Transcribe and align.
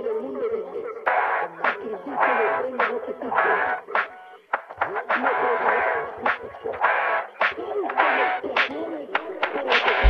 mundo 0.00 0.40
más 1.62 1.76
principio 1.76 2.32
de 2.38 2.48
premio 2.60 2.76
no 2.78 2.96
existe. 2.96 4.52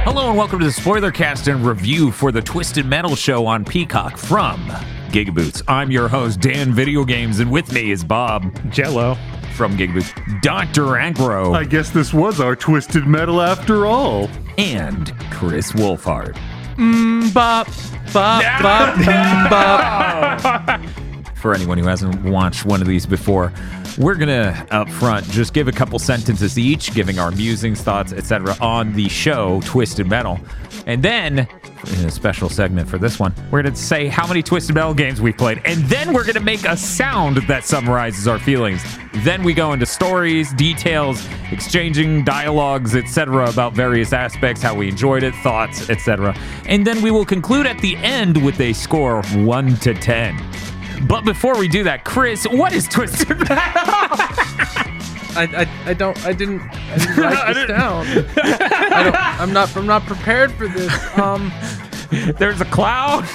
Hello 0.05 0.29
and 0.29 0.39
welcome 0.39 0.61
to 0.61 0.65
the 0.67 0.71
spoiler 0.73 1.11
cast 1.11 1.49
and 1.49 1.67
review 1.67 2.13
for 2.13 2.31
the 2.31 2.41
Twisted 2.41 2.87
Metal 2.87 3.17
show 3.17 3.45
on 3.47 3.65
Peacock 3.65 4.17
from 4.17 4.61
Gigaboots. 5.11 5.63
I'm 5.67 5.91
your 5.91 6.07
host, 6.09 6.41
Dan 6.41 6.73
Video 6.73 7.05
Games, 7.05 7.41
and 7.41 7.51
with 7.51 7.73
me 7.73 7.91
is 7.91 8.05
Bob 8.05 8.45
Jello. 8.71 9.17
from 9.57 9.77
Gigaboots, 9.77 10.41
Dr. 10.41 10.97
Agro, 10.97 11.53
I 11.53 11.65
guess 11.65 11.91
this 11.91 12.15
was 12.15 12.41
our 12.41 12.57
twisted 12.57 13.07
metal 13.07 13.43
after 13.43 13.85
all. 13.85 14.31
and 14.57 15.13
Kris 15.31 15.73
Wolfheart. 15.73 16.37
Bop, 16.77 17.67
bop, 18.13 18.43
bop, 18.63 18.95
mm, 18.95 19.51
bop. 19.51 20.81
For 21.37 21.55
anyone 21.55 21.77
who 21.79 21.87
hasn't 21.87 22.23
watched 22.25 22.65
one 22.65 22.81
of 22.81 22.87
these 22.87 23.05
before, 23.05 23.53
we're 23.99 24.15
gonna 24.15 24.67
up 24.71 24.89
front 24.89 25.29
just 25.31 25.53
give 25.53 25.69
a 25.69 25.73
couple 25.73 25.99
sentences 25.99 26.59
each, 26.59 26.95
giving 26.95 27.19
our 27.19 27.31
musings, 27.31 27.81
thoughts, 27.81 28.13
etc. 28.13 28.57
on 28.61 28.93
the 28.95 29.09
show 29.09 29.61
Twisted 29.65 30.07
Metal, 30.07 30.41
and 30.87 31.03
then 31.03 31.47
in 31.99 32.07
a 32.07 32.11
special 32.11 32.49
segment 32.49 32.89
for 32.89 32.99
this 32.99 33.19
one, 33.19 33.35
we're 33.51 33.63
gonna 33.63 33.75
say 33.75 34.07
how 34.07 34.27
many 34.27 34.43
Twisted 34.43 34.75
Metal 34.75 34.95
games 34.95 35.21
we've 35.21 35.37
played, 35.37 35.61
and 35.65 35.83
then 35.85 36.13
we're 36.13 36.25
gonna 36.25 36.41
make 36.41 36.65
a 36.65 36.77
sound 36.77 37.39
that 37.49 37.65
summarizes 37.65 38.29
our 38.29 38.39
feelings. 38.39 38.83
Then 39.17 39.43
we 39.43 39.53
go 39.53 39.73
into 39.73 39.87
stories, 39.87 40.53
details, 40.55 41.27
exchanging 41.51 42.25
dialogues, 42.25 42.95
etc. 42.97 43.51
about 43.51 43.75
various 43.75 44.13
aspects, 44.13 44.63
how 44.63 44.75
we 44.75 44.89
enjoyed 44.89 45.23
it, 45.23 45.35
thoughts, 45.37 45.91
etc. 45.91 46.35
And 46.67 46.87
then 46.87 47.03
we 47.03 47.11
will 47.11 47.27
conclude 47.27 47.67
at 47.67 47.79
the 47.79 47.97
end 47.97 48.43
with 48.43 48.61
a 48.61 48.73
score 48.73 49.19
of 49.19 49.37
one 49.37 49.77
to 49.79 49.95
ten. 49.95 50.37
But 51.07 51.25
before 51.25 51.59
we 51.59 51.69
do 51.69 51.85
that, 51.85 52.05
Kris, 52.05 52.45
what 52.45 52.73
is 52.73 52.87
Twisted 52.89 53.39
Metal? 53.39 53.57
I, 55.35 55.49
I, 55.87 55.91
I 55.91 55.95
don't 55.95 56.27
I 56.27 56.33
didn't 56.33 56.61
I 56.61 56.99
didn't 56.99 57.17
write 57.17 57.55
this 57.55 57.69
down. 57.69 58.07
I 58.07 59.03
don't, 59.05 59.41
I'm 59.41 59.53
not 59.53 59.77
I'm 59.77 59.87
not 59.87 60.03
prepared 60.03 60.53
for 60.53 60.69
this. 60.69 61.19
Um, 61.19 61.51
There's 62.39 62.61
a 62.61 62.67
cloud. 62.67 63.27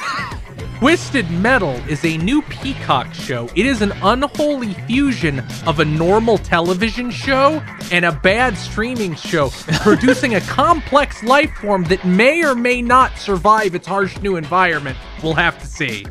Twisted 0.77 1.31
Metal 1.31 1.73
is 1.89 2.05
a 2.05 2.17
new 2.17 2.43
Peacock 2.43 3.11
show. 3.11 3.49
It 3.55 3.65
is 3.65 3.81
an 3.81 3.93
unholy 4.03 4.75
fusion 4.85 5.43
of 5.65 5.79
a 5.79 5.85
normal 5.85 6.37
television 6.37 7.09
show 7.09 7.63
and 7.91 8.05
a 8.05 8.11
bad 8.11 8.55
streaming 8.55 9.15
show, 9.15 9.49
producing 9.81 10.35
a 10.35 10.41
complex 10.41 11.23
life 11.23 11.51
form 11.55 11.83
that 11.85 12.05
may 12.05 12.45
or 12.45 12.53
may 12.53 12.83
not 12.83 13.17
survive 13.17 13.73
its 13.73 13.87
harsh 13.87 14.21
new 14.21 14.35
environment. 14.35 14.99
We'll 15.23 15.33
have 15.33 15.57
to 15.59 15.65
see. 15.65 16.05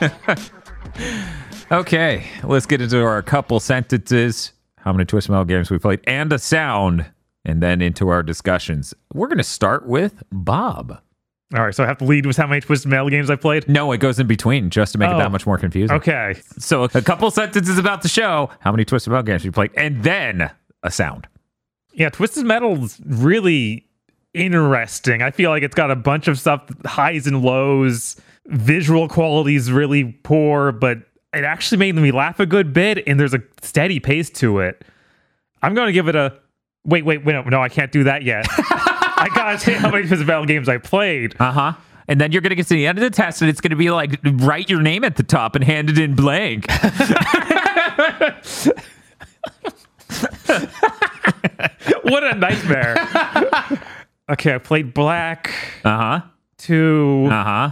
Okay, 1.72 2.26
let's 2.42 2.66
get 2.66 2.80
into 2.80 3.00
our 3.04 3.22
couple 3.22 3.60
sentences. 3.60 4.52
How 4.78 4.92
many 4.92 5.04
Twisted 5.04 5.30
Metal 5.30 5.44
games 5.44 5.70
we 5.70 5.78
played, 5.78 6.00
and 6.04 6.32
a 6.32 6.38
sound, 6.38 7.06
and 7.44 7.62
then 7.62 7.80
into 7.80 8.08
our 8.08 8.22
discussions. 8.22 8.92
We're 9.12 9.28
going 9.28 9.38
to 9.38 9.44
start 9.44 9.86
with 9.86 10.22
Bob. 10.32 11.00
All 11.54 11.64
right, 11.64 11.74
so 11.74 11.84
I 11.84 11.86
have 11.86 11.98
to 11.98 12.04
lead 12.04 12.26
with 12.26 12.36
how 12.36 12.46
many 12.46 12.60
Twisted 12.60 12.90
Metal 12.90 13.08
games 13.08 13.28
I 13.30 13.36
played. 13.36 13.68
No, 13.68 13.92
it 13.92 13.98
goes 13.98 14.18
in 14.18 14.26
between 14.26 14.70
just 14.70 14.92
to 14.92 14.98
make 14.98 15.10
it 15.10 15.14
Oh. 15.14 15.18
that 15.18 15.30
much 15.32 15.46
more 15.46 15.58
confusing. 15.58 15.96
Okay, 15.96 16.40
So 16.58 16.84
a 16.84 16.88
couple 17.02 17.30
sentences 17.30 17.76
about 17.78 18.02
the 18.02 18.08
show. 18.08 18.50
How 18.60 18.72
many 18.72 18.84
Twisted 18.84 19.10
Metal 19.12 19.22
games 19.24 19.44
we 19.44 19.50
played, 19.50 19.70
and 19.76 20.02
then 20.02 20.50
a 20.82 20.90
sound. 20.90 21.28
yeah, 21.92 22.08
Twisted 22.08 22.46
Metal's 22.46 23.00
really 23.06 23.86
interesting. 24.34 25.22
I 25.22 25.30
feel 25.30 25.50
like 25.50 25.62
it's 25.62 25.74
got 25.74 25.90
a 25.90 25.96
bunch 25.96 26.26
of 26.26 26.38
stuff, 26.38 26.62
highs 26.86 27.26
and 27.26 27.42
lows. 27.42 28.16
Visual 28.50 29.08
quality 29.08 29.54
is 29.56 29.70
really 29.70 30.04
poor, 30.22 30.72
but 30.72 30.98
it 31.32 31.44
actually 31.44 31.78
made 31.78 31.94
me 31.94 32.10
laugh 32.10 32.40
a 32.40 32.46
good 32.46 32.72
bit, 32.72 33.02
and 33.06 33.18
there's 33.18 33.34
a 33.34 33.42
steady 33.62 34.00
pace 34.00 34.28
to 34.30 34.58
it. 34.58 34.84
I'm 35.62 35.74
going 35.74 35.86
to 35.86 35.92
give 35.92 36.08
it 36.08 36.16
a 36.16 36.38
wait, 36.84 37.04
wait, 37.04 37.24
wait, 37.24 37.32
no, 37.34 37.42
no, 37.42 37.62
I 37.62 37.68
can't 37.68 37.92
do 37.92 38.04
that 38.04 38.22
yet. 38.22 38.46
I 39.20 39.28
gotta 39.34 39.58
say 39.58 39.74
how 39.74 39.90
many 39.90 40.08
Metal 40.08 40.46
games 40.46 40.68
I 40.68 40.78
played. 40.78 41.36
Uh 41.38 41.52
huh. 41.52 41.72
And 42.08 42.20
then 42.20 42.32
you're 42.32 42.40
going 42.42 42.50
to 42.50 42.56
get 42.56 42.66
to 42.66 42.74
the 42.74 42.86
end 42.88 42.98
of 42.98 43.02
the 43.02 43.10
test, 43.10 43.40
and 43.40 43.48
it's 43.48 43.60
going 43.60 43.70
to 43.70 43.76
be 43.76 43.90
like 43.90 44.18
write 44.24 44.68
your 44.68 44.82
name 44.82 45.04
at 45.04 45.14
the 45.16 45.22
top 45.22 45.54
and 45.54 45.62
hand 45.62 45.90
it 45.90 45.98
in 45.98 46.14
blank. 46.16 46.66
what 52.02 52.24
a 52.24 52.34
nightmare. 52.34 52.96
okay, 54.30 54.54
I 54.54 54.58
played 54.58 54.92
Black 54.94 55.50
Uh 55.84 55.96
huh. 55.98 56.20
two. 56.58 57.28
Uh 57.30 57.44
huh. 57.44 57.70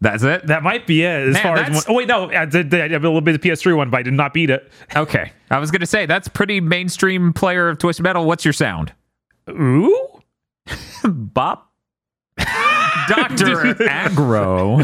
That's 0.00 0.22
it. 0.24 0.46
that 0.48 0.62
might 0.64 0.86
be 0.86 1.02
it 1.02 1.28
as 1.28 1.34
Man, 1.34 1.42
far 1.42 1.56
as 1.58 1.74
one, 1.74 1.84
oh 1.88 1.94
wait 1.94 2.08
no 2.08 2.28
I 2.30 2.44
did, 2.44 2.74
I 2.74 2.88
did 2.88 2.92
a 2.92 2.98
little 2.98 3.20
bit 3.20 3.36
of 3.36 3.40
PS3 3.40 3.76
one 3.76 3.88
but 3.88 3.98
I 3.98 4.02
did 4.02 4.14
not 4.14 4.34
beat 4.34 4.50
it. 4.50 4.70
Okay. 4.96 5.32
I 5.50 5.58
was 5.58 5.70
going 5.70 5.80
to 5.80 5.86
say 5.86 6.06
that's 6.06 6.28
pretty 6.28 6.60
mainstream 6.60 7.32
player 7.32 7.68
of 7.68 7.78
Twisted 7.78 8.02
Metal. 8.02 8.24
What's 8.24 8.44
your 8.44 8.52
sound? 8.52 8.92
Ooh, 9.48 10.20
Bop. 11.04 11.70
Dr. 13.08 13.82
Agro. 13.88 14.82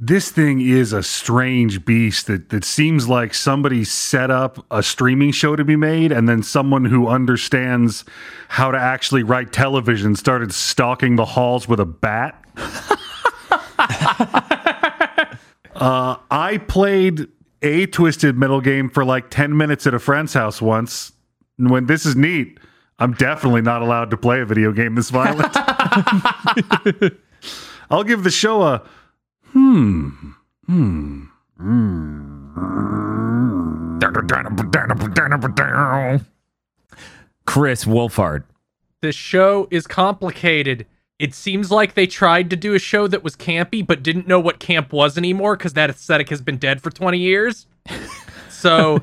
This 0.00 0.30
thing 0.30 0.60
is 0.60 0.92
a 0.92 1.02
strange 1.02 1.84
beast 1.84 2.28
that, 2.28 2.50
that 2.50 2.62
seems 2.62 3.08
like 3.08 3.34
somebody 3.34 3.82
set 3.82 4.30
up 4.30 4.64
a 4.70 4.80
streaming 4.80 5.32
show 5.32 5.56
to 5.56 5.64
be 5.64 5.74
made, 5.74 6.12
and 6.12 6.28
then 6.28 6.44
someone 6.44 6.84
who 6.84 7.08
understands 7.08 8.04
how 8.46 8.70
to 8.70 8.78
actually 8.78 9.24
write 9.24 9.52
television 9.52 10.14
started 10.14 10.54
stalking 10.54 11.16
the 11.16 11.24
halls 11.24 11.66
with 11.66 11.80
a 11.80 11.84
bat. 11.84 12.40
uh, 15.74 16.16
I 16.30 16.58
played 16.68 17.26
a 17.62 17.86
Twisted 17.86 18.36
Metal 18.36 18.60
game 18.60 18.88
for 18.88 19.04
like 19.04 19.30
10 19.30 19.56
minutes 19.56 19.84
at 19.84 19.94
a 19.94 19.98
friend's 19.98 20.32
house 20.32 20.62
once. 20.62 21.10
And 21.58 21.70
when 21.70 21.86
this 21.86 22.06
is 22.06 22.14
neat, 22.14 22.60
I'm 23.00 23.14
definitely 23.14 23.62
not 23.62 23.82
allowed 23.82 24.10
to 24.10 24.16
play 24.16 24.42
a 24.42 24.44
video 24.44 24.70
game 24.70 24.94
this 24.94 25.10
violent. 25.10 25.50
I'll 27.90 28.04
give 28.04 28.22
the 28.22 28.30
show 28.30 28.62
a 28.62 28.88
Hmm. 29.52 30.08
Hmm. 30.66 31.24
Kris 37.46 37.84
Wolfheart. 37.84 38.44
This 39.00 39.16
show 39.16 39.68
is 39.70 39.86
complicated. 39.86 40.86
It 41.18 41.34
seems 41.34 41.70
like 41.70 41.94
they 41.94 42.06
tried 42.06 42.50
to 42.50 42.56
do 42.56 42.74
a 42.74 42.78
show 42.78 43.08
that 43.08 43.24
was 43.24 43.34
campy, 43.36 43.84
but 43.84 44.02
didn't 44.02 44.28
know 44.28 44.38
what 44.38 44.60
camp 44.60 44.92
was 44.92 45.18
anymore 45.18 45.56
because 45.56 45.72
that 45.74 45.90
aesthetic 45.90 46.28
has 46.28 46.40
been 46.40 46.58
dead 46.58 46.80
for 46.80 46.90
20 46.90 47.18
years. 47.18 47.66
So 48.58 49.02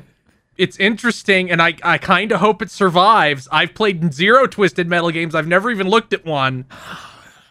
it's 0.58 0.78
interesting, 0.78 1.50
and 1.50 1.62
I, 1.62 1.76
I 1.82 1.96
kind 1.96 2.30
of 2.30 2.40
hope 2.40 2.60
it 2.60 2.70
survives. 2.70 3.48
I've 3.50 3.72
played 3.72 4.12
zero 4.12 4.46
Twisted 4.46 4.86
Metal 4.86 5.10
games, 5.10 5.34
I've 5.34 5.48
never 5.48 5.70
even 5.70 5.88
looked 5.88 6.12
at 6.12 6.26
one. 6.26 6.66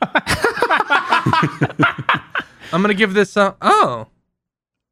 I'm 2.72 2.82
going 2.82 2.94
to 2.94 2.98
give 2.98 3.14
this 3.14 3.38
a. 3.38 3.56
Oh. 3.62 4.08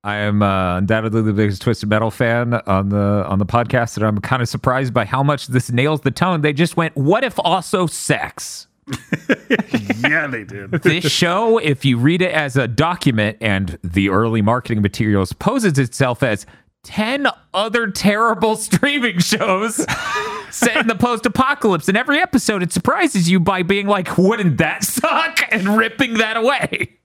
I 0.06 0.17
am 0.17 0.41
uh, 0.41 0.78
undoubtedly 0.78 1.22
the 1.22 1.31
biggest 1.31 1.61
Twisted 1.61 1.88
Metal 1.88 2.11
fan 2.11 2.53
on 2.53 2.89
the 2.89 3.25
on 3.25 3.39
the 3.39 3.45
podcast, 3.45 3.95
and 3.95 4.06
I'm 4.06 4.19
kind 4.19 4.41
of 4.41 4.50
surprised 4.50 4.94
by 4.94 5.06
how 5.06 5.23
much 5.23 5.47
this 5.47 5.72
nails 5.72 6.01
the 6.01 6.11
tone. 6.11 6.41
They 6.41 6.51
just 6.51 6.75
went, 6.75 6.95
"What 6.97 7.23
if 7.23 7.39
also 7.39 7.88
sex?" 7.88 8.67
yeah, 10.03 10.28
they 10.28 10.44
did. 10.44 10.72
this 10.72 11.09
show, 11.09 11.57
if 11.57 11.85
you 11.85 11.97
read 11.97 12.22
it 12.22 12.34
as 12.34 12.57
a 12.57 12.67
document 12.67 13.38
and 13.39 13.79
the 13.81 14.09
early 14.09 14.41
marketing 14.41 14.81
materials, 14.81 15.31
poses 15.31 15.79
itself 15.79 16.22
as 16.22 16.45
10 16.84 17.28
other 17.53 17.90
terrible 17.90 18.57
streaming 18.57 19.19
shows 19.19 19.75
set 20.50 20.75
in 20.75 20.88
the 20.88 20.95
post 20.95 21.25
apocalypse. 21.25 21.88
In 21.88 21.95
every 21.95 22.19
episode, 22.19 22.61
it 22.61 22.73
surprises 22.73 23.29
you 23.29 23.40
by 23.40 23.63
being 23.63 23.88
like, 23.88 24.17
wouldn't 24.17 24.57
that 24.57 24.84
suck? 24.84 25.40
And 25.50 25.78
ripping 25.78 26.16
that 26.16 26.35
away. 26.35 26.97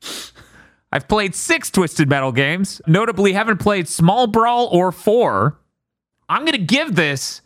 I've 0.91 1.09
played 1.09 1.35
six 1.35 1.71
Twisted 1.71 2.09
Metal 2.09 2.33
games, 2.33 2.81
notably, 2.87 3.35
haven't 3.35 3.59
played 3.59 3.89
Small 3.89 4.27
Brawl 4.27 4.69
or 4.73 4.91
four. 4.93 5.59
I'm 6.29 6.43
going 6.43 6.53
to 6.53 6.59
give 6.59 6.95
this, 6.95 7.43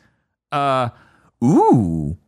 uh, 0.52 0.90
ooh 1.42 2.18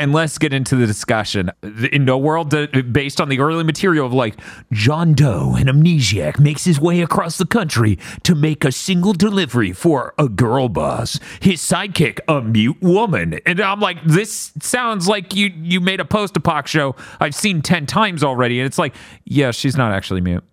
and 0.00 0.14
let's 0.14 0.38
get 0.38 0.54
into 0.54 0.76
the 0.76 0.86
discussion. 0.86 1.50
In 1.92 2.08
a 2.08 2.16
world 2.16 2.54
based 2.90 3.20
on 3.20 3.28
the 3.28 3.38
early 3.38 3.62
material 3.62 4.06
of 4.06 4.14
like 4.14 4.40
John 4.72 5.12
Doe, 5.12 5.54
an 5.58 5.66
amnesiac, 5.66 6.40
makes 6.40 6.64
his 6.64 6.80
way 6.80 7.02
across 7.02 7.36
the 7.36 7.44
country 7.44 7.98
to 8.22 8.34
make 8.34 8.64
a 8.64 8.72
single 8.72 9.12
delivery 9.12 9.74
for 9.74 10.14
a 10.18 10.26
girl 10.26 10.70
boss. 10.70 11.20
His 11.42 11.60
sidekick, 11.60 12.18
a 12.28 12.40
mute 12.40 12.80
woman, 12.80 13.40
and 13.44 13.60
I'm 13.60 13.80
like, 13.80 14.02
this 14.06 14.52
sounds 14.62 15.06
like 15.06 15.34
you 15.34 15.52
you 15.54 15.80
made 15.80 16.00
a 16.00 16.06
post-apoc 16.06 16.66
show 16.66 16.96
I've 17.20 17.34
seen 17.34 17.60
ten 17.60 17.84
times 17.84 18.24
already, 18.24 18.58
and 18.58 18.66
it's 18.66 18.78
like, 18.78 18.94
yeah, 19.26 19.50
she's 19.50 19.76
not 19.76 19.92
actually 19.92 20.22
mute. 20.22 20.44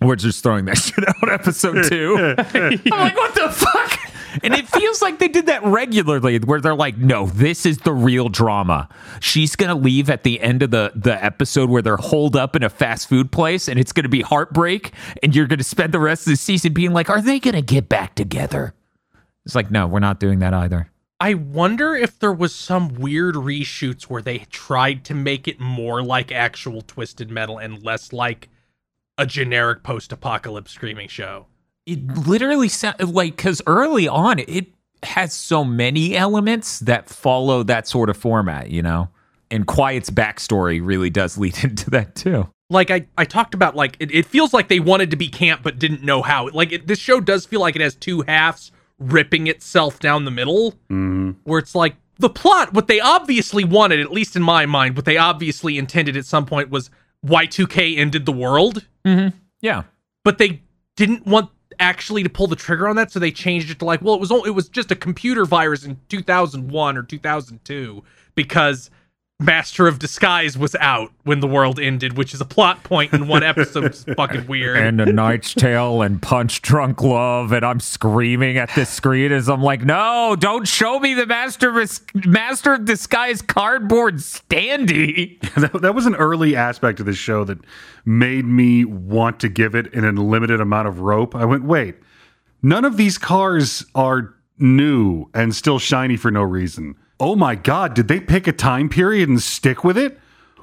We're 0.00 0.16
just 0.16 0.42
throwing 0.42 0.64
that 0.66 0.78
shit 0.78 1.06
out 1.08 1.32
episode 1.32 1.88
two. 1.88 2.16
I'm 2.38 2.98
like, 2.98 3.16
what 3.16 3.34
the 3.34 3.50
fuck? 3.50 3.98
And 4.42 4.54
it 4.54 4.68
feels 4.68 5.02
like 5.02 5.18
they 5.18 5.28
did 5.28 5.46
that 5.46 5.64
regularly 5.64 6.38
where 6.38 6.60
they're 6.60 6.74
like, 6.74 6.96
no, 6.98 7.26
this 7.26 7.66
is 7.66 7.78
the 7.78 7.92
real 7.92 8.28
drama. 8.28 8.88
She's 9.20 9.56
going 9.56 9.70
to 9.70 9.74
leave 9.74 10.10
at 10.10 10.22
the 10.22 10.40
end 10.40 10.62
of 10.62 10.70
the, 10.70 10.92
the 10.94 11.22
episode 11.24 11.70
where 11.70 11.82
they're 11.82 11.96
holed 11.96 12.36
up 12.36 12.54
in 12.54 12.62
a 12.62 12.68
fast 12.68 13.08
food 13.08 13.32
place 13.32 13.68
and 13.68 13.80
it's 13.80 13.92
going 13.92 14.04
to 14.04 14.08
be 14.10 14.20
heartbreak. 14.20 14.92
And 15.22 15.34
you're 15.34 15.46
going 15.46 15.58
to 15.58 15.64
spend 15.64 15.92
the 15.92 15.98
rest 15.98 16.26
of 16.26 16.32
the 16.32 16.36
season 16.36 16.72
being 16.72 16.92
like, 16.92 17.10
are 17.10 17.22
they 17.22 17.40
going 17.40 17.54
to 17.54 17.62
get 17.62 17.88
back 17.88 18.14
together? 18.14 18.74
It's 19.44 19.54
like, 19.54 19.70
no, 19.70 19.86
we're 19.86 19.98
not 19.98 20.20
doing 20.20 20.40
that 20.40 20.54
either. 20.54 20.90
I 21.20 21.34
wonder 21.34 21.96
if 21.96 22.20
there 22.20 22.32
was 22.32 22.54
some 22.54 22.94
weird 22.94 23.34
reshoots 23.34 24.04
where 24.04 24.22
they 24.22 24.38
tried 24.50 25.04
to 25.06 25.14
make 25.14 25.48
it 25.48 25.58
more 25.58 26.00
like 26.02 26.30
actual 26.30 26.82
Twisted 26.82 27.28
Metal 27.28 27.58
and 27.58 27.82
less 27.82 28.12
like 28.12 28.48
a 29.18 29.26
generic 29.26 29.82
post-apocalypse 29.82 30.70
screaming 30.70 31.08
show. 31.08 31.46
It 31.84 32.06
literally 32.26 32.68
sounds 32.68 33.02
like, 33.02 33.36
because 33.36 33.60
early 33.66 34.06
on, 34.06 34.38
it 34.38 34.66
has 35.02 35.32
so 35.32 35.64
many 35.64 36.16
elements 36.16 36.78
that 36.80 37.08
follow 37.08 37.62
that 37.64 37.86
sort 37.86 38.08
of 38.08 38.16
format, 38.16 38.70
you 38.70 38.82
know? 38.82 39.08
And 39.50 39.66
Quiet's 39.66 40.10
backstory 40.10 40.80
really 40.82 41.10
does 41.10 41.36
lead 41.38 41.58
into 41.64 41.90
that 41.90 42.14
too. 42.14 42.48
Like 42.70 42.90
I, 42.90 43.06
I 43.16 43.24
talked 43.24 43.54
about, 43.54 43.74
like 43.74 43.96
it, 43.98 44.12
it 44.12 44.26
feels 44.26 44.52
like 44.52 44.68
they 44.68 44.80
wanted 44.80 45.10
to 45.10 45.16
be 45.16 45.28
camp 45.28 45.62
but 45.62 45.78
didn't 45.78 46.02
know 46.02 46.22
how. 46.22 46.48
Like 46.50 46.72
it, 46.72 46.86
this 46.86 46.98
show 46.98 47.20
does 47.20 47.46
feel 47.46 47.60
like 47.60 47.74
it 47.74 47.82
has 47.82 47.94
two 47.94 48.22
halves 48.22 48.72
ripping 48.98 49.46
itself 49.46 49.98
down 50.00 50.24
the 50.24 50.30
middle, 50.30 50.72
mm-hmm. 50.90 51.30
where 51.44 51.58
it's 51.58 51.74
like 51.74 51.96
the 52.18 52.28
plot. 52.28 52.74
What 52.74 52.88
they 52.88 53.00
obviously 53.00 53.64
wanted, 53.64 54.00
at 54.00 54.12
least 54.12 54.36
in 54.36 54.42
my 54.42 54.66
mind, 54.66 54.96
what 54.96 55.06
they 55.06 55.16
obviously 55.16 55.78
intended 55.78 56.16
at 56.16 56.26
some 56.26 56.44
point 56.44 56.68
was 56.68 56.90
Y2K 57.26 57.98
ended 57.98 58.26
the 58.26 58.32
world, 58.32 58.86
mm-hmm. 59.04 59.36
Yeah. 59.60 59.84
but 60.24 60.38
they 60.38 60.62
didn't 60.96 61.26
want 61.26 61.50
actually 61.80 62.22
to 62.22 62.28
pull 62.28 62.46
the 62.46 62.56
trigger 62.56 62.88
on 62.88 62.96
that, 62.96 63.10
so 63.10 63.18
they 63.18 63.30
changed 63.30 63.70
it 63.70 63.78
to 63.80 63.84
like, 63.84 64.02
well, 64.02 64.14
it 64.14 64.20
was 64.20 64.30
it 64.30 64.54
was 64.54 64.68
just 64.68 64.90
a 64.90 64.96
computer 64.96 65.44
virus 65.44 65.84
in 65.84 65.98
2001 66.08 66.96
or 66.96 67.02
2002 67.02 68.02
because 68.34 68.90
Master 69.40 69.86
of 69.86 70.00
Disguise 70.00 70.58
was 70.58 70.74
out 70.80 71.12
when 71.22 71.38
the 71.38 71.46
world 71.46 71.78
ended, 71.78 72.16
which 72.16 72.34
is 72.34 72.40
a 72.40 72.44
plot 72.44 72.82
point 72.82 73.12
in 73.12 73.28
one 73.28 73.44
episode, 73.44 73.84
which 73.84 73.92
is 73.92 74.04
fucking 74.16 74.48
weird. 74.48 74.76
and 74.78 75.00
a 75.00 75.12
Knight's 75.12 75.54
Tale 75.54 76.02
and 76.02 76.20
Punch 76.20 76.60
Drunk 76.60 77.00
Love, 77.02 77.52
and 77.52 77.64
I'm 77.64 77.78
screaming 77.78 78.56
at 78.56 78.74
the 78.74 78.84
screen 78.84 79.30
as 79.30 79.48
I'm 79.48 79.62
like, 79.62 79.84
no, 79.84 80.34
don't 80.34 80.66
show 80.66 80.98
me 80.98 81.14
the 81.14 81.24
Master 81.24 81.78
of, 81.78 82.00
Master 82.26 82.74
of 82.74 82.84
Disguise 82.84 83.40
cardboard 83.40 84.16
standee. 84.16 85.40
that, 85.54 85.82
that 85.82 85.94
was 85.94 86.06
an 86.06 86.16
early 86.16 86.56
aspect 86.56 86.98
of 86.98 87.06
the 87.06 87.12
show 87.12 87.44
that 87.44 87.58
made 88.04 88.44
me 88.44 88.84
want 88.84 89.38
to 89.38 89.48
give 89.48 89.76
it 89.76 89.94
an 89.94 90.04
unlimited 90.04 90.60
amount 90.60 90.88
of 90.88 90.98
rope. 90.98 91.36
I 91.36 91.44
went, 91.44 91.62
wait, 91.62 91.94
none 92.60 92.84
of 92.84 92.96
these 92.96 93.18
cars 93.18 93.86
are 93.94 94.34
new 94.58 95.26
and 95.32 95.54
still 95.54 95.78
shiny 95.78 96.16
for 96.16 96.32
no 96.32 96.42
reason. 96.42 96.96
Oh 97.20 97.34
my 97.34 97.54
God, 97.54 97.94
did 97.94 98.08
they 98.08 98.20
pick 98.20 98.46
a 98.46 98.52
time 98.52 98.88
period 98.88 99.28
and 99.28 99.42
stick 99.42 99.82
with 99.82 99.98
it? 99.98 100.18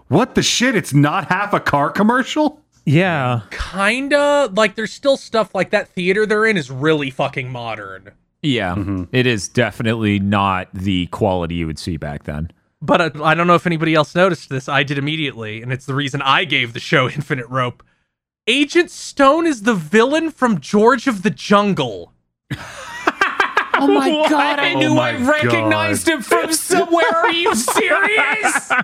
What 0.07 0.35
the 0.35 0.43
shit? 0.43 0.75
It's 0.75 0.93
not 0.93 1.27
half 1.27 1.53
a 1.53 1.59
car 1.59 1.89
commercial? 1.89 2.61
Yeah. 2.85 3.41
Kinda 3.51 4.51
like 4.53 4.75
there's 4.75 4.93
still 4.93 5.17
stuff 5.17 5.53
like 5.53 5.71
that 5.71 5.89
theater 5.89 6.25
they're 6.25 6.45
in 6.45 6.55
is 6.57 6.71
really 6.71 7.09
fucking 7.09 7.51
modern. 7.51 8.11
Yeah, 8.41 9.03
it 9.11 9.25
is 9.25 9.47
definitely 9.47 10.19
not 10.19 10.69
the 10.71 11.07
quality 11.07 11.55
you 11.55 11.65
would 11.65 11.79
see 11.79 11.97
back 11.97 12.25
then. 12.25 12.51
But 12.79 13.01
uh, 13.01 13.23
I 13.23 13.33
don't 13.33 13.47
know 13.47 13.55
if 13.55 13.65
anybody 13.65 13.95
else 13.95 14.13
noticed 14.13 14.49
this. 14.49 14.69
I 14.69 14.83
did 14.83 14.99
immediately, 14.99 15.63
and 15.63 15.73
it's 15.73 15.87
the 15.87 15.95
reason 15.95 16.21
I 16.21 16.45
gave 16.45 16.73
the 16.73 16.79
show 16.79 17.09
Infinite 17.09 17.47
Rope. 17.49 17.81
Agent 18.47 18.91
Stone 18.91 19.47
is 19.47 19.63
the 19.63 19.73
villain 19.73 20.29
from 20.29 20.59
George 20.59 21.07
of 21.07 21.23
the 21.23 21.31
Jungle. 21.31 22.13
Oh, 23.77 23.83
oh 23.83 23.87
my 23.87 24.09
god, 24.29 24.59
I 24.59 24.73
Oh 24.73 24.79
knew 24.79 24.95
my 24.95 25.09
I 25.11 25.17
recognized 25.17 26.07
him 26.07 26.21
from 26.21 26.51
somewhere. 26.53 27.05
Are 27.15 27.31
you 27.31 27.53
serious? 27.55 28.71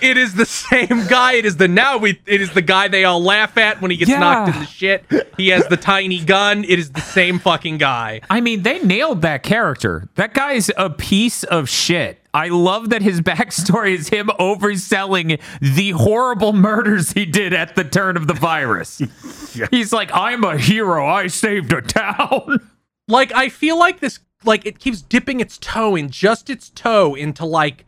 It 0.00 0.18
is 0.18 0.34
the 0.34 0.44
same 0.44 1.06
guy. 1.08 1.32
It 1.34 1.46
is 1.46 1.56
the 1.56 1.66
now 1.68 1.96
we. 1.96 2.20
It 2.26 2.42
is 2.42 2.52
the 2.52 2.60
guy 2.60 2.88
they 2.88 3.04
all 3.04 3.22
laugh 3.22 3.56
at 3.56 3.80
when 3.80 3.90
he 3.90 3.96
gets 3.96 4.10
Yeah. 4.10 4.18
knocked 4.18 4.54
in 4.54 4.60
the 4.60 4.66
shit. 4.66 5.32
He 5.38 5.48
has 5.48 5.66
the 5.68 5.78
tiny 5.78 6.22
gun. 6.22 6.64
It 6.64 6.78
is 6.78 6.90
the 6.90 7.00
same 7.00 7.38
fucking 7.38 7.78
guy. 7.78 8.20
I 8.28 8.42
mean, 8.42 8.62
they 8.62 8.80
nailed 8.80 9.22
that 9.22 9.42
character. 9.42 10.06
That 10.16 10.34
guy's 10.34 10.70
a 10.76 10.90
piece 10.90 11.42
of 11.44 11.70
shit. 11.70 12.20
I 12.34 12.48
love 12.48 12.90
that 12.90 13.00
his 13.00 13.20
backstory 13.22 13.94
is 13.94 14.08
him 14.10 14.28
overselling 14.38 15.40
the 15.60 15.92
horrible 15.92 16.52
murders 16.52 17.12
he 17.12 17.24
did 17.24 17.54
at 17.54 17.74
the 17.74 17.84
turn 17.84 18.16
of 18.18 18.26
the 18.26 18.34
virus. 18.34 19.00
He's 19.70 19.92
like, 19.92 20.10
I'm 20.12 20.44
a 20.44 20.58
hero. 20.58 21.06
I 21.06 21.28
saved 21.28 21.72
a 21.72 21.80
town. 21.80 22.58
Like 23.08 23.32
I 23.34 23.48
feel 23.48 23.78
like 23.78 24.00
this. 24.00 24.20
Like 24.44 24.66
it 24.66 24.78
keeps 24.78 25.00
dipping 25.00 25.40
its 25.40 25.56
toe 25.58 25.96
in 25.96 26.10
just 26.10 26.50
its 26.50 26.68
toe 26.70 27.14
into 27.14 27.46
like 27.46 27.84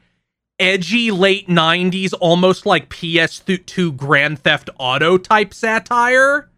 edgy 0.59 1.11
late 1.11 1.49
'90s, 1.49 2.15
almost 2.21 2.65
like 2.65 2.89
PS2 2.89 3.97
Grand 3.97 4.39
Theft 4.39 4.71
Auto 4.79 5.19
type 5.19 5.53
satire. 5.53 6.49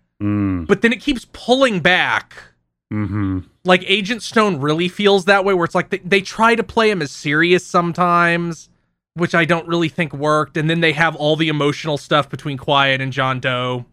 But 0.66 0.82
then 0.82 0.92
it 0.92 1.00
keeps 1.00 1.26
pulling 1.32 1.80
back. 1.80 2.34
Mm-hmm. 2.90 3.40
like 3.66 3.84
Agent 3.86 4.22
Stone 4.22 4.60
really 4.60 4.88
feels 4.88 5.26
that 5.26 5.44
way, 5.44 5.52
where 5.52 5.66
it's 5.66 5.74
like 5.74 5.90
they, 5.90 5.98
they 5.98 6.22
try 6.22 6.54
to 6.54 6.62
play 6.62 6.88
him 6.90 7.02
as 7.02 7.10
serious 7.10 7.66
sometimes, 7.66 8.70
which 9.12 9.34
I 9.34 9.44
don't 9.44 9.68
really 9.68 9.90
think 9.90 10.14
worked, 10.14 10.56
and 10.56 10.70
then 10.70 10.80
they 10.80 10.92
have 10.92 11.14
all 11.14 11.36
the 11.36 11.48
emotional 11.48 11.98
stuff 11.98 12.30
between 12.30 12.56
Quiet 12.56 13.02
and 13.02 13.12
John 13.12 13.40
Doe. 13.40 13.84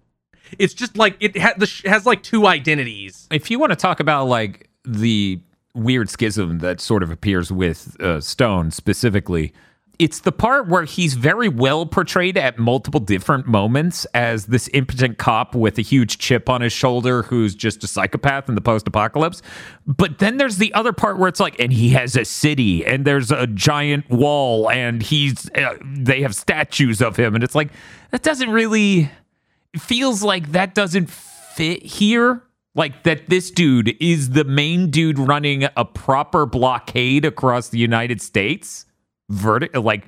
It's 0.60 0.74
just 0.74 0.98
like 0.98 1.16
it 1.20 1.38
ha- 1.38 1.54
has 1.86 2.06
like 2.06 2.24
two 2.24 2.48
identities. 2.48 3.28
If 3.32 3.52
you 3.52 3.60
want 3.60 3.72
to 3.72 3.76
talk 3.76 4.00
about 4.00 4.26
like 4.26 4.70
the 4.84 5.40
weird 5.74 6.10
schism 6.10 6.60
that 6.60 6.80
sort 6.80 7.04
of 7.04 7.12
appears 7.12 7.52
with 7.52 8.00
uh, 8.00 8.22
Stone 8.22 8.72
specifically, 8.72 9.54
it's 10.00 10.20
the 10.20 10.32
part 10.32 10.68
where 10.68 10.84
he's 10.84 11.14
very 11.14 11.48
well 11.48 11.86
portrayed 11.86 12.38
at 12.38 12.58
multiple 12.60 13.00
different 13.00 13.48
moments 13.48 14.06
as 14.14 14.48
this 14.48 14.70
impotent 14.74 15.18
cop 15.18 15.56
with 15.56 15.78
a 15.78 15.82
huge 15.82 16.18
chip 16.18 16.50
on 16.50 16.62
his 16.62 16.74
shoulder 16.74 17.24
who's 17.24 17.56
just 17.56 17.84
a 17.84 17.88
psychopath 17.88 18.50
in 18.50 18.56
the 18.56 18.62
post 18.62 18.88
apocalypse. 18.88 19.42
But 19.86 20.20
then 20.20 20.38
there's 20.38 20.58
the 20.58 20.74
other 20.74 20.92
part 20.92 21.18
where 21.18 21.30
it's 21.30 21.40
like, 21.40 21.60
and 21.60 21.72
he 21.72 21.90
has 21.90 22.16
a 22.16 22.26
city 22.26 22.86
and 22.86 23.06
there's 23.06 23.32
a 23.32 23.48
giant 23.48 24.10
wall 24.10 24.70
and 24.70 25.02
he's, 25.02 25.50
uh, 25.52 25.76
they 25.82 26.22
have 26.22 26.36
statues 26.36 27.02
of 27.02 27.16
him. 27.16 27.36
And 27.36 27.44
it's 27.44 27.56
like, 27.56 27.72
that 28.12 28.24
doesn't 28.24 28.50
really, 28.50 29.10
feels 29.82 30.24
like 30.24 30.52
that 30.52 30.76
doesn't 30.76 31.10
fit 31.10 31.84
here. 31.84 32.42
Like 32.74 33.04
that 33.04 33.30
this 33.30 33.52
dude 33.52 33.96
is 34.02 34.32
the 34.32 34.44
main 34.44 34.90
dude 34.90 35.18
running 35.18 35.66
a 35.78 35.86
proper 35.86 36.46
blockade 36.46 37.24
across 37.24 37.70
the 37.70 37.78
United 37.78 38.22
States 38.22 38.86
verti- 39.32 39.82
like 39.82 40.06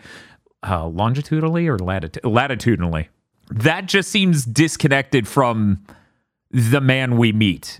uh, 0.68 0.86
longitudinally 0.88 1.68
or 1.68 1.78
latitude 1.78 2.26
latitudinally. 2.26 3.08
That 3.50 3.86
just 3.86 4.10
seems 4.10 4.44
disconnected 4.44 5.28
from 5.28 5.84
the 6.52 6.82
man 6.82 7.18
we 7.18 7.32
meet. 7.32 7.80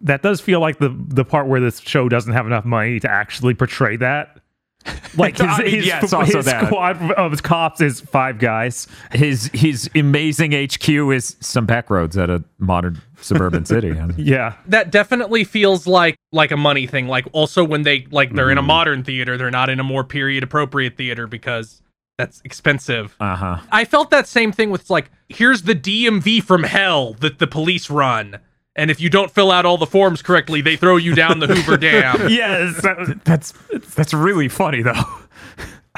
That 0.00 0.22
does 0.22 0.40
feel 0.40 0.60
like 0.60 0.78
the 0.78 0.88
the 0.88 1.24
part 1.24 1.46
where 1.46 1.60
this 1.60 1.80
show 1.80 2.08
doesn't 2.08 2.32
have 2.32 2.46
enough 2.46 2.64
money 2.64 2.98
to 3.00 3.10
actually 3.10 3.54
portray 3.54 3.96
that. 3.96 4.38
Like 5.14 5.36
his, 5.36 5.46
I 5.46 5.58
mean, 5.58 5.74
his, 5.74 5.86
yes, 5.86 6.12
also 6.14 6.38
his 6.38 6.46
squad 6.46 7.12
of 7.12 7.42
cops 7.42 7.82
is 7.82 8.00
five 8.00 8.38
guys. 8.38 8.86
His 9.12 9.50
his 9.52 9.90
amazing 9.94 10.52
HQ 10.52 10.88
is 10.88 11.36
some 11.38 11.66
back 11.66 11.90
roads 11.90 12.16
at 12.16 12.30
a 12.30 12.42
modern 12.58 12.98
suburban 13.20 13.66
city. 13.66 13.94
Yeah. 14.16 14.54
That 14.66 14.90
definitely 14.90 15.44
feels 15.44 15.86
like 15.86 16.16
like 16.32 16.50
a 16.50 16.56
money 16.56 16.86
thing. 16.86 17.08
Like 17.08 17.26
also 17.32 17.62
when 17.62 17.82
they 17.82 18.06
like 18.10 18.32
they're 18.32 18.50
in 18.50 18.56
a 18.56 18.62
modern 18.62 19.04
theater, 19.04 19.36
they're 19.36 19.50
not 19.50 19.68
in 19.68 19.80
a 19.80 19.84
more 19.84 20.02
period 20.02 20.42
appropriate 20.42 20.96
theater 20.96 21.26
because 21.26 21.82
that's 22.18 22.40
expensive. 22.44 23.16
Uh 23.20 23.36
huh. 23.36 23.58
I 23.70 23.84
felt 23.84 24.10
that 24.10 24.26
same 24.28 24.52
thing 24.52 24.70
with 24.70 24.88
like, 24.90 25.10
here's 25.28 25.62
the 25.62 25.74
DMV 25.74 26.42
from 26.42 26.62
hell 26.62 27.14
that 27.14 27.38
the 27.38 27.46
police 27.46 27.90
run. 27.90 28.38
And 28.74 28.90
if 28.90 29.00
you 29.00 29.10
don't 29.10 29.30
fill 29.30 29.50
out 29.50 29.66
all 29.66 29.76
the 29.76 29.86
forms 29.86 30.22
correctly, 30.22 30.60
they 30.62 30.76
throw 30.76 30.96
you 30.96 31.14
down 31.14 31.40
the 31.40 31.46
Hoover 31.46 31.76
Dam. 31.78 32.28
Yes. 32.30 32.80
that- 32.82 33.20
That's 33.24 33.52
that's 33.94 34.14
really 34.14 34.48
funny 34.48 34.82
though. 34.82 35.04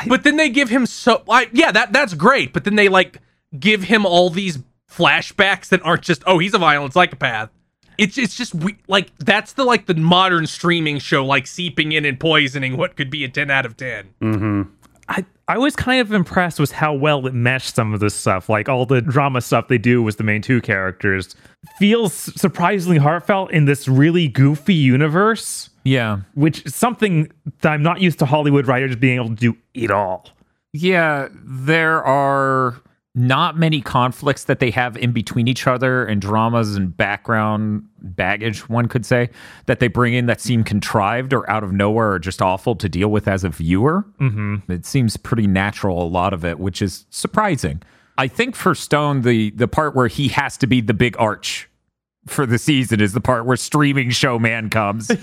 But 0.08 0.24
then 0.24 0.36
they 0.36 0.48
give 0.48 0.70
him 0.70 0.86
so 0.86 1.22
I, 1.30 1.48
yeah, 1.52 1.70
that 1.70 1.92
that's 1.92 2.14
great. 2.14 2.52
But 2.52 2.64
then 2.64 2.74
they 2.74 2.88
like 2.88 3.20
give 3.58 3.84
him 3.84 4.04
all 4.04 4.28
these 4.28 4.58
flashbacks 4.90 5.68
that 5.68 5.80
aren't 5.84 6.02
just 6.02 6.22
oh 6.26 6.38
he's 6.38 6.52
a 6.54 6.58
violent 6.58 6.92
psychopath. 6.94 7.50
It's 7.96 8.18
it's 8.18 8.34
just 8.36 8.56
we, 8.56 8.76
like 8.88 9.16
that's 9.18 9.52
the 9.52 9.62
like 9.64 9.86
the 9.86 9.94
modern 9.94 10.48
streaming 10.48 10.98
show 10.98 11.24
like 11.24 11.46
seeping 11.46 11.92
in 11.92 12.04
and 12.04 12.18
poisoning 12.18 12.76
what 12.76 12.96
could 12.96 13.08
be 13.08 13.22
a 13.22 13.28
ten 13.28 13.52
out 13.52 13.64
of 13.66 13.76
ten. 13.76 14.08
Mm-hmm. 14.20 14.62
I, 15.08 15.24
I 15.48 15.58
was 15.58 15.76
kind 15.76 16.00
of 16.00 16.12
impressed 16.12 16.58
with 16.58 16.72
how 16.72 16.94
well 16.94 17.26
it 17.26 17.34
meshed 17.34 17.74
some 17.74 17.92
of 17.92 18.00
this 18.00 18.14
stuff. 18.14 18.48
Like 18.48 18.68
all 18.68 18.86
the 18.86 19.00
drama 19.02 19.40
stuff 19.40 19.68
they 19.68 19.78
do 19.78 20.02
with 20.02 20.16
the 20.16 20.24
main 20.24 20.40
two 20.42 20.60
characters 20.62 21.36
feels 21.78 22.14
surprisingly 22.40 22.98
heartfelt 22.98 23.50
in 23.50 23.66
this 23.66 23.86
really 23.86 24.28
goofy 24.28 24.74
universe, 24.74 25.68
Yeah. 25.84 26.20
which 26.34 26.64
is 26.64 26.74
something 26.74 27.30
that 27.60 27.72
I'm 27.72 27.82
not 27.82 28.00
used 28.00 28.18
to 28.20 28.26
Hollywood 28.26 28.66
writers 28.66 28.96
being 28.96 29.16
able 29.16 29.28
to 29.28 29.34
do 29.34 29.56
it 29.74 29.90
all. 29.90 30.26
Yeah, 30.72 31.28
there 31.32 32.02
are 32.02 32.76
not 33.14 33.56
many 33.56 33.80
conflicts 33.80 34.44
that 34.44 34.58
they 34.58 34.70
have 34.70 34.96
in 34.96 35.12
between 35.12 35.46
each 35.46 35.66
other 35.66 36.04
and 36.04 36.20
dramas 36.20 36.74
and 36.74 36.96
background 36.96 37.84
baggage, 37.98 38.68
one 38.68 38.88
could 38.88 39.06
say, 39.06 39.30
that 39.66 39.78
they 39.78 39.86
bring 39.86 40.14
in 40.14 40.26
that 40.26 40.40
seem 40.40 40.64
contrived 40.64 41.32
or 41.32 41.48
out 41.48 41.62
of 41.62 41.72
nowhere 41.72 42.12
or 42.12 42.18
just 42.18 42.42
awful 42.42 42.74
to 42.74 42.88
deal 42.88 43.08
with 43.08 43.28
as 43.28 43.44
a 43.44 43.48
viewer. 43.48 44.04
Mm-hmm. 44.20 44.70
It 44.70 44.84
seems 44.84 45.16
pretty 45.16 45.46
natural, 45.46 46.02
a 46.02 46.08
lot 46.08 46.32
of 46.32 46.44
it, 46.44 46.58
which 46.58 46.82
is 46.82 47.06
surprising. 47.10 47.82
I 48.18 48.28
think 48.28 48.56
for 48.56 48.74
Stone, 48.74 49.22
the 49.22 49.50
the 49.50 49.68
part 49.68 49.94
where 49.94 50.06
he 50.06 50.28
has 50.28 50.56
to 50.58 50.66
be 50.66 50.80
the 50.80 50.94
big 50.94 51.16
arch 51.18 51.68
for 52.26 52.46
the 52.46 52.58
season 52.58 53.00
is 53.00 53.12
the 53.12 53.20
part 53.20 53.44
where 53.44 53.56
streaming 53.56 54.10
showman 54.10 54.70
comes. 54.70 55.10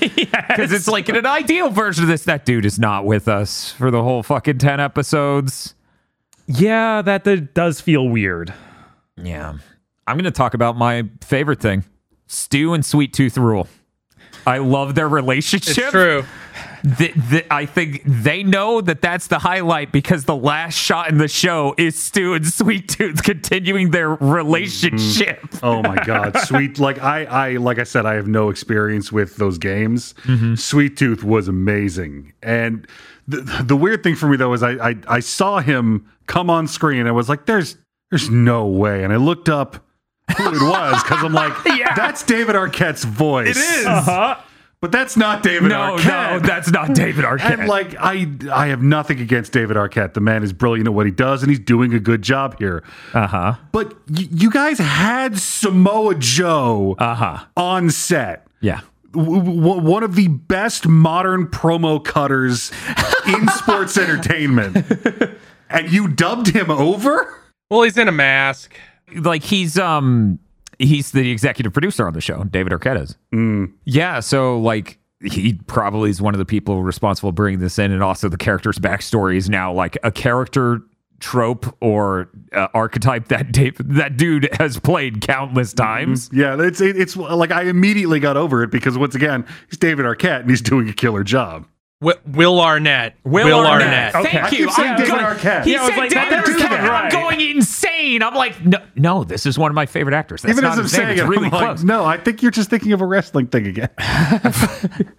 Because 0.51 0.73
it's 0.73 0.87
like 0.87 1.07
in 1.07 1.15
an 1.15 1.25
ideal 1.25 1.69
version 1.69 2.03
of 2.03 2.09
this, 2.09 2.25
that 2.25 2.45
dude 2.45 2.65
is 2.65 2.77
not 2.77 3.05
with 3.05 3.29
us 3.29 3.71
for 3.71 3.89
the 3.89 4.03
whole 4.03 4.21
fucking 4.21 4.57
10 4.57 4.81
episodes. 4.81 5.75
Yeah, 6.53 7.01
that, 7.01 7.23
that 7.23 7.53
does 7.53 7.81
feel 7.81 8.07
weird. 8.07 8.53
Yeah. 9.17 9.53
I'm 10.07 10.17
going 10.17 10.25
to 10.25 10.31
talk 10.31 10.53
about 10.53 10.77
my 10.77 11.09
favorite 11.21 11.59
thing 11.59 11.83
Stu 12.27 12.73
and 12.73 12.85
Sweet 12.85 13.13
Tooth 13.13 13.37
Rule. 13.37 13.67
I 14.45 14.57
love 14.57 14.95
their 14.95 15.07
relationship. 15.07 15.77
It's 15.77 15.91
true. 15.91 16.25
Th- 16.97 17.13
th- 17.29 17.45
I 17.51 17.65
think 17.65 18.01
they 18.05 18.43
know 18.43 18.81
that 18.81 19.01
that's 19.01 19.27
the 19.27 19.39
highlight 19.39 19.91
because 19.91 20.25
the 20.25 20.35
last 20.35 20.75
shot 20.75 21.09
in 21.09 21.17
the 21.17 21.27
show 21.27 21.75
is 21.77 21.97
Stu 21.97 22.33
and 22.33 22.45
Sweet 22.45 22.89
Tooth 22.89 23.23
continuing 23.23 23.91
their 23.91 24.09
relationship. 24.15 25.41
Mm-hmm. 25.41 25.65
Oh 25.65 25.81
my 25.81 26.03
god, 26.03 26.37
sweet! 26.43 26.79
Like 26.79 27.01
I, 27.01 27.25
I, 27.25 27.51
like 27.57 27.79
I 27.79 27.83
said, 27.83 28.05
I 28.05 28.15
have 28.15 28.27
no 28.27 28.49
experience 28.49 29.11
with 29.11 29.35
those 29.37 29.57
games. 29.57 30.15
Mm-hmm. 30.23 30.55
Sweet 30.55 30.97
Tooth 30.97 31.23
was 31.23 31.47
amazing, 31.47 32.33
and 32.41 32.87
the 33.27 33.63
the 33.63 33.75
weird 33.75 34.03
thing 34.03 34.15
for 34.15 34.27
me 34.27 34.37
though 34.37 34.53
is 34.53 34.63
I, 34.63 34.71
I, 34.71 34.95
I 35.07 35.19
saw 35.19 35.59
him 35.59 36.09
come 36.27 36.49
on 36.49 36.67
screen 36.67 36.99
and 36.99 37.07
I 37.07 37.11
was 37.11 37.29
like, 37.29 37.45
"There's, 37.45 37.77
there's 38.09 38.29
no 38.29 38.67
way," 38.67 39.03
and 39.03 39.13
I 39.13 39.17
looked 39.17 39.49
up 39.49 39.85
who 40.37 40.47
it 40.47 40.61
was 40.61 41.03
because 41.03 41.23
I'm 41.23 41.33
like, 41.33 41.53
"That's 41.95 42.23
David 42.23 42.55
Arquette's 42.55 43.03
voice." 43.03 43.57
It 43.57 43.57
is, 43.57 43.85
uh-huh. 43.85 44.41
But 44.81 44.91
that's 44.91 45.15
not 45.15 45.43
David 45.43 45.69
No, 45.69 45.95
Arquette. 45.95 46.31
no, 46.33 46.39
that's 46.39 46.71
not 46.71 46.93
David 46.95 47.23
Arquette. 47.23 47.59
And 47.59 47.67
like 47.67 47.95
I, 47.99 48.27
I 48.51 48.67
have 48.67 48.81
nothing 48.81 49.19
against 49.21 49.51
David 49.53 49.77
Arquette. 49.77 50.13
The 50.15 50.21
man 50.21 50.43
is 50.43 50.51
brilliant 50.53 50.87
at 50.87 50.93
what 50.93 51.05
he 51.05 51.11
does, 51.11 51.43
and 51.43 51.49
he's 51.49 51.59
doing 51.59 51.93
a 51.93 51.99
good 51.99 52.21
job 52.21 52.57
here. 52.59 52.83
uh 53.13 53.27
huh. 53.27 53.55
But 53.71 53.93
y- 54.09 54.27
you 54.31 54.49
guys 54.49 54.79
had 54.79 55.37
Samoa 55.37 56.15
Joe 56.15 56.95
Uh 56.99 57.15
huh. 57.15 57.45
on 57.55 57.89
set. 57.91 58.47
Yeah. 58.59 58.81
W- 59.13 59.39
w- 59.43 59.81
one 59.81 60.03
of 60.03 60.15
the 60.15 60.29
best 60.29 60.87
modern 60.87 61.47
promo 61.47 62.03
cutters 62.03 62.71
in 63.27 63.47
sports 63.55 63.97
entertainment. 63.97 64.77
And 65.69 65.91
you 65.91 66.07
dubbed 66.07 66.47
him 66.47 66.71
over? 66.71 67.33
Well, 67.69 67.83
he's 67.83 67.97
in 67.97 68.07
a 68.07 68.11
mask. 68.13 68.73
Like 69.13 69.43
he's 69.43 69.77
um 69.77 70.39
he's 70.81 71.11
the 71.11 71.31
executive 71.31 71.73
producer 71.73 72.07
on 72.07 72.13
the 72.13 72.21
show. 72.21 72.43
David 72.45 72.73
Arquette 72.73 73.01
is. 73.01 73.17
Yeah. 73.85 74.19
So 74.19 74.59
like 74.59 74.97
he 75.23 75.53
probably 75.67 76.09
is 76.09 76.21
one 76.21 76.33
of 76.33 76.39
the 76.39 76.45
people 76.45 76.81
responsible 76.83 77.31
bringing 77.31 77.59
this 77.59 77.77
in, 77.77 77.91
and 77.91 78.01
also 78.03 78.27
the 78.29 78.37
character's 78.37 78.79
backstory 78.79 79.37
is 79.37 79.49
now 79.49 79.71
like 79.71 79.97
a 80.03 80.11
character 80.11 80.81
trope 81.19 81.77
or 81.81 82.29
uh, 82.51 82.67
archetype 82.73 83.27
that 83.27 83.51
Dave, 83.51 83.77
that 83.79 84.17
dude 84.17 84.49
has 84.59 84.79
played 84.79 85.21
countless 85.21 85.71
times. 85.71 86.29
Yeah, 86.33 86.57
it's 86.59 86.81
it's 86.81 87.15
like 87.15 87.51
I 87.51 87.63
immediately 87.63 88.19
got 88.19 88.35
over 88.35 88.63
it 88.63 88.71
because 88.71 88.97
once 88.97 89.15
again, 89.15 89.45
he's 89.69 89.77
David 89.77 90.05
Arquette 90.05 90.41
and 90.41 90.49
he's 90.49 90.61
doing 90.61 90.89
a 90.89 90.93
killer 90.93 91.23
job. 91.23 91.67
Wi- 92.01 92.19
Will 92.25 92.59
Arnett. 92.59 93.15
Will, 93.23 93.65
Arnett. 93.65 94.13
Thank 94.13 94.25
Okay. 94.27 94.39
I 94.39 94.49
you. 94.49 94.69
I'm 94.69 94.95
David 94.97 95.11
going- 95.11 95.23
Arquette. 95.25 95.63
He 95.65 95.73
Yeah, 95.73 95.85
said 95.87 95.97
like, 95.97 96.09
David 96.09 96.39
Arquette. 96.39 96.89
I'm 96.89 97.11
going 97.11 97.39
insane. 97.41 98.23
I'm 98.23 98.33
like, 98.33 98.65
no, 98.65 98.79
no, 98.95 99.23
this 99.23 99.45
is 99.45 99.57
one 99.59 99.69
of 99.69 99.75
my 99.75 99.85
favorite 99.85 100.15
actors. 100.15 100.41
That's 100.41 100.51
Even 100.53 100.63
not 100.63 100.73
as 100.73 100.79
I'm 100.79 100.87
saying 100.87 101.09
It's 101.11 101.21
it, 101.21 101.25
really 101.27 101.45
I'm 101.45 101.51
like, 101.51 101.63
close. 101.63 101.83
no, 101.83 102.03
I 102.03 102.17
think 102.17 102.41
you're 102.41 102.49
just 102.51 102.69
thinking 102.71 102.91
of 102.93 103.01
a 103.01 103.05
wrestling 103.05 103.47
thing 103.47 103.67
again. 103.67 103.89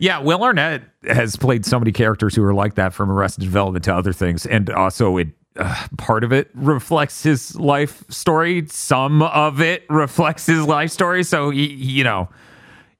Yeah, 0.00 0.20
Will 0.20 0.44
Arnett 0.44 0.82
has 1.08 1.34
played 1.34 1.66
so 1.66 1.76
many 1.80 1.90
characters 1.90 2.36
who 2.36 2.44
are 2.44 2.54
like 2.54 2.76
that 2.76 2.94
from 2.94 3.10
Arrested 3.10 3.42
Development 3.42 3.84
to 3.86 3.92
other 3.96 4.12
things, 4.12 4.46
and 4.46 4.70
also 4.70 5.16
it 5.16 5.28
uh, 5.56 5.86
part 5.96 6.22
of 6.22 6.32
it 6.32 6.50
reflects 6.54 7.24
his 7.24 7.56
life 7.56 8.04
story. 8.08 8.64
Some 8.68 9.22
of 9.22 9.60
it 9.60 9.82
reflects 9.90 10.46
his 10.46 10.64
life 10.64 10.90
story. 10.92 11.24
So 11.24 11.50
he, 11.50 11.66
you 11.66 12.04
know, 12.04 12.28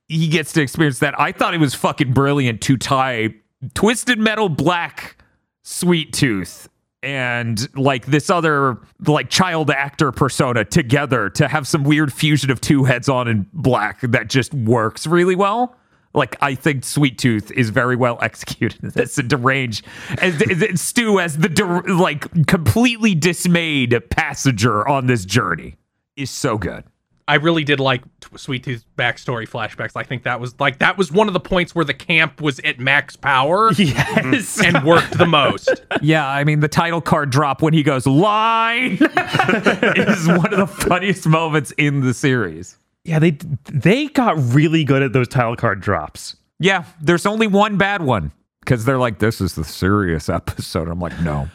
he 0.09 0.29
gets 0.29 0.53
to 0.55 0.63
experience 0.63 0.99
that. 1.01 1.19
I 1.21 1.33
thought 1.33 1.55
it 1.55 1.61
was 1.61 1.75
fucking 1.75 2.13
brilliant 2.13 2.61
to 2.63 2.77
tie 2.77 3.35
Twisted 3.75 4.19
Metal 4.19 4.49
Black, 4.49 5.23
Sweet 5.63 6.13
Tooth. 6.13 6.69
And 7.01 7.69
like 7.77 8.07
this 8.07 8.29
other 8.29 8.79
like 9.07 9.31
child 9.31 9.71
actor 9.71 10.11
persona 10.11 10.65
together 10.65 11.31
to 11.31 11.47
have 11.47 11.69
some 11.69 11.85
weird 11.85 12.13
fusion 12.13 12.51
of 12.51 12.61
two 12.61 12.83
heads 12.83 13.09
on 13.09 13.29
in 13.29 13.47
black 13.53 14.01
that 14.01 14.29
just 14.29 14.53
works 14.53 15.07
really 15.07 15.37
well. 15.37 15.77
Like 16.13 16.37
I 16.41 16.57
think 16.57 16.85
Sweet 16.85 17.17
Tooth 17.17 17.53
is 17.53 17.71
very 17.71 17.95
well 17.95 18.19
executed. 18.23 18.81
That's 18.83 19.17
a 19.17 19.23
deranged, 19.23 19.87
and, 20.21 20.43
and 20.43 20.81
Stu 20.81 21.21
as 21.21 21.39
the 21.39 21.49
der, 21.49 21.83
like 21.83 22.49
completely 22.49 23.15
dismayed 23.15 23.97
passenger 24.11 24.87
on 24.89 25.07
this 25.07 25.25
journey 25.25 25.77
is 26.17 26.31
so 26.31 26.59
good. 26.59 26.83
I 27.29 27.35
really 27.37 27.63
did 27.63 27.79
like 27.79 28.03
T- 28.21 28.37
Sweet 28.37 28.65
Tooth's 28.65 28.85
backstory 28.99 29.49
flashbacks. 29.49 29.93
I 29.95 30.03
think 30.03 30.23
that 30.25 30.41
was 30.41 30.59
like 30.59 30.79
that 30.79 30.97
was 30.99 31.13
one 31.13 31.29
of 31.29 31.35
the 31.35 31.41
points 31.41 31.75
where 31.75 31.85
the 31.85 31.95
camp 31.95 32.41
was 32.41 32.59
at 32.61 32.79
max 32.81 33.15
power 33.17 33.71
Yes. 33.77 34.61
and 34.65 34.83
worked 34.85 35.17
the 35.19 35.27
most. 35.27 35.71
Yeah, 36.03 36.27
I 36.27 36.43
mean 36.45 36.61
the 36.61 36.69
title 36.69 37.01
card 37.01 37.31
drop 37.31 37.63
when 37.63 37.75
he 37.75 37.83
goes 37.83 38.07
line 38.07 38.93
is 39.01 40.27
one 40.27 40.53
of 40.53 40.59
the 40.59 40.67
funniest 40.67 41.27
moments 41.27 41.71
in 41.79 42.01
the 42.01 42.15
series. 42.15 42.77
yeah, 43.05 43.19
they 43.19 43.33
they 43.71 44.09
got 44.09 44.37
really 44.39 44.83
good 44.85 45.03
at 45.03 45.13
those 45.13 45.29
title 45.29 45.55
card 45.57 45.81
drops. 45.81 46.35
Yeah, 46.59 46.85
there's 47.01 47.27
only 47.27 47.47
one 47.47 47.77
bad 47.77 48.03
one 48.03 48.33
because 48.61 48.85
they're 48.85 48.99
like, 48.99 49.19
this 49.21 49.41
is 49.41 49.55
the 49.55 49.65
serious 49.65 50.29
episode. 50.41 50.89
I'm 50.89 50.99
like, 50.99 51.19
no. 51.21 51.49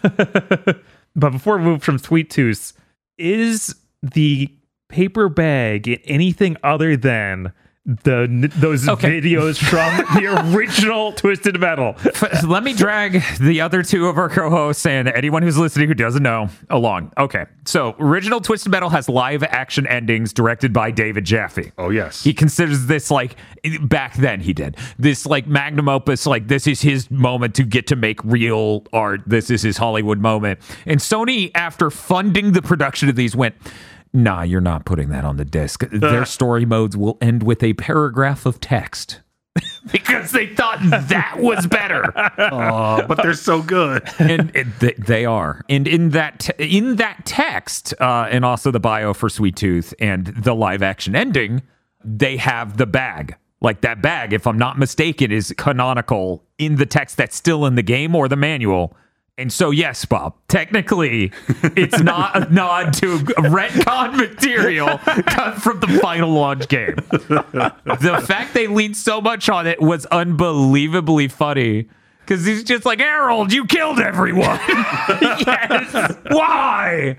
But 1.15 1.31
before 1.31 1.57
we 1.57 1.63
move 1.65 1.83
from 1.83 1.97
Sweet 1.99 2.29
Tooth, 2.29 2.73
is 3.17 3.75
the 4.01 4.49
paper 4.93 5.27
bag 5.27 5.87
in 5.87 5.99
anything 6.05 6.55
other 6.63 6.95
than 6.95 7.51
the 7.85 8.49
those 8.55 8.87
Okay. 8.87 9.19
videos 9.19 9.57
from 9.57 9.97
the 10.15 10.53
original 10.55 11.11
Twisted 11.11 11.59
Metal? 11.59 11.95
F- 11.97 12.45
Let 12.47 12.63
me 12.63 12.71
drag 12.73 13.21
the 13.41 13.59
other 13.59 13.83
two 13.83 14.07
of 14.07 14.17
our 14.17 14.29
co-hosts 14.29 14.85
and 14.85 15.09
anyone 15.09 15.43
who's 15.43 15.57
listening 15.57 15.89
who 15.89 15.93
doesn't 15.93 16.23
know 16.23 16.47
along. 16.69 17.11
Okay, 17.17 17.45
so 17.65 17.93
original 17.99 18.39
Twisted 18.39 18.71
Metal 18.71 18.87
has 18.87 19.09
live 19.09 19.43
action 19.43 19.85
endings 19.87 20.31
directed 20.31 20.71
by 20.71 20.91
David 20.91 21.25
Jaffe. 21.25 21.73
Oh 21.77 21.89
yes. 21.89 22.23
He 22.23 22.33
considers 22.33 22.85
this 22.85 23.11
like 23.11 23.35
back 23.81 24.15
then 24.15 24.39
he 24.39 24.53
did 24.53 24.77
this 24.97 25.25
like 25.25 25.45
magnum 25.47 25.89
opus 25.89 26.25
like 26.25 26.47
this 26.47 26.67
is 26.67 26.81
his 26.81 27.11
moment 27.11 27.53
to 27.55 27.63
get 27.63 27.87
to 27.87 27.97
make 27.97 28.23
real 28.23 28.85
art. 28.93 29.23
This 29.27 29.49
is 29.49 29.61
his 29.61 29.75
Hollywood 29.75 30.19
moment. 30.19 30.61
And 30.85 31.01
Sony 31.01 31.51
after 31.53 31.89
funding 31.89 32.53
the 32.53 32.61
production 32.61 33.09
of 33.09 33.17
these 33.17 33.35
went 33.35 33.55
Nah, 34.13 34.43
you're 34.43 34.61
not 34.61 34.85
putting 34.85 35.09
that 35.09 35.25
on 35.25 35.37
the 35.37 35.45
disc. 35.45 35.83
Their 35.89 36.25
story 36.25 36.65
modes 36.65 36.95
will 36.95 37.17
end 37.19 37.43
with 37.43 37.63
a 37.63 37.73
paragraph 37.73 38.45
of 38.45 38.59
text. 38.59 39.21
because 39.91 40.31
they 40.31 40.47
thought 40.47 40.79
that 40.81 41.35
was 41.39 41.67
better. 41.67 42.11
Aw, 42.39 43.05
but 43.05 43.21
they're 43.21 43.33
so 43.33 43.61
good. 43.61 44.01
and 44.19 44.51
it, 44.55 44.67
th- 44.79 44.97
they 44.97 45.25
are. 45.25 45.63
And 45.69 45.87
in 45.87 46.09
that 46.09 46.39
te- 46.39 46.77
in 46.77 46.95
that 46.95 47.25
text, 47.25 47.93
uh, 47.99 48.27
and 48.31 48.45
also 48.45 48.71
the 48.71 48.79
bio 48.79 49.13
for 49.13 49.29
Sweet 49.29 49.55
Tooth 49.55 49.93
and 49.99 50.27
the 50.27 50.55
live 50.55 50.81
action 50.81 51.15
ending, 51.15 51.61
they 52.03 52.37
have 52.37 52.77
the 52.77 52.87
bag. 52.87 53.35
Like 53.61 53.81
that 53.81 54.01
bag, 54.01 54.33
if 54.33 54.45
I'm 54.47 54.57
not 54.57 54.77
mistaken, 54.77 55.31
is 55.31 55.53
canonical 55.57 56.43
in 56.57 56.75
the 56.75 56.85
text 56.85 57.17
that's 57.17 57.35
still 57.35 57.65
in 57.65 57.75
the 57.75 57.83
game 57.83 58.15
or 58.15 58.27
the 58.27 58.35
manual. 58.35 58.95
And 59.35 59.51
so, 59.51 59.71
yes, 59.71 60.05
Bob, 60.05 60.35
technically, 60.47 61.31
it's 61.75 61.99
not 61.99 62.35
a 62.35 62.53
nod 62.53 62.93
to 62.95 63.17
retcon 63.17 64.15
material 64.15 64.99
cut 64.99 65.55
from 65.55 65.79
the 65.79 65.87
final 66.01 66.29
launch 66.29 66.67
game. 66.67 66.95
The 66.97 68.23
fact 68.27 68.53
they 68.53 68.67
leaned 68.67 68.95
so 68.95 69.21
much 69.21 69.49
on 69.49 69.65
it 69.65 69.81
was 69.81 70.05
unbelievably 70.07 71.29
funny. 71.29 71.87
Because 72.19 72.45
he's 72.45 72.63
just 72.63 72.85
like, 72.85 72.99
Harold, 72.99 73.51
you 73.51 73.65
killed 73.65 73.99
everyone. 73.99 74.59
yes. 74.69 76.15
Why? 76.29 77.17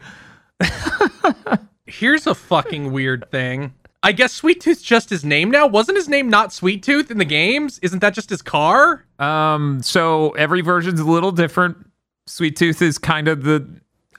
Here's 1.87 2.29
a 2.29 2.35
fucking 2.35 2.93
weird 2.93 3.29
thing. 3.33 3.75
I 4.05 4.13
guess 4.13 4.33
Sweet 4.33 4.61
Tooth's 4.61 4.83
just 4.83 5.11
his 5.11 5.25
name 5.25 5.51
now. 5.51 5.67
Wasn't 5.67 5.97
his 5.97 6.09
name 6.09 6.31
not 6.31 6.53
Sweet 6.53 6.83
Tooth 6.83 7.11
in 7.11 7.19
the 7.19 7.25
games? 7.25 7.79
Isn't 7.81 7.99
that 8.01 8.15
just 8.15 8.31
his 8.31 8.41
car? 8.41 9.05
Um, 9.19 9.83
so 9.83 10.31
every 10.33 10.61
version's 10.61 11.01
a 11.01 11.05
little 11.05 11.33
different. 11.33 11.79
Sweet 12.27 12.57
Tooth 12.57 12.81
is 12.83 12.99
kind 12.99 13.29
of 13.29 13.43
the 13.43 13.67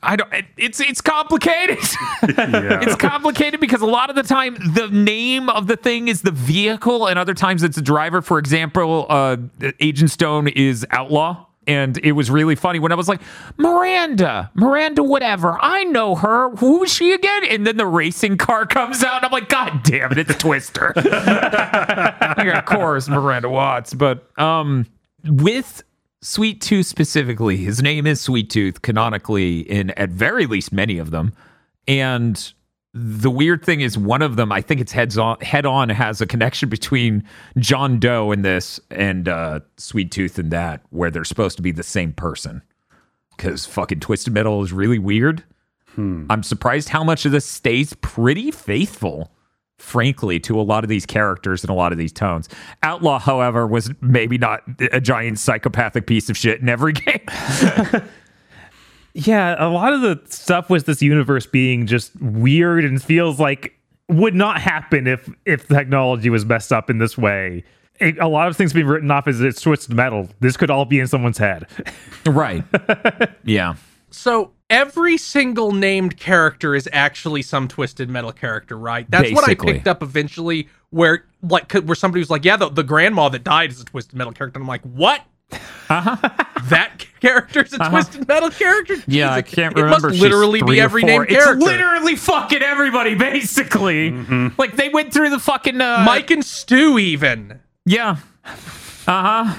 I 0.03 0.15
don't 0.15 0.31
it, 0.31 0.45
it's 0.57 0.79
it's 0.79 1.01
complicated. 1.01 1.79
Yeah. 2.37 2.81
it's 2.81 2.95
complicated 2.95 3.59
because 3.59 3.81
a 3.81 3.85
lot 3.87 4.09
of 4.09 4.15
the 4.15 4.23
time 4.23 4.55
the 4.73 4.87
name 4.89 5.49
of 5.49 5.67
the 5.67 5.77
thing 5.77 6.07
is 6.07 6.21
the 6.21 6.31
vehicle 6.31 7.07
and 7.07 7.17
other 7.19 7.33
times 7.33 7.63
it's 7.63 7.77
a 7.77 7.81
driver. 7.81 8.21
For 8.21 8.37
example, 8.39 9.05
uh 9.09 9.37
Agent 9.79 10.11
Stone 10.11 10.49
is 10.49 10.85
Outlaw. 10.91 11.45
And 11.67 11.97
it 12.03 12.11
was 12.11 12.29
really 12.29 12.53
funny 12.53 12.77
when 12.77 12.91
I 12.91 12.95
was 12.95 13.09
like, 13.09 13.21
Miranda, 13.57 14.51
Miranda, 14.53 15.01
whatever. 15.01 15.57
I 15.59 15.83
know 15.85 16.13
her. 16.13 16.51
Who 16.57 16.83
is 16.83 16.93
she 16.93 17.11
again? 17.11 17.43
And 17.45 17.65
then 17.65 17.77
the 17.77 17.87
racing 17.87 18.37
car 18.37 18.67
comes 18.67 19.03
out, 19.03 19.15
and 19.15 19.25
I'm 19.25 19.31
like, 19.31 19.49
God 19.49 19.81
damn 19.81 20.11
it, 20.11 20.19
it's 20.19 20.29
a 20.29 20.37
Twister. 20.37 20.93
like, 20.95 22.53
of 22.53 22.65
course, 22.65 23.07
Miranda 23.07 23.49
Watts. 23.49 23.95
But 23.95 24.29
um, 24.39 24.85
with 25.23 25.83
Sweet 26.25 26.59
Tooth 26.59 26.87
specifically, 26.87 27.57
his 27.57 27.83
name 27.83 28.07
is 28.07 28.19
Sweet 28.19 28.49
Tooth 28.49 28.81
canonically 28.81 29.59
in 29.59 29.91
at 29.91 30.09
very 30.09 30.47
least 30.47 30.73
many 30.73 30.97
of 30.97 31.11
them. 31.11 31.33
And 31.87 32.51
the 32.95 33.29
weird 33.29 33.63
thing 33.63 33.81
is 33.81 33.95
one 33.95 34.23
of 34.23 34.35
them, 34.35 34.51
I 34.51 34.61
think 34.61 34.81
it's 34.81 34.91
heads 34.91 35.19
on 35.19 35.39
head 35.41 35.67
on 35.67 35.89
has 35.89 36.21
a 36.21 36.25
connection 36.25 36.67
between 36.67 37.23
John 37.59 37.99
Doe 37.99 38.31
in 38.31 38.41
this 38.41 38.79
and 38.89 39.29
uh 39.29 39.59
Sweet 39.77 40.11
Tooth 40.11 40.39
in 40.39 40.49
that, 40.49 40.81
where 40.89 41.11
they're 41.11 41.25
supposed 41.25 41.57
to 41.57 41.61
be 41.61 41.71
the 41.71 41.83
same 41.83 42.11
person. 42.11 42.63
Cause 43.37 43.67
fucking 43.67 43.99
Twisted 43.99 44.33
Metal 44.33 44.63
is 44.63 44.73
really 44.73 44.97
weird. 44.97 45.43
I'm 46.31 46.41
surprised 46.41 46.89
how 46.89 47.03
much 47.03 47.27
of 47.27 47.33
this 47.33 47.45
stays 47.45 47.93
pretty 48.01 48.49
faithful, 48.49 49.31
frankly, 49.85 50.39
to 50.39 50.59
a 50.59 50.63
lot 50.63 50.83
of 50.83 50.89
these 50.89 51.05
characters 51.05 51.63
and 51.63 51.69
a 51.69 51.73
lot 51.73 51.91
of 51.91 51.97
these 51.97 52.11
tones. 52.11 52.49
Outlaw, 52.81 53.19
however, 53.19 53.67
was 53.67 53.91
maybe 54.01 54.37
not 54.37 54.61
a 54.91 54.99
giant 54.99 55.37
psychopathic 55.37 56.07
piece 56.07 56.27
of 56.29 56.35
shit 56.35 56.59
in 56.59 56.67
every 56.67 56.93
game. 56.93 57.21
Yeah, 59.13 59.55
a 59.57 59.69
lot 59.69 59.93
of 59.93 60.01
the 60.01 60.19
stuff 60.25 60.69
with 60.69 60.85
this 60.85 61.01
universe 61.01 61.45
being 61.45 61.87
just 61.87 62.19
weird 62.19 62.83
and 62.83 63.01
feels 63.01 63.39
like 63.39 63.73
would 64.09 64.35
not 64.35 64.59
happen 64.59 65.07
if 65.07 65.29
if 65.45 65.67
technology 65.69 66.29
was 66.29 66.45
messed 66.45 66.73
up 66.73 66.89
in 66.89 66.97
this 66.97 67.17
way. 67.17 67.63
A 68.01 68.13
a 68.19 68.27
lot 68.27 68.49
of 68.49 68.57
things 68.57 68.73
being 68.73 68.87
written 68.87 69.09
off 69.11 69.27
as 69.27 69.39
it's 69.39 69.61
twisted 69.61 69.95
metal. 69.95 70.27
This 70.41 70.57
could 70.57 70.69
all 70.69 70.83
be 70.83 70.99
in 70.99 71.07
someone's 71.07 71.37
head. 71.37 71.65
right. 72.25 72.63
yeah. 73.45 73.75
So 74.15 74.51
every 74.69 75.17
single 75.17 75.71
named 75.71 76.17
character 76.17 76.73
is 76.73 76.89
actually 76.91 77.41
some 77.41 77.67
twisted 77.67 78.09
metal 78.09 78.31
character, 78.31 78.77
right? 78.77 79.05
That's 79.09 79.31
what 79.31 79.47
I 79.47 79.55
picked 79.55 79.87
up 79.87 80.01
eventually. 80.01 80.69
Where 80.89 81.25
like 81.43 81.71
where 81.73 81.95
somebody 81.95 82.21
was 82.21 82.29
like, 82.29 82.45
"Yeah, 82.45 82.55
the, 82.55 82.69
the 82.69 82.83
grandma 82.83 83.29
that 83.29 83.43
died 83.43 83.71
is 83.71 83.81
a 83.81 83.85
twisted 83.85 84.15
metal 84.15 84.31
character," 84.31 84.57
and 84.57 84.63
I'm 84.63 84.67
like, 84.67 84.81
"What?" 84.83 85.21
that 85.89 87.05
character's 87.21 87.73
a 87.73 87.89
twisted 87.89 88.27
metal 88.27 88.49
character? 88.49 88.93
Uh-huh. 88.93 89.03
Yeah, 89.07 89.33
I 89.33 89.41
can't 89.41 89.75
remember. 89.75 90.07
it 90.07 90.11
must 90.11 90.21
literally 90.21 90.61
be 90.63 90.79
every 90.79 91.03
name 91.03 91.23
named 91.23 91.31
It's 91.31 91.63
literally 91.63 92.15
fucking 92.15 92.63
everybody, 92.63 93.15
basically. 93.15 94.11
Like 94.57 94.77
they 94.77 94.89
went 94.89 95.13
through 95.13 95.29
the 95.29 95.39
fucking 95.39 95.79
uh, 95.81 96.03
Mike 96.05 96.31
and 96.31 96.43
Stu, 96.43 96.97
even. 96.97 97.59
Yeah. 97.85 98.17
Uh 98.45 98.53
huh. 99.05 99.55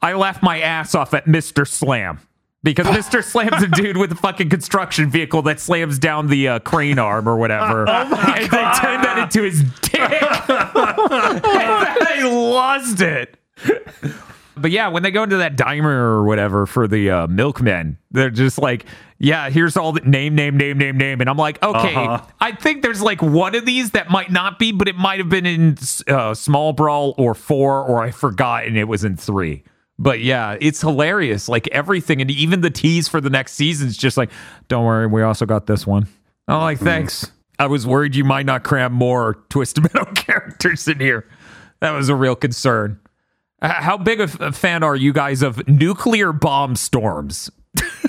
I 0.00 0.14
laughed 0.14 0.42
my 0.42 0.60
ass 0.60 0.94
off 0.94 1.14
at 1.14 1.26
Mr. 1.26 1.68
Slam 1.68 2.18
because 2.62 2.86
Mr. 2.88 3.22
Slam's 3.24 3.62
a 3.62 3.68
dude 3.68 3.96
with 3.96 4.12
a 4.12 4.16
fucking 4.16 4.48
construction 4.48 5.10
vehicle 5.10 5.42
that 5.42 5.60
slams 5.60 5.98
down 5.98 6.28
the 6.28 6.48
uh, 6.48 6.58
crane 6.60 6.98
arm 6.98 7.28
or 7.28 7.36
whatever. 7.36 7.80
and 7.88 8.12
they 8.12 8.48
turned 8.48 9.04
that 9.04 9.18
into 9.22 9.42
his 9.42 9.62
dick. 9.80 10.00
I 10.00 12.20
lost 12.24 13.00
it. 13.00 13.36
But 14.54 14.70
yeah, 14.70 14.88
when 14.88 15.02
they 15.02 15.10
go 15.10 15.22
into 15.22 15.38
that 15.38 15.56
dimer 15.56 15.84
or 15.86 16.24
whatever 16.24 16.66
for 16.66 16.86
the 16.86 17.10
uh, 17.10 17.26
milkmen, 17.26 17.96
they're 18.10 18.30
just 18.30 18.58
like, 18.58 18.84
yeah, 19.18 19.48
here's 19.48 19.76
all 19.76 19.92
the 19.92 20.02
name, 20.02 20.34
name, 20.34 20.56
name, 20.58 20.76
name, 20.76 20.98
name. 20.98 21.20
And 21.20 21.30
I'm 21.30 21.38
like, 21.38 21.62
okay, 21.62 21.94
Uh-huh. 21.94 22.22
I 22.40 22.52
think 22.52 22.82
there's 22.82 23.00
like 23.00 23.22
one 23.22 23.54
of 23.54 23.64
these 23.64 23.92
that 23.92 24.10
might 24.10 24.30
not 24.30 24.58
be, 24.58 24.70
but 24.70 24.88
it 24.88 24.96
might 24.96 25.20
have 25.20 25.30
been 25.30 25.46
in 25.46 25.78
uh, 26.06 26.34
Small 26.34 26.74
Brawl 26.74 27.14
or 27.16 27.34
four, 27.34 27.82
or 27.82 28.02
I 28.02 28.10
forgot 28.10 28.66
and 28.66 28.76
it 28.76 28.84
was 28.84 29.04
in 29.04 29.16
three. 29.16 29.64
But 29.98 30.20
yeah, 30.20 30.56
it's 30.60 30.80
hilarious. 30.80 31.48
Like 31.48 31.68
everything, 31.68 32.20
and 32.20 32.30
even 32.30 32.60
the 32.60 32.70
tease 32.70 33.08
for 33.08 33.20
the 33.20 33.30
next 33.30 33.52
season 33.52 33.88
is 33.88 33.96
just 33.96 34.16
like, 34.16 34.30
don't 34.68 34.84
worry, 34.84 35.06
we 35.06 35.22
also 35.22 35.46
got 35.46 35.66
this 35.66 35.86
one. 35.86 36.08
I'm 36.48 36.60
like, 36.60 36.78
mm-hmm. 36.78 36.86
thanks. 36.86 37.30
I 37.58 37.66
was 37.66 37.86
worried 37.86 38.16
you 38.16 38.24
might 38.24 38.46
not 38.46 38.64
cram 38.64 38.92
more 38.92 39.34
Twisted 39.48 39.84
Metal 39.84 40.06
characters 40.14 40.88
in 40.88 40.98
here. 40.98 41.28
That 41.80 41.92
was 41.92 42.08
a 42.08 42.14
real 42.14 42.36
concern. 42.36 42.98
How 43.60 43.96
big 43.96 44.20
a 44.20 44.50
fan 44.50 44.82
are 44.82 44.96
you 44.96 45.12
guys 45.12 45.42
of 45.42 45.66
nuclear 45.68 46.32
bomb 46.32 46.74
storms? 46.74 47.48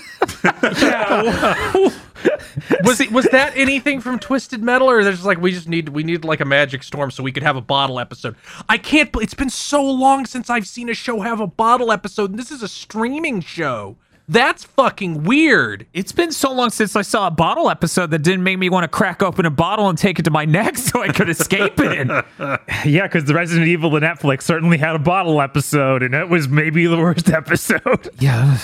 Was 2.84 3.00
it, 3.02 3.12
was 3.12 3.26
that 3.32 3.54
anything 3.56 4.00
from 4.02 4.20
Twisted 4.20 4.64
Metal, 4.64 4.90
or 4.90 5.04
there's 5.04 5.26
like 5.26 5.40
we 5.40 5.52
just 5.52 5.68
need 5.68 5.90
we 5.90 6.04
need 6.04 6.24
like 6.24 6.40
a 6.40 6.46
magic 6.46 6.84
storm 6.84 7.12
so 7.12 7.24
we 7.24 7.32
could 7.32 7.44
have 7.44 7.56
a 7.56 7.62
bottle 7.62 8.00
episode? 8.00 8.36
I 8.70 8.78
can't. 8.78 9.12
bel- 9.12 9.22
It's 9.22 9.34
been 9.34 9.50
so 9.50 9.84
long 9.84 10.26
since 10.26 10.50
I've 10.50 10.68
seen 10.68 10.90
a 10.90 10.94
show 10.94 11.22
have 11.22 11.40
a 11.40 11.48
bottle 11.48 11.92
episode, 11.92 12.30
and 12.32 12.40
this 12.40 12.52
is 12.52 12.62
a 12.64 12.68
streaming 12.68 13.42
show. 13.42 13.98
That's 14.30 14.64
fucking 14.64 15.24
weird. 15.26 15.86
It's 15.94 16.14
been 16.14 16.32
so 16.32 16.54
long 16.54 16.70
since 16.70 16.96
I 16.96 17.02
saw 17.02 17.28
a 17.28 17.32
bottle 17.32 17.70
episode 17.70 18.10
that 18.12 18.20
didn't 18.20 18.44
make 18.44 18.58
me 18.58 18.70
want 18.70 18.86
to 18.86 18.88
crack 18.88 19.22
open 19.22 19.46
a 19.46 19.50
bottle 19.50 19.90
and 19.90 19.98
take 19.98 20.18
it 20.18 20.24
to 20.24 20.32
my 20.32 20.46
neck 20.46 20.78
so 20.78 21.02
I 21.02 21.10
could 21.10 21.28
escape 21.30 21.74
it. 21.78 22.08
yeah, 22.86 23.04
because 23.04 23.26
the 23.26 23.34
Resident 23.34 23.68
Evil 23.68 23.90
the 23.90 24.00
Netflix 24.00 24.44
certainly 24.44 24.78
had 24.78 24.96
a 24.96 25.00
bottle 25.00 25.42
episode, 25.42 26.04
and 26.04 26.16
it 26.16 26.30
was 26.30 26.48
maybe 26.48 26.86
the 26.88 26.98
worst 26.98 27.30
episode. 27.34 28.10
Yeah. 28.20 28.60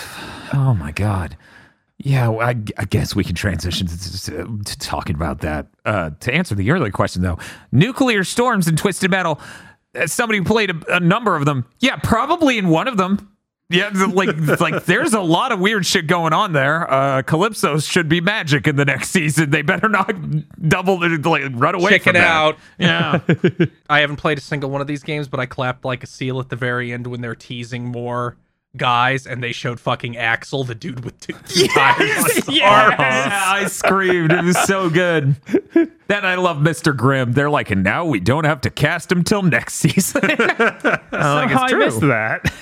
Oh 0.54 0.74
my 0.76 0.92
god. 0.92 1.36
Yeah, 2.02 2.30
well, 2.30 2.48
I, 2.48 2.56
I 2.78 2.86
guess 2.86 3.14
we 3.14 3.26
can 3.26 3.36
transition 3.36 3.86
to, 3.88 4.24
to, 4.26 4.60
to 4.64 4.80
talking 4.80 5.16
about 5.16 5.42
that. 5.42 5.68
Uh, 5.84 6.12
to 6.22 6.34
answer 6.34 6.56
the 6.56 6.72
earlier 6.72 6.92
question, 6.92 7.22
though, 7.22 7.38
nuclear 7.74 8.24
storms 8.24 8.68
in 8.68 8.78
Twisted 8.78 9.12
Metal. 9.12 9.40
As 9.94 10.14
somebody 10.14 10.38
who 10.40 10.46
played 10.46 10.70
a, 10.70 10.96
a 10.98 11.00
number 11.00 11.36
of 11.36 11.46
them, 11.46 11.66
yeah, 11.80 11.98
probably 11.98 12.58
in 12.58 12.70
one 12.70 12.88
of 12.88 12.96
them. 12.96 13.30
Yeah, 13.72 13.90
like 13.94 14.36
like 14.60 14.86
there's 14.86 15.14
a 15.14 15.22
lot 15.22 15.52
of 15.52 15.60
weird 15.60 15.86
shit 15.86 16.08
going 16.08 16.32
on 16.32 16.54
there. 16.54 16.92
Uh, 16.92 17.22
Calypso 17.22 17.80
should 17.80 18.08
be 18.08 18.22
magic 18.22 18.66
in 18.68 18.78
the 18.78 18.86
next 18.86 19.10
season. 19.12 19.50
They 19.50 19.62
better 19.62 19.90
not 19.90 20.12
double 20.68 21.00
like 21.00 21.44
run 21.54 21.76
away 21.76 21.92
Check 21.92 22.04
from 22.04 22.16
it 22.16 22.20
that. 22.20 22.28
out. 22.28 22.58
Yeah. 22.80 23.20
I 23.90 24.00
haven't 24.00 24.18
played 24.18 24.38
a 24.38 24.42
single 24.42 24.70
one 24.70 24.82
of 24.82 24.88
these 24.88 25.04
games, 25.04 25.28
but 25.28 25.40
I 25.40 25.46
clapped 25.46 25.84
like 25.86 26.04
a 26.04 26.08
seal 26.08 26.40
at 26.40 26.50
the 26.50 26.56
very 26.56 26.94
end 26.94 27.08
when 27.08 27.22
they're 27.22 27.36
teasing 27.36 27.86
more 27.86 28.38
guys, 28.78 29.26
and 29.28 29.42
they 29.44 29.52
showed 29.52 29.80
fucking 29.80 30.16
Axel, 30.18 30.64
the 30.64 30.76
dude 30.76 31.04
with 31.04 31.20
two, 31.20 31.34
two 31.48 31.68
tires. 31.68 32.00
on 32.00 32.26
his 32.36 32.48
arm. 32.48 32.94
Yeah, 32.98 33.44
I 33.46 33.66
screamed. 33.68 34.32
It 34.32 34.44
was 34.44 34.58
so 34.64 34.90
good. 34.90 35.36
Then 36.08 36.26
I 36.26 36.36
love 36.36 36.58
Mr. 36.58 36.96
Grimm. 36.96 37.34
They're 37.34 37.50
like, 37.50 37.72
and 37.72 37.84
now 37.84 38.06
we 38.06 38.20
don't 38.20 38.46
have 38.46 38.62
to 38.62 38.70
cast 38.70 39.12
him 39.12 39.24
till 39.24 39.42
next 39.44 39.76
season. 39.76 40.22
I'm 40.24 40.38
like, 40.40 41.52
it's 41.52 41.62
I 41.62 41.68
true. 41.70 41.80
missed 41.80 42.02
that. 42.02 42.54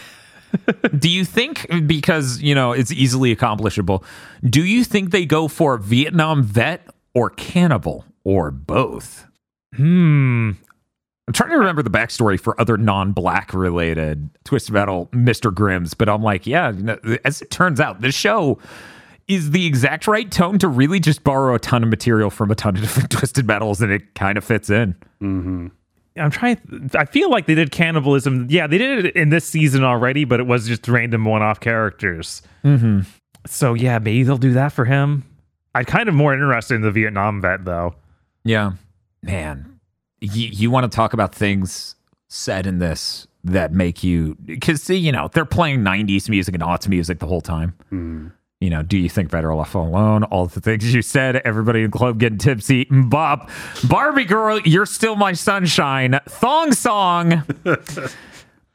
Do 0.99 1.09
you 1.09 1.25
think 1.25 1.67
because 1.87 2.41
you 2.41 2.55
know 2.55 2.71
it's 2.71 2.91
easily 2.91 3.31
accomplishable? 3.31 4.03
Do 4.43 4.63
you 4.63 4.83
think 4.85 5.11
they 5.11 5.25
go 5.25 5.47
for 5.49 5.77
Vietnam 5.77 6.41
vet 6.43 6.87
or 7.13 7.29
cannibal 7.29 8.05
or 8.23 8.49
both? 8.51 9.25
Hmm. 9.75 10.51
I'm 11.27 11.33
trying 11.33 11.49
to 11.49 11.57
remember 11.57 11.83
the 11.83 11.89
backstory 11.89 12.39
for 12.39 12.59
other 12.59 12.77
non-black 12.77 13.53
related 13.53 14.29
Twisted 14.45 14.73
Metal 14.73 15.07
Mr. 15.11 15.53
Grimms, 15.53 15.93
but 15.93 16.07
I'm 16.07 16.23
like, 16.23 16.47
yeah. 16.47 16.71
you 16.71 16.83
know, 16.83 16.97
as 17.25 17.41
it 17.41 17.51
turns 17.51 17.81
out, 17.81 17.99
this 17.99 18.15
show 18.15 18.59
is 19.27 19.51
the 19.51 19.65
exact 19.65 20.07
right 20.07 20.31
tone 20.31 20.57
to 20.59 20.69
really 20.69 21.01
just 21.01 21.23
borrow 21.25 21.53
a 21.53 21.59
ton 21.59 21.83
of 21.83 21.89
material 21.89 22.29
from 22.29 22.49
a 22.49 22.55
ton 22.55 22.75
of 22.75 22.81
different 22.81 23.11
Twisted 23.11 23.45
Metals, 23.45 23.81
and 23.81 23.91
it 23.91 24.15
kind 24.15 24.37
of 24.37 24.43
fits 24.43 24.69
in. 24.69 24.95
I'm 26.15 26.31
trying. 26.31 26.89
I 26.95 27.05
feel 27.05 27.29
like 27.29 27.45
they 27.45 27.55
did 27.55 27.71
cannibalism. 27.71 28.47
Yeah, 28.49 28.67
they 28.67 28.77
did 28.77 29.05
it 29.05 29.15
in 29.15 29.29
this 29.29 29.45
season 29.45 29.83
already, 29.83 30.23
but 30.23 30.39
it 30.39 30.47
was 30.47 30.67
just 30.67 30.87
random 30.87 31.25
one-off 31.25 31.59
characters. 31.59 32.41
Mm-hmm. 32.63 33.01
So 33.45 33.73
yeah, 33.73 33.99
maybe 33.99 34.23
they'll 34.23 34.37
do 34.37 34.53
that 34.53 34.71
for 34.71 34.85
him. 34.85 35.23
I'm 35.75 35.85
kind 35.85 36.09
of 36.09 36.15
more 36.15 36.33
interested 36.33 36.75
in 36.75 36.81
the 36.81 36.91
Vietnam 36.91 37.41
vet 37.41 37.65
though. 37.65 37.95
Yeah, 38.43 38.73
man, 39.21 39.76
you, 40.19 40.47
you 40.47 40.71
want 40.71 40.89
to 40.89 40.95
talk 40.95 41.13
about 41.13 41.33
things 41.33 41.95
said 42.27 42.67
in 42.67 42.79
this 42.79 43.27
that 43.43 43.71
make 43.71 44.03
you 44.03 44.35
because 44.45 44.81
see, 44.83 44.97
you 44.97 45.11
know, 45.11 45.29
they're 45.33 45.45
playing 45.45 45.79
'90s 45.79 46.29
music 46.29 46.53
and 46.53 46.63
aughts 46.63 46.87
music 46.87 47.19
the 47.19 47.27
whole 47.27 47.41
time. 47.41 47.73
Hmm. 47.89 48.27
You 48.59 48.71
know, 48.71 48.81
do 48.81 48.97
you 48.97 49.07
think 49.07 49.29
better 49.29 49.51
off 49.51 49.75
alone? 49.75 50.23
All 50.23 50.47
the 50.47 50.59
things 50.59 50.91
you 50.91 51.03
said, 51.03 51.35
everybody 51.37 51.83
in 51.83 51.91
the 51.91 51.97
club 51.97 52.19
getting 52.19 52.39
tipsy. 52.39 52.87
Bop, 52.89 53.51
Barbie 53.87 54.25
girl, 54.25 54.59
you're 54.61 54.87
still 54.87 55.15
my 55.15 55.33
sunshine. 55.33 56.19
Thong 56.27 56.71
song. 56.71 57.43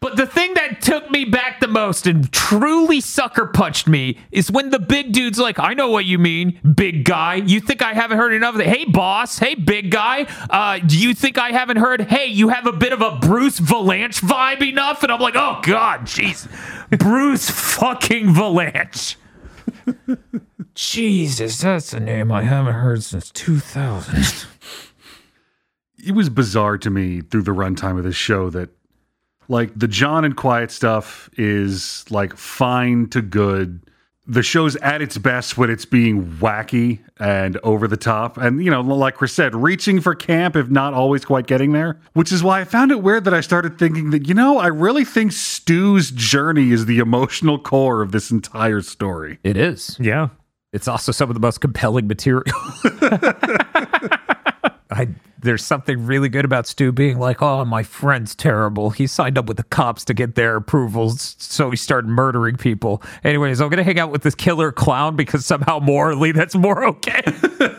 But 0.03 0.17
the 0.17 0.27
thing 0.27 0.55
that 0.55 0.83
took 0.83 1.09
me 1.13 1.25
back 1.25 1.61
the 1.61 1.69
most 1.69 2.09
and 2.09 2.31
truly 2.33 3.01
sucker 3.01 3.47
punched 3.47 3.87
me 3.87 4.19
is 4.33 4.51
when 4.51 4.71
the 4.71 4.81
big 4.81 5.13
dude's 5.13 5.39
like, 5.39 5.61
I 5.61 5.75
know 5.75 5.91
what 5.91 6.07
you 6.07 6.19
mean, 6.19 6.59
big 6.75 7.05
guy. 7.05 7.37
You 7.37 7.61
think 7.61 7.83
I 7.83 7.93
haven't 7.93 8.19
heard 8.19 8.33
enough 8.33 8.57
of 8.57 8.63
it? 8.63 8.67
Hey, 8.67 8.85
boss. 8.85 9.39
Hey, 9.39 9.55
big 9.55 9.93
guy. 9.93 10.27
Uh, 10.51 10.81
do 10.81 10.99
you 10.99 11.15
think 11.15 11.39
I 11.39 11.51
haven't 11.53 11.77
heard? 11.77 12.01
Hey, 12.01 12.27
you 12.27 12.49
have 12.49 12.67
a 12.67 12.73
bit 12.73 12.93
of 12.93 13.01
a 13.01 13.13
Bruce 13.21 13.61
Vilanch 13.61 14.21
vibe 14.21 14.69
enough? 14.69 15.05
And 15.05 15.13
I'm 15.13 15.21
like, 15.21 15.37
oh, 15.37 15.61
God, 15.63 16.01
jeez. 16.01 16.49
Bruce 16.99 17.49
fucking 17.49 18.27
Vilanch. 18.27 19.15
Jesus, 20.75 21.61
that's 21.61 21.93
a 21.93 22.01
name 22.01 22.33
I 22.33 22.43
haven't 22.43 22.75
heard 22.75 23.05
since 23.05 23.31
2000. 23.31 24.49
It 26.05 26.17
was 26.17 26.29
bizarre 26.29 26.77
to 26.79 26.91
me 26.91 27.21
through 27.21 27.43
the 27.43 27.53
runtime 27.53 27.99
of 27.99 28.03
this 28.03 28.17
show 28.17 28.51
that 28.51 28.71
Like 29.49 29.79
the 29.79 29.89
John 29.89 30.25
and 30.25 30.37
Quiet 30.37 30.71
stuff 30.71 31.31
is 31.37 32.05
like 32.11 32.37
fine 32.37 33.09
to 33.11 33.23
good. 33.23 33.81
The 34.25 34.43
show's 34.43 34.77
at 34.77 35.03
its 35.03 35.19
best 35.19 35.59
when 35.59 35.69
it's 35.69 35.85
being 35.85 36.25
wacky 36.35 37.01
and 37.19 37.59
over 37.65 37.89
the 37.89 37.97
top. 37.97 38.39
And, 38.39 38.65
you 38.65 38.71
know, 38.71 38.81
like 38.81 39.17
Kris 39.17 39.33
said, 39.33 39.55
reaching 39.55 40.01
for 40.01 40.15
camp, 40.15 40.55
if 40.55 40.71
not 40.71 40.95
always 40.95 41.25
quite 41.25 41.49
getting 41.49 41.73
there. 41.73 42.01
Which 42.13 42.31
is 42.31 42.43
why 42.43 42.61
I 42.61 42.65
found 42.65 42.93
it 42.93 43.03
weird 43.03 43.25
that 43.25 43.35
I 43.35 43.41
started 43.41 43.81
thinking 43.81 44.11
that, 44.11 44.29
you 44.29 44.35
know, 44.35 44.59
I 44.59 44.69
really 44.69 45.05
think 45.05 45.33
Stu's 45.33 46.13
journey 46.13 46.71
is 46.71 46.87
the 46.87 46.99
emotional 46.99 47.59
core 47.59 48.01
of 48.01 48.13
this 48.13 48.31
entire 48.31 48.81
story. 48.81 49.39
It 49.43 49.57
is. 49.57 49.97
Yeah. 50.01 50.29
It's 50.73 50.87
also 50.87 51.11
some 51.11 51.29
of 51.29 51.35
the 51.35 51.41
most 51.41 51.61
compelling 51.61 52.07
material. 52.07 52.45
I, 54.91 55.09
there's 55.43 55.65
something 55.65 56.07
really 56.07 56.29
good 56.29 56.45
about 56.45 56.67
Stu 56.67 56.93
being 56.93 57.19
like, 57.19 57.43
"Oh, 57.43 57.65
my 57.65 57.83
friend's 57.83 58.35
terrible. 58.35 58.91
He 58.91 59.07
signed 59.07 59.37
up 59.37 59.47
with 59.47 59.57
the 59.57 59.65
cops 59.65 60.05
to 60.07 60.15
get 60.15 60.35
their 60.35 60.57
approvals, 60.57 61.37
so 61.39 61.71
he 61.71 61.77
started 61.77 62.09
murdering 62.09 62.57
people." 62.57 63.03
Anyways, 63.25 63.61
I'm 63.61 63.69
gonna 63.69 63.83
hang 63.83 63.99
out 63.99 64.11
with 64.11 64.23
this 64.23 64.35
killer 64.35 64.73
clown 64.73 65.17
because 65.17 65.45
somehow 65.45 65.79
morally 65.79 66.33
that's 66.33 66.55
more 66.55 66.85
okay. 66.87 67.23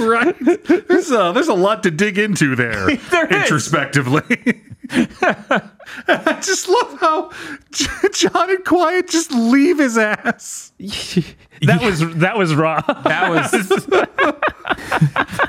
right? 0.08 0.36
There's 0.88 1.10
a, 1.10 1.32
there's 1.34 1.48
a 1.48 1.54
lot 1.54 1.82
to 1.84 1.90
dig 1.90 2.18
into 2.18 2.56
there, 2.56 2.96
There 3.10 3.26
is. 3.26 3.42
introspectively. 3.42 4.62
I 4.92 6.40
just 6.42 6.68
love 6.68 6.98
how 7.00 7.30
John 8.12 8.50
and 8.50 8.64
Quiet 8.64 9.08
just 9.08 9.30
leave 9.30 9.78
his 9.78 9.96
ass. 9.96 10.72
That 11.62 11.80
was 11.82 12.00
that 12.16 12.36
was 12.36 12.54
raw. 12.56 12.80
That 13.04 13.30
was 13.30 13.52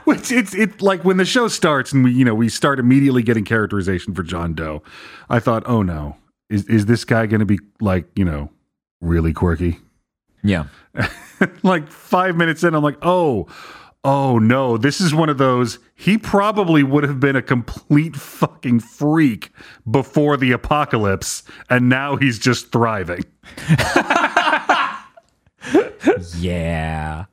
Which 0.05 0.31
it's 0.31 0.53
it 0.53 0.81
like 0.81 1.03
when 1.03 1.17
the 1.17 1.25
show 1.25 1.47
starts 1.47 1.91
and 1.91 2.03
we 2.03 2.11
you 2.11 2.23
know 2.23 2.35
we 2.35 2.49
start 2.49 2.79
immediately 2.79 3.23
getting 3.23 3.43
characterization 3.45 4.13
for 4.13 4.21
John 4.21 4.53
Doe. 4.53 4.83
I 5.29 5.39
thought, 5.39 5.63
oh 5.65 5.81
no, 5.81 6.17
is 6.49 6.65
is 6.65 6.85
this 6.85 7.03
guy 7.03 7.25
going 7.25 7.39
to 7.39 7.45
be 7.45 7.57
like 7.79 8.05
you 8.15 8.25
know 8.25 8.51
really 8.99 9.33
quirky? 9.33 9.79
yeah. 10.43 10.65
like 11.63 11.87
five 11.89 12.35
minutes 12.35 12.63
in, 12.63 12.75
I'm 12.75 12.83
like, 12.83 12.97
oh, 13.01 13.47
oh 14.03 14.39
no, 14.39 14.77
this 14.77 14.99
is 15.01 15.13
one 15.13 15.29
of 15.29 15.37
those. 15.37 15.79
He 15.95 16.17
probably 16.17 16.83
would 16.83 17.03
have 17.03 17.19
been 17.19 17.35
a 17.35 17.41
complete 17.41 18.15
fucking 18.15 18.79
freak 18.79 19.51
before 19.89 20.37
the 20.37 20.51
apocalypse, 20.51 21.43
and 21.69 21.89
now 21.89 22.15
he's 22.15 22.39
just 22.39 22.71
thriving. 22.71 23.23
Yeah. 26.37 27.25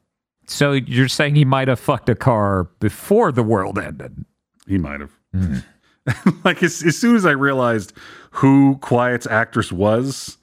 So 0.47 0.73
you're 0.73 1.09
saying 1.09 1.35
he 1.35 1.45
might 1.45 1.69
have 1.69 1.81
fucked 1.81 2.09
a 2.09 2.15
car 2.15 2.65
before 2.81 3.33
the 3.33 3.43
world 3.43 3.79
ended? 3.79 4.25
He 4.67 4.79
might 4.79 5.01
have. 5.01 5.13
like 6.45 6.63
as, 6.63 6.83
as 6.83 6.97
soon 6.99 7.17
as 7.17 7.27
I 7.27 7.33
realized 7.33 7.93
who 8.33 8.79
Quiet's 8.79 9.27
actress 9.27 9.73
was, 9.73 10.39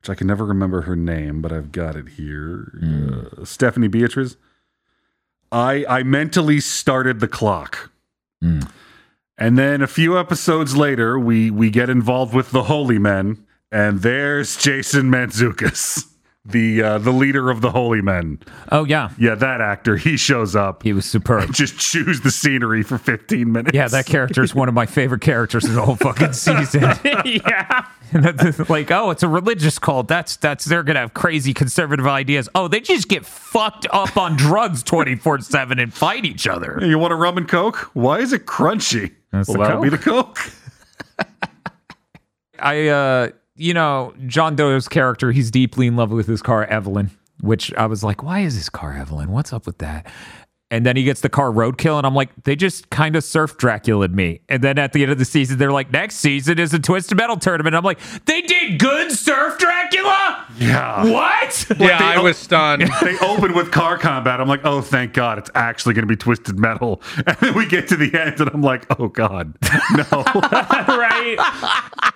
which 0.00 0.10
I 0.10 0.14
can 0.14 0.26
never 0.26 0.44
remember 0.44 0.82
her 0.82 0.96
name, 0.96 1.42
but 1.42 1.52
I've 1.52 1.72
got 1.72 1.96
it 1.96 2.10
here, 2.10 3.30
uh, 3.40 3.44
Stephanie 3.44 3.88
Beatriz. 3.88 4.36
I 5.54 5.84
I 5.88 6.02
mentally 6.02 6.60
started 6.60 7.20
the 7.20 7.28
clock. 7.28 7.90
And 9.38 9.56
then 9.58 9.82
a 9.82 9.86
few 9.86 10.18
episodes 10.18 10.76
later, 10.76 11.18
we 11.18 11.50
we 11.50 11.70
get 11.70 11.88
involved 11.88 12.34
with 12.34 12.50
the 12.50 12.64
Holy 12.64 12.98
Men, 12.98 13.46
and 13.70 14.02
there's 14.02 14.56
Jason 14.56 15.10
Mantzoukas, 15.10 16.06
the 16.46 16.82
uh, 16.82 16.98
the 16.98 17.10
leader 17.10 17.50
of 17.50 17.62
the 17.62 17.70
Holy 17.70 18.02
Men. 18.02 18.38
Oh 18.70 18.84
yeah, 18.84 19.10
Yeah, 19.18 19.34
that 19.34 19.60
actor. 19.60 19.96
He 19.96 20.16
shows 20.16 20.54
up. 20.54 20.82
he 20.82 20.92
was 20.92 21.06
superb. 21.06 21.52
just 21.54 21.78
chews 21.78 22.20
the 22.20 22.30
scenery 22.30 22.82
for 22.82 22.98
15 22.98 23.50
minutes. 23.50 23.74
Yeah, 23.74 23.88
that 23.88 24.06
character 24.06 24.42
is 24.42 24.54
one 24.54 24.68
of 24.68 24.74
my 24.74 24.84
favorite 24.84 25.22
characters 25.22 25.64
in 25.64 25.74
the 25.74 25.82
whole 25.82 25.96
fucking 25.96 26.34
season. 26.34 26.82
yeah. 27.24 27.86
like, 28.68 28.90
oh, 28.90 29.10
it's 29.10 29.22
a 29.22 29.28
religious 29.28 29.78
cult. 29.78 30.06
That's 30.08 30.36
that's 30.36 30.66
they're 30.66 30.82
gonna 30.82 31.00
have 31.00 31.14
crazy 31.14 31.54
conservative 31.54 32.06
ideas. 32.06 32.48
Oh, 32.54 32.68
they 32.68 32.80
just 32.80 33.08
get 33.08 33.24
fucked 33.24 33.86
up 33.90 34.16
on 34.16 34.36
drugs 34.36 34.82
twenty 34.82 35.16
four 35.16 35.40
seven 35.40 35.78
and 35.78 35.92
fight 35.92 36.26
each 36.26 36.46
other. 36.46 36.78
You 36.82 36.98
want 36.98 37.12
a 37.12 37.16
rum 37.16 37.38
and 37.38 37.48
coke? 37.48 37.90
Why 37.94 38.18
is 38.18 38.32
it 38.32 38.44
crunchy? 38.44 39.12
That's 39.32 39.48
well, 39.48 39.66
that'll 39.66 39.82
be 39.82 39.88
the 39.88 39.98
coke. 39.98 40.38
I, 42.58 42.88
uh, 42.88 43.28
you 43.56 43.74
know, 43.74 44.14
John 44.26 44.56
Doe's 44.56 44.88
character, 44.88 45.32
he's 45.32 45.50
deeply 45.50 45.86
in 45.86 45.96
love 45.96 46.10
with 46.10 46.26
his 46.26 46.42
car, 46.42 46.64
Evelyn. 46.64 47.10
Which 47.40 47.74
I 47.74 47.86
was 47.86 48.02
like, 48.04 48.22
why 48.22 48.40
is 48.40 48.54
his 48.54 48.68
car 48.68 48.94
Evelyn? 48.96 49.30
What's 49.32 49.52
up 49.52 49.66
with 49.66 49.78
that? 49.78 50.06
And 50.70 50.84
then 50.86 50.96
he 50.96 51.04
gets 51.04 51.20
the 51.20 51.28
car 51.28 51.50
roadkill, 51.52 51.98
and 51.98 52.06
I'm 52.06 52.14
like, 52.14 52.30
they 52.44 52.56
just 52.56 52.90
kind 52.90 53.16
of 53.16 53.22
surf 53.22 53.56
Dracula 53.58 54.08
me. 54.08 54.40
And 54.48 54.62
then 54.62 54.78
at 54.78 54.92
the 54.92 55.02
end 55.02 55.12
of 55.12 55.18
the 55.18 55.24
season, 55.24 55.58
they're 55.58 55.70
like, 55.70 55.92
next 55.92 56.16
season 56.16 56.58
is 56.58 56.72
a 56.72 56.78
Twisted 56.78 57.16
Metal 57.18 57.36
tournament. 57.36 57.76
I'm 57.76 57.84
like, 57.84 58.00
they 58.24 58.40
did 58.40 58.78
good 58.80 59.12
surf 59.12 59.58
Dracula? 59.58 60.46
Yeah. 60.58 61.04
What? 61.12 61.66
yeah, 61.78 61.98
they- 61.98 62.04
I 62.04 62.18
was 62.20 62.38
stunned. 62.38 62.82
they 63.02 63.18
open 63.18 63.52
with 63.54 63.70
car 63.70 63.98
combat. 63.98 64.40
I'm 64.40 64.48
like, 64.48 64.64
oh, 64.64 64.80
thank 64.80 65.12
God, 65.12 65.38
it's 65.38 65.50
actually 65.54 65.94
going 65.94 66.04
to 66.04 66.08
be 66.08 66.16
twisted 66.16 66.58
metal. 66.58 67.02
And 67.26 67.36
then 67.38 67.54
we 67.54 67.66
get 67.66 67.86
to 67.88 67.96
the 67.96 68.18
end, 68.18 68.40
and 68.40 68.48
I'm 68.50 68.62
like, 68.62 68.86
oh 68.98 69.08
God, 69.08 69.54
no. 69.94 70.04
right. 70.88 72.10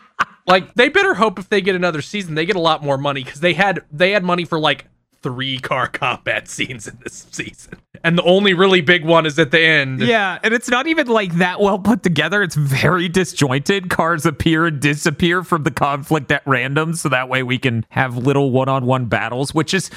Like 0.48 0.74
they 0.74 0.88
better 0.88 1.14
hope 1.14 1.38
if 1.38 1.48
they 1.48 1.60
get 1.60 1.74
another 1.74 2.02
season, 2.02 2.34
they 2.34 2.46
get 2.46 2.56
a 2.56 2.60
lot 2.60 2.82
more 2.82 2.98
money 2.98 3.22
because 3.22 3.40
they 3.40 3.54
had 3.54 3.84
they 3.92 4.12
had 4.12 4.24
money 4.24 4.44
for 4.44 4.58
like 4.58 4.86
three 5.22 5.58
car 5.58 5.86
combat 5.92 6.48
scenes 6.48 6.88
in 6.88 6.98
this 7.02 7.26
season, 7.30 7.74
and 8.02 8.16
the 8.16 8.22
only 8.22 8.54
really 8.54 8.80
big 8.80 9.04
one 9.04 9.26
is 9.26 9.38
at 9.38 9.50
the 9.50 9.60
end. 9.60 10.00
Yeah, 10.00 10.38
and 10.42 10.54
it's 10.54 10.68
not 10.68 10.86
even 10.86 11.06
like 11.06 11.34
that 11.34 11.60
well 11.60 11.78
put 11.78 12.02
together. 12.02 12.42
It's 12.42 12.54
very 12.54 13.08
disjointed. 13.08 13.90
Cars 13.90 14.26
appear 14.26 14.66
and 14.66 14.80
disappear 14.80 15.42
from 15.42 15.64
the 15.64 15.70
conflict 15.70 16.30
at 16.32 16.42
random, 16.46 16.94
so 16.94 17.08
that 17.08 17.28
way 17.28 17.42
we 17.42 17.58
can 17.58 17.84
have 17.90 18.16
little 18.16 18.50
one 18.50 18.68
on 18.68 18.86
one 18.86 19.06
battles, 19.06 19.54
which 19.54 19.74
is, 19.74 19.90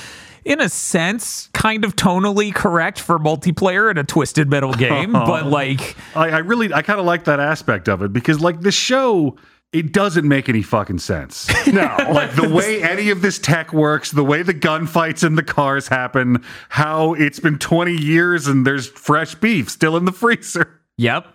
in 0.44 0.60
a 0.60 0.70
sense, 0.70 1.50
kind 1.54 1.86
of 1.86 1.96
tonally 1.96 2.54
correct 2.54 3.00
for 3.00 3.20
multiplayer 3.20 3.90
in 3.92 3.98
a 3.98 4.04
twisted 4.04 4.50
metal 4.50 4.74
game. 4.74 5.12
but 5.14 5.46
like, 5.46 5.96
I, 6.16 6.30
I 6.30 6.38
really, 6.40 6.74
I 6.74 6.82
kind 6.82 7.00
of 7.00 7.06
like 7.06 7.26
that 7.26 7.40
aspect 7.40 7.88
of 7.88 8.02
it 8.02 8.12
because, 8.12 8.42
like, 8.42 8.62
the 8.62 8.72
show, 8.72 9.38
it 9.74 9.94
doesn't 9.94 10.28
make 10.28 10.50
any 10.50 10.62
fucking 10.62 11.00
sense. 11.00 11.48
No. 11.72 11.96
like 12.12 12.36
the 12.36 12.50
way 12.50 12.82
any 12.84 13.10
of 13.12 13.22
this 13.22 13.40
tech 13.40 13.72
works, 13.72 14.12
the 14.12 14.24
way 14.26 14.42
the 14.44 14.54
gunfights 14.54 15.24
in 15.26 15.36
the 15.36 15.44
cars 15.44 15.88
happen, 15.88 16.44
how 16.70 17.14
it's 17.14 17.40
been 17.40 17.58
20 17.58 17.94
years 17.94 18.48
and 18.48 18.68
there's 18.68 18.88
fresh 18.88 19.36
beef 19.36 19.70
still 19.70 19.96
in 19.96 20.04
the 20.06 20.12
freezer. 20.12 20.82
yep. 20.98 21.26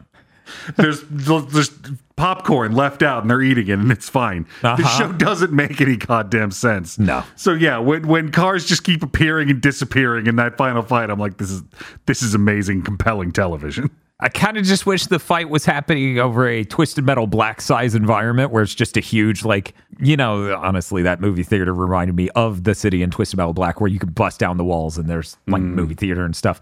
There's 0.77 1.03
there's 1.11 1.71
popcorn 2.17 2.73
left 2.73 3.03
out 3.03 3.23
and 3.23 3.31
they're 3.31 3.43
eating 3.43 3.67
it 3.67 3.73
and 3.79 3.91
it's 3.91 4.09
fine. 4.09 4.47
The 4.63 4.69
Uh-huh. 4.73 4.99
show 4.99 5.13
doesn't 5.13 5.53
make 5.53 5.81
any 5.81 5.97
goddamn 5.97 6.51
sense. 6.53 6.99
No. 7.01 7.25
So 7.35 7.53
yeah, 7.53 7.79
when 7.79 8.07
when 8.07 8.31
cars 8.31 8.65
just 8.65 8.85
keep 8.85 9.03
appearing 9.03 9.51
and 9.51 9.61
disappearing 9.61 10.27
in 10.29 10.37
that 10.37 10.57
final 10.57 10.83
fight, 10.83 11.11
I'm 11.11 11.19
like, 11.19 11.39
this 11.39 11.51
is 11.51 11.63
this 12.07 12.23
is 12.23 12.33
amazing, 12.35 12.83
compelling 12.83 13.33
television. 13.33 13.91
I 14.19 14.31
kind 14.31 14.57
of 14.57 14.65
just 14.65 14.87
wish 14.87 15.07
the 15.07 15.19
fight 15.19 15.51
was 15.51 15.67
happening 15.67 16.19
over 16.19 16.49
a 16.49 16.65
twisted 16.65 17.05
metal 17.05 17.27
black 17.27 17.61
size 17.61 17.95
environment 17.95 18.51
where 18.51 18.63
it's 18.63 18.75
just 18.75 18.97
a 18.97 19.01
huge, 19.01 19.45
like, 19.45 19.75
you 20.01 20.17
know, 20.17 20.57
honestly, 20.57 21.03
that 21.03 21.21
movie 21.21 21.43
theater 21.43 21.75
reminded 21.75 22.17
me 22.17 22.31
of 22.31 22.65
the 22.65 22.75
city 22.75 23.03
in 23.03 23.11
Twisted 23.11 23.37
Metal 23.37 23.53
Black 23.53 23.79
where 23.79 23.91
you 23.91 23.99
can 23.99 24.11
bust 24.11 24.41
down 24.41 24.57
the 24.57 24.65
walls 24.65 24.97
and 24.97 25.07
there's 25.07 25.37
like 25.47 25.61
hmm. 25.61 25.75
movie 25.75 25.95
theater 25.95 26.25
and 26.25 26.35
stuff. 26.35 26.61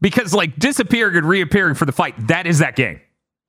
Because 0.00 0.34
like 0.34 0.58
disappearing 0.58 1.16
and 1.16 1.28
reappearing 1.28 1.76
for 1.76 1.84
the 1.84 1.92
fight, 1.92 2.14
that 2.26 2.48
is 2.48 2.58
that 2.58 2.74
game. 2.74 3.00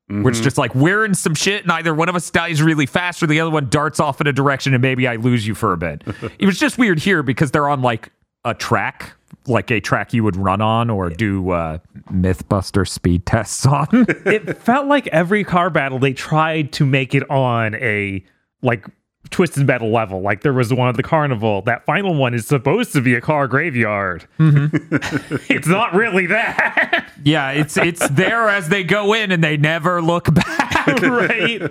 Where 0.07 0.29
it's 0.29 0.39
mm-hmm. 0.39 0.43
just 0.43 0.57
like 0.57 0.73
we're 0.73 1.05
in 1.05 1.13
some 1.13 1.35
shit 1.35 1.61
and 1.61 1.71
either 1.71 1.93
one 1.93 2.09
of 2.09 2.15
us 2.15 2.31
dies 2.31 2.63
really 2.63 2.87
fast 2.87 3.21
or 3.21 3.27
the 3.27 3.39
other 3.39 3.51
one 3.51 3.69
darts 3.69 3.99
off 3.99 4.19
in 4.19 4.25
a 4.25 4.33
direction 4.33 4.73
and 4.73 4.81
maybe 4.81 5.07
I 5.07 5.17
lose 5.17 5.45
you 5.45 5.53
for 5.53 5.71
a 5.71 5.77
bit. 5.77 6.03
it 6.39 6.47
was 6.47 6.57
just 6.57 6.79
weird 6.79 6.97
here 6.97 7.21
because 7.21 7.51
they're 7.51 7.69
on 7.69 7.83
like 7.83 8.11
a 8.43 8.55
track, 8.55 9.13
like 9.49 9.71
a 9.71 9.79
track 9.81 10.13
you 10.13 10.23
would 10.23 10.35
run 10.37 10.61
on 10.61 10.89
or 10.89 11.09
do 11.09 11.49
uh, 11.49 11.79
Mythbuster 12.11 12.87
speed 12.87 13.25
tests 13.25 13.65
on. 13.65 13.87
it 14.25 14.57
felt 14.57 14.87
like 14.87 15.07
every 15.07 15.43
car 15.43 15.69
battle 15.69 15.99
they 15.99 16.13
tried 16.13 16.71
to 16.73 16.85
make 16.85 17.13
it 17.15 17.29
on 17.29 17.75
a 17.75 18.23
like 18.61 18.85
twisted 19.31 19.67
metal 19.67 19.91
level. 19.91 20.21
Like 20.21 20.41
there 20.41 20.53
was 20.53 20.73
one 20.73 20.87
at 20.89 20.95
the 20.95 21.03
carnival. 21.03 21.61
That 21.63 21.85
final 21.85 22.15
one 22.15 22.33
is 22.33 22.47
supposed 22.47 22.93
to 22.93 23.01
be 23.01 23.13
a 23.15 23.21
car 23.21 23.47
graveyard. 23.47 24.25
it's 24.39 25.67
not 25.67 25.93
really 25.93 26.25
that. 26.27 27.11
Yeah, 27.23 27.51
it's 27.51 27.77
it's 27.77 28.07
there 28.09 28.47
as 28.49 28.69
they 28.69 28.83
go 28.83 29.13
in 29.13 29.31
and 29.31 29.43
they 29.43 29.57
never 29.57 30.01
look 30.01 30.33
back 30.33 30.87
right. 31.01 31.61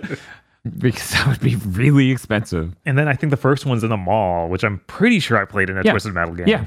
because 0.79 1.11
that 1.11 1.27
would 1.27 1.41
be 1.41 1.57
really 1.57 2.11
expensive. 2.11 2.77
And 2.85 2.97
then 2.99 3.09
I 3.09 3.14
think 3.14 3.31
the 3.31 3.37
first 3.37 3.67
one's 3.67 3.83
in 3.83 3.91
the 3.91 3.97
mall, 3.97 4.49
which 4.49 4.62
I'm 4.62 4.79
pretty 4.87 5.19
sure 5.19 5.37
I 5.41 5.45
played 5.45 5.71
in 5.71 5.79
a 5.79 5.83
Yeah. 5.83 5.93
Twisted 5.93 6.14
Metal 6.14 6.35
game. 6.35 6.47
Yeah. 6.49 6.67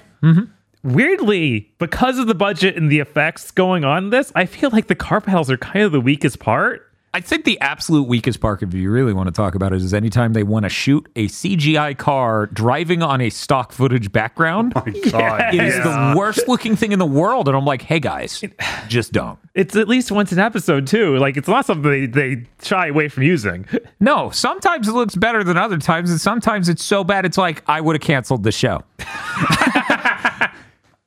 Weirdly, 0.84 1.72
because 1.78 2.18
of 2.18 2.28
the 2.28 2.36
budget 2.36 2.76
and 2.76 2.92
the 2.92 3.00
effects 3.00 3.52
going 3.52 3.84
on 3.84 4.10
this, 4.10 4.32
I 4.36 4.46
feel 4.46 4.70
like 4.72 4.88
the 4.88 4.96
car 4.96 5.22
battles 5.22 5.52
are 5.52 5.58
kind 5.58 5.86
of 5.86 5.92
the 5.92 6.02
weakest 6.02 6.40
part. 6.40 6.88
I 7.14 7.20
think 7.20 7.44
the 7.44 7.60
absolute 7.60 8.04
weakest 8.08 8.40
part, 8.40 8.64
if 8.64 8.74
you 8.74 8.90
really 8.90 9.12
want 9.12 9.28
to 9.28 9.34
talk 9.34 9.54
about 9.54 9.74
it, 9.74 9.82
is 9.82 9.94
anytime 9.94 10.32
they 10.32 10.44
want 10.44 10.64
to 10.64 10.70
shoot 10.70 11.12
a 11.18 11.28
CGI 11.28 11.98
car 11.98 12.46
driving 12.48 13.04
on 13.04 13.20
a 13.20 13.30
stock 13.30 13.74
footage 13.74 14.14
background. 14.14 14.72
Oh 14.78 14.84
my 14.86 15.10
God, 15.12 15.54
It 15.54 15.62
is 15.62 15.76
yeah. 15.76 16.14
the 16.14 16.18
worst 16.18 16.48
looking 16.48 16.78
thing 16.78 16.94
in 16.94 17.00
the 17.00 17.06
world. 17.06 17.50
And 17.50 17.58
I'm 17.58 17.66
like, 17.66 17.82
hey 17.82 18.00
guys, 18.00 18.42
just 18.88 19.12
don't. 19.12 19.38
It's 19.54 19.76
at 19.76 19.90
least 19.90 20.10
once 20.10 20.32
an 20.32 20.40
episode 20.40 20.88
too. 20.88 21.18
Like 21.18 21.36
it's 21.36 21.50
not 21.50 21.66
something 21.66 21.92
they, 21.92 22.06
they 22.06 22.46
shy 22.64 22.88
away 22.88 23.10
from 23.10 23.24
using. 23.24 23.66
No, 24.04 24.32
sometimes 24.32 24.88
it 24.88 24.94
looks 24.94 25.16
better 25.16 25.44
than 25.44 25.58
other 25.58 25.78
times, 25.78 26.10
and 26.10 26.20
sometimes 26.20 26.70
it's 26.70 26.84
so 26.84 27.04
bad 27.04 27.24
it's 27.24 27.38
like 27.38 27.62
I 27.68 27.82
would 27.82 27.96
have 27.96 28.02
canceled 28.02 28.42
the 28.42 28.52
show. 28.52 28.82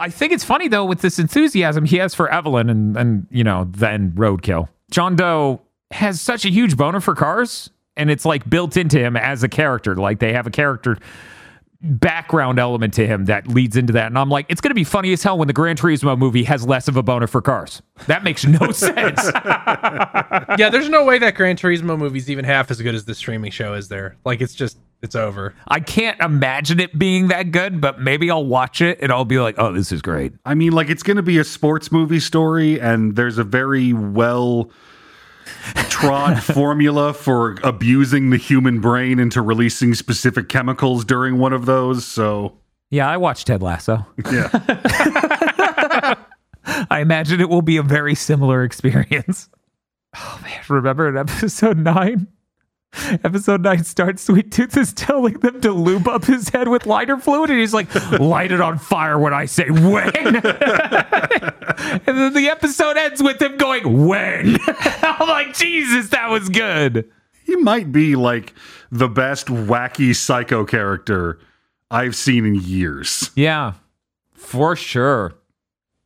I 0.05 0.11
think 0.11 0.33
it's 0.35 0.45
funny 0.45 0.69
though 0.69 0.85
with 0.85 1.01
this 1.01 1.19
enthusiasm 1.19 1.87
he 1.87 1.97
has 1.97 2.15
for 2.15 2.31
Evelyn 2.31 2.69
and 2.69 2.95
and 2.95 3.27
you 3.31 3.43
know 3.43 3.67
then 3.71 4.13
Roadkill. 4.13 4.69
John 4.91 5.17
Doe 5.17 5.63
has 5.93 6.21
such 6.21 6.45
a 6.45 6.51
huge 6.51 6.77
boner 6.77 7.01
for 7.01 7.15
cars, 7.15 7.71
and 7.97 8.11
it's 8.11 8.27
like 8.27 8.49
built 8.51 8.77
into 8.77 8.99
him 8.99 9.17
as 9.17 9.43
a 9.43 9.49
character. 9.49 9.97
Like 9.97 10.19
they 10.19 10.35
have 10.35 10.47
a 10.47 10.51
character 10.51 10.99
background 11.85 12.59
element 12.59 12.95
to 12.95 13.07
him 13.07 13.27
that 13.27 13.47
leads 13.47 13.77
into 13.77 13.93
that. 13.93 14.07
And 14.07 14.19
I'm 14.19 14.31
like, 14.31 14.47
it's 14.49 14.61
going 14.61 14.71
to 14.71 14.75
be 14.75 14.85
funny 14.85 15.13
as 15.13 15.23
hell 15.23 15.39
when 15.39 15.47
the 15.49 15.55
Gran 15.55 15.77
Turismo 15.77 16.17
movie 16.17 16.45
has 16.45 16.67
less 16.67 16.89
of 16.89 16.97
a 16.97 17.03
boner 17.03 17.27
for 17.27 17.43
cars. 17.43 17.83
That 18.07 18.25
makes 18.25 18.45
no 18.47 18.59
sense. 18.73 19.31
yeah, 20.59 20.69
there's 20.71 20.89
no 20.89 21.05
way 21.05 21.19
that 21.19 21.35
Gran 21.35 21.57
Turismo 21.57 21.99
movie's 21.99 22.31
even 22.31 22.45
half 22.45 22.71
as 22.71 22.81
good 22.81 22.95
as 22.95 23.05
the 23.05 23.15
streaming 23.15 23.51
show 23.51 23.75
is 23.75 23.89
there. 23.89 24.17
Like 24.25 24.41
it's 24.41 24.55
just 24.55 24.79
it's 25.03 25.15
over. 25.15 25.55
I 25.69 25.81
can't 25.81 26.19
imagine 26.21 26.81
it 26.81 26.99
being 26.99 27.29
that 27.29 27.51
good, 27.51 27.81
but 27.81 28.01
maybe 28.01 28.31
I'll 28.31 28.47
watch 28.47 28.81
it 28.81 28.99
and 29.03 29.13
I'll 29.13 29.27
be 29.27 29.39
like, 29.39 29.57
oh, 29.59 29.71
this 29.71 29.93
is 29.93 30.01
great. 30.01 30.33
I 30.47 30.55
mean, 30.55 30.73
like 30.73 30.89
it's 30.89 31.03
going 31.03 31.19
to 31.19 31.23
be 31.23 31.39
a 31.39 31.45
sports 31.45 31.93
movie 31.93 32.21
story, 32.21 32.81
and 32.81 33.15
there's 33.15 33.37
a 33.37 33.45
very 33.45 33.93
well 33.93 34.71
trod 35.89 36.43
formula 36.43 37.13
for 37.15 37.57
abusing 37.63 38.31
the 38.31 38.37
human 38.37 38.81
brain 38.81 39.19
into 39.19 39.43
releasing 39.43 39.95
specific 39.95 40.49
chemicals 40.49 41.05
during 41.05 41.39
one 41.39 41.53
of 41.53 41.67
those. 41.67 42.05
So, 42.05 42.59
Yeah, 42.91 43.09
I 43.09 43.17
watched 43.17 43.47
Ted 43.47 43.63
Lasso. 43.63 44.07
yeah, 44.33 44.49
I 46.91 47.01
imagine 47.01 47.41
it 47.41 47.49
will 47.49 47.63
be 47.63 47.77
a 47.77 47.83
very 47.83 48.15
similar 48.15 48.63
experience. 48.65 49.49
Oh 50.17 50.41
man, 50.43 50.61
remember 50.69 51.09
in 51.09 51.17
episode 51.17 51.77
nine? 51.79 52.27
Episode 53.25 53.63
nine 53.63 53.85
starts. 53.85 54.23
Sweet 54.23 54.51
Tooth 54.53 54.77
is 54.77 54.93
telling 54.93 55.35
them 55.41 55.61
to 55.61 55.73
lube 55.73 56.09
up 56.09 56.25
his 56.25 56.49
head 56.49 56.69
with 56.69 56.87
lighter 56.87 57.19
fluid, 57.19 57.51
and 57.51 57.59
he's 57.59 57.75
like, 57.75 57.93
"Light 58.19 58.53
it 58.53 58.61
on 58.61 58.79
fire 58.79 59.19
when 59.19 59.35
I 59.35 59.47
say 59.47 59.71
when." 59.71 60.11
and 60.15 60.45
then 62.07 62.33
the 62.33 62.49
episode 62.51 62.97
ends 62.97 63.23
with 63.23 63.41
him 63.41 63.57
going, 63.57 64.07
"When?" 64.07 64.59
I'm 64.67 65.29
like, 65.29 65.55
"Jesus, 65.55 66.11
that 66.11 66.31
was 66.31 66.49
good." 66.49 67.11
he 67.45 67.57
might 67.57 67.93
be 67.93 68.17
like 68.17 68.55
the 68.91 69.09
best 69.09 69.47
wacky 69.47 70.15
psycho 70.17 70.65
character 70.65 71.39
I've 71.91 72.17
seen 72.17 72.45
in 72.45 72.55
years. 72.57 73.31
Yeah, 73.37 73.75
for 74.35 74.75
sure. 74.75 75.35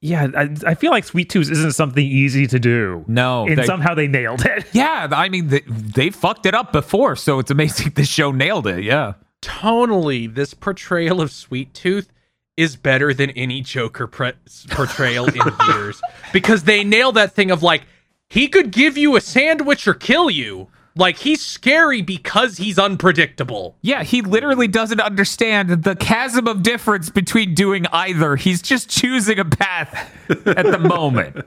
Yeah, 0.00 0.28
I, 0.36 0.48
I 0.64 0.74
feel 0.74 0.92
like 0.92 1.02
Sweet 1.04 1.28
Tooth 1.28 1.50
isn't 1.50 1.72
something 1.72 2.06
easy 2.06 2.46
to 2.46 2.58
do. 2.60 3.04
No, 3.08 3.46
and 3.46 3.58
they- 3.58 3.64
somehow 3.66 3.94
they 3.94 4.06
nailed 4.06 4.44
it. 4.44 4.66
Yeah, 4.72 5.08
I 5.10 5.28
mean, 5.28 5.48
they, 5.48 5.60
they 5.66 6.10
fucked 6.10 6.46
it 6.46 6.54
up 6.54 6.72
before, 6.72 7.16
so 7.16 7.38
it's 7.40 7.50
amazing 7.50 7.90
this 7.96 8.08
show 8.08 8.30
nailed 8.30 8.66
it. 8.68 8.84
Yeah. 8.84 9.14
Tonally, 9.42 10.32
this 10.32 10.54
portrayal 10.54 11.20
of 11.20 11.30
Sweet 11.32 11.74
Tooth 11.74 12.08
is 12.56 12.76
better 12.76 13.12
than 13.14 13.30
any 13.30 13.60
Joker 13.60 14.06
pre- 14.06 14.32
portrayal 14.70 15.26
in 15.26 15.40
years 15.68 16.00
because 16.32 16.64
they 16.64 16.84
nail 16.84 17.12
that 17.12 17.32
thing 17.32 17.50
of 17.50 17.62
like 17.62 17.82
he 18.28 18.46
could 18.48 18.70
give 18.72 18.96
you 18.98 19.16
a 19.16 19.20
sandwich 19.20 19.86
or 19.88 19.94
kill 19.94 20.28
you. 20.30 20.68
Like 20.98 21.18
he's 21.18 21.40
scary 21.40 22.02
because 22.02 22.56
he's 22.56 22.76
unpredictable. 22.76 23.76
Yeah, 23.82 24.02
he 24.02 24.20
literally 24.20 24.66
doesn't 24.66 25.00
understand 25.00 25.84
the 25.84 25.94
chasm 25.94 26.48
of 26.48 26.64
difference 26.64 27.08
between 27.08 27.54
doing 27.54 27.86
either. 27.92 28.34
He's 28.34 28.60
just 28.60 28.90
choosing 28.90 29.38
a 29.38 29.44
path 29.44 30.12
at 30.28 30.66
the 30.66 30.78
moment. 30.80 31.46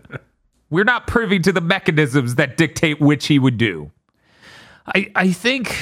We're 0.70 0.86
not 0.86 1.06
privy 1.06 1.38
to 1.40 1.52
the 1.52 1.60
mechanisms 1.60 2.36
that 2.36 2.56
dictate 2.56 3.02
which 3.02 3.28
he 3.28 3.40
would 3.40 3.58
do. 3.58 3.92
I 4.88 5.12
I 5.16 5.32
think 5.34 5.78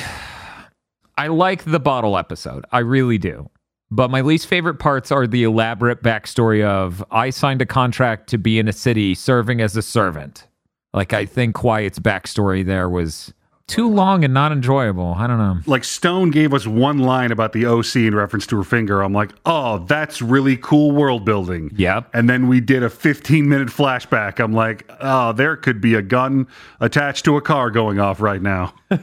I 1.15 1.27
like 1.27 1.63
the 1.65 1.79
bottle 1.79 2.17
episode. 2.17 2.65
I 2.71 2.79
really 2.79 3.19
do. 3.19 3.51
But 3.91 4.09
my 4.09 4.21
least 4.21 4.47
favorite 4.47 4.79
parts 4.79 5.11
are 5.11 5.27
the 5.27 5.43
elaborate 5.43 6.01
backstory 6.01 6.63
of 6.63 7.03
I 7.11 7.29
signed 7.29 7.61
a 7.61 7.67
contract 7.67 8.29
to 8.29 8.39
be 8.39 8.57
in 8.57 8.67
a 8.67 8.73
city 8.73 9.13
serving 9.13 9.61
as 9.61 9.77
a 9.77 9.83
servant. 9.83 10.47
Like 10.91 11.13
I 11.13 11.27
think 11.27 11.53
Quiet's 11.53 11.99
backstory 11.99 12.65
there 12.65 12.89
was 12.89 13.31
too 13.69 13.89
long 13.89 14.23
and 14.23 14.33
not 14.33 14.51
enjoyable. 14.51 15.13
I 15.17 15.27
don't 15.27 15.37
know. 15.37 15.59
Like 15.65 15.83
Stone 15.83 16.31
gave 16.31 16.53
us 16.53 16.67
one 16.67 16.97
line 16.99 17.31
about 17.31 17.53
the 17.53 17.65
OC 17.65 17.95
in 17.97 18.15
reference 18.15 18.45
to 18.47 18.57
her 18.57 18.63
finger. 18.63 19.01
I'm 19.01 19.13
like, 19.13 19.31
oh, 19.45 19.79
that's 19.79 20.21
really 20.21 20.57
cool 20.57 20.91
world 20.91 21.23
building. 21.23 21.71
Yep. 21.75 22.09
And 22.13 22.29
then 22.29 22.47
we 22.47 22.59
did 22.59 22.83
a 22.83 22.89
15 22.89 23.47
minute 23.47 23.69
flashback. 23.69 24.39
I'm 24.39 24.53
like, 24.53 24.89
oh, 24.99 25.31
there 25.33 25.55
could 25.55 25.79
be 25.79 25.93
a 25.93 26.01
gun 26.01 26.47
attached 26.79 27.25
to 27.25 27.37
a 27.37 27.41
car 27.41 27.69
going 27.69 27.99
off 27.99 28.19
right 28.19 28.41
now. 28.41 28.73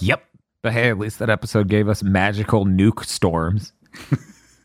Yep. 0.00 0.24
But 0.62 0.72
hey, 0.72 0.88
at 0.88 0.98
least 0.98 1.18
that 1.18 1.28
episode 1.28 1.68
gave 1.68 1.88
us 1.88 2.02
magical 2.02 2.64
nuke 2.64 3.04
storms. 3.04 3.72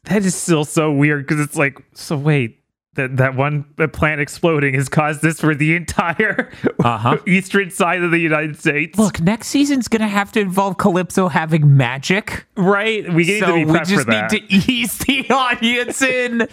That 0.06 0.26
is 0.26 0.34
still 0.34 0.66
so 0.66 0.92
weird 0.92 1.28
because 1.28 1.40
it's 1.40 1.56
like, 1.56 1.84
so 1.94 2.18
wait, 2.18 2.59
that 3.00 3.18
that 3.18 3.36
one 3.36 3.64
plant 3.94 4.22
exploding 4.22 4.76
has 4.76 4.88
caused 4.90 5.22
this 5.22 5.40
for 5.40 5.56
the 5.56 5.76
entire 5.76 6.52
Uh-huh. 6.84 7.18
eastern 7.28 7.72
side 7.72 8.04
of 8.04 8.12
the 8.12 8.20
United 8.20 8.58
States. 8.60 8.98
Look, 8.98 9.20
next 9.20 9.48
season's 9.48 9.88
gonna 9.88 10.08
have 10.08 10.32
to 10.34 10.40
involve 10.40 10.78
Calypso 10.78 11.28
having 11.28 11.76
magic. 11.76 12.46
right? 12.56 13.12
We 13.14 13.24
need 13.26 13.40
so 13.40 13.48
to 13.48 13.54
be 13.54 13.66
we 13.66 13.72
prepped 13.74 13.88
just 13.88 14.06
for 14.06 14.12
that. 14.12 14.32
need 14.32 14.48
to 14.50 14.54
ease 14.72 14.98
the 15.00 15.30
audience 15.32 16.02
in. 16.02 16.48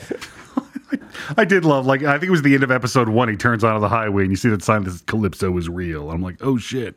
I 1.37 1.45
did 1.45 1.65
love, 1.65 1.85
like, 1.85 2.05
I 2.05 2.13
think 2.13 2.29
it 2.29 2.31
was 2.31 2.43
the 2.43 2.55
end 2.55 2.63
of 2.63 2.71
episode 2.71 3.09
one. 3.09 3.29
He 3.29 3.37
turns 3.37 3.65
onto 3.65 3.81
the 3.81 3.89
highway 3.89 4.23
and 4.23 4.31
you 4.31 4.37
see 4.37 4.49
that 4.51 4.63
sign 4.63 4.85
that 4.85 4.91
says 4.93 5.01
Calypso 5.03 5.57
is 5.59 5.69
real. 5.69 6.11
I'm 6.13 6.23
like, 6.23 6.37
oh 6.41 6.59
shit, 6.59 6.95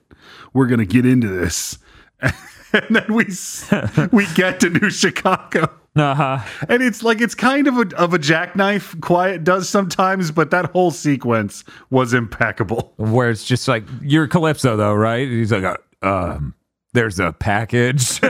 we're 0.54 0.68
going 0.68 0.80
to 0.80 0.86
get 0.86 1.06
into 1.08 1.28
this. 1.28 1.80
and 2.74 2.96
then 2.96 3.14
we 3.14 3.26
we 4.12 4.26
get 4.36 4.60
to 4.62 4.70
New 4.70 4.90
Chicago. 4.90 5.70
Uh-huh. 5.96 6.40
And 6.68 6.84
it's 6.84 7.04
like 7.04 7.20
it's 7.20 7.36
kind 7.36 7.68
of 7.68 7.78
a 7.78 7.96
of 7.98 8.14
a 8.14 8.20
jackknife 8.20 9.00
quiet 9.02 9.44
does 9.44 9.68
sometimes, 9.68 10.32
but 10.32 10.52
that 10.52 10.66
whole 10.66 10.92
sequence 10.92 11.64
was 11.90 12.14
impeccable. 12.14 12.94
Where 12.98 13.30
it's 13.30 13.44
just 13.44 13.68
like 13.68 13.84
you're 14.02 14.28
Calypso 14.28 14.78
though, 14.78 14.94
right? 14.94 15.28
He's 15.28 15.52
like, 15.52 15.64
uh, 15.64 15.76
um, 16.02 16.54
there's 16.94 17.20
a 17.20 17.34
package. 17.34 18.22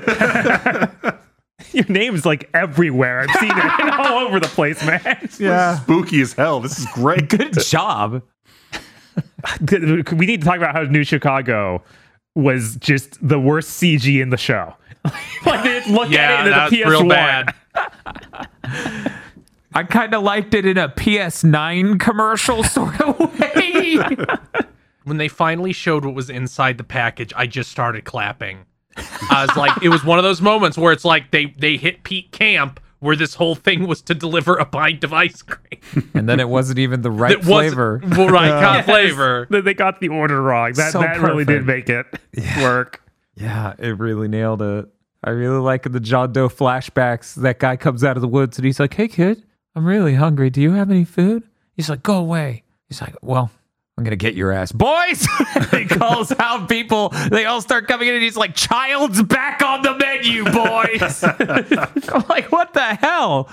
Your 1.73 1.86
name's 1.89 2.25
like 2.25 2.49
everywhere. 2.54 3.19
I've 3.19 3.39
seen 3.39 3.52
it 3.54 3.93
all 3.99 4.25
over 4.25 4.39
the 4.39 4.47
place, 4.47 4.84
man. 4.86 5.30
yeah. 5.39 5.80
Spooky 5.80 6.21
as 6.21 6.34
hell. 6.34 6.62
This 6.62 6.80
is 6.80 6.88
great. 6.93 7.30
Good 7.30 7.60
job. 7.60 8.23
We 9.62 10.25
need 10.25 10.41
to 10.41 10.47
talk 10.47 10.58
about 10.58 10.73
how 10.73 10.84
New 10.84 11.04
Chicago 11.04 11.84
was 12.39 12.75
just 12.78 13.17
the 13.28 13.39
worst 13.39 13.82
CG 13.82 14.21
in 14.21 14.30
the 14.30 14.38
show. 14.38 14.75
like 15.45 15.63
they 15.63 15.84
look 15.91 16.10
Yeah, 16.10 16.19
at 16.19 16.47
it 16.47 16.52
and 16.54 16.54
that's 16.54 16.73
a 16.73 16.75
PS1. 16.75 16.89
real 16.89 17.08
bad. 17.08 17.54
I 19.73 19.84
kind 19.84 20.13
of 20.13 20.23
liked 20.23 20.54
it 20.56 20.65
in 20.65 20.78
a 20.78 20.89
PS9 20.89 21.99
commercial 21.99 22.63
sort 22.63 22.99
of 23.02 23.19
way. 23.39 23.99
when 25.04 25.17
they 25.17 25.28
finally 25.28 25.73
showed 25.73 26.04
what 26.06 26.15
was 26.15 26.30
inside 26.30 26.78
the 26.78 26.84
package, 26.84 27.32
I 27.36 27.45
just 27.47 27.69
started 27.71 28.04
clapping. 28.04 28.65
I 29.30 29.45
was 29.47 29.56
like, 29.56 29.82
it 29.84 29.89
was 29.89 30.04
one 30.04 30.17
of 30.17 30.23
those 30.23 30.41
moments 30.41 30.78
where 30.78 30.91
it's 30.91 31.06
like 31.06 31.32
they 31.32 31.54
they 31.58 31.78
hit 31.78 32.04
peak 32.04 32.32
camp 32.32 32.80
where 32.99 33.15
this 33.15 33.35
whole 33.35 33.55
thing 33.55 33.88
was 33.88 34.01
to 34.03 34.15
deliver 34.15 34.55
a 34.55 34.65
pint 34.65 35.03
of 35.03 35.13
ice 35.13 35.41
cream. 35.41 36.12
and 36.13 36.27
then 36.27 36.39
it 36.39 36.49
wasn't 36.49 36.79
even 36.79 37.01
the 37.01 37.12
right 37.12 37.43
flavor. 37.43 38.01
well, 38.09 38.29
right 38.29 38.49
kind 38.49 38.79
of 38.79 38.85
flavor. 38.85 39.47
That 39.49 39.63
they 39.65 39.73
got 39.73 39.99
the 39.99 40.09
order 40.09 40.41
wrong. 40.41 40.73
That 40.73 40.91
So 40.91 40.99
that 40.99 41.19
really 41.19 41.45
did 41.45 41.65
make 41.65 41.89
it 41.89 42.05
work. 42.57 43.01
Yeah, 43.35 43.73
it 43.79 43.97
really 43.97 44.27
nailed 44.27 44.62
it. 44.62 44.88
I 45.23 45.31
really 45.31 45.59
like 45.59 45.83
the 45.83 45.99
John 45.99 46.31
Doe 46.31 46.49
flashbacks. 46.49 47.35
That 47.35 47.59
guy 47.59 47.75
comes 47.75 48.03
out 48.03 48.17
of 48.17 48.21
the 48.21 48.27
woods 48.27 48.57
and 48.57 48.65
he's 48.65 48.79
like, 48.79 48.93
"Hey, 48.93 49.07
kid, 49.09 49.43
I'm 49.75 49.85
really 49.85 50.15
hungry. 50.15 50.49
Do 50.49 50.62
you 50.62 50.71
have 50.73 50.89
any 50.89 51.03
food?" 51.03 51.43
He's 51.75 51.89
like, 51.89 52.03
"Go 52.03 52.17
away." 52.17 52.63
He's 52.88 53.01
like, 53.01 53.15
"Well, 53.21 53.51
I'm 53.99 54.05
gonna 54.05 54.15
get 54.15 54.33
your 54.33 54.53
ass, 54.53 54.71
boys." 54.71 55.27
he 55.71 55.83
calls 55.83 56.31
out 56.39 56.69
people. 56.69 57.09
They 57.09 57.43
all 57.43 57.59
start 57.62 57.85
coming 57.89 58.07
in, 58.07 58.13
and 58.13 58.23
he's 58.23 58.38
like, 58.38 58.55
"Child's 58.55 59.21
back 59.23 59.62
on 59.62 59.81
the 59.81 59.93
menu, 59.93 60.45
boys." 60.45 61.21
I'm 62.13 62.23
like, 62.29 62.49
"What 62.49 62.73
the 62.73 62.95
hell? 62.95 63.49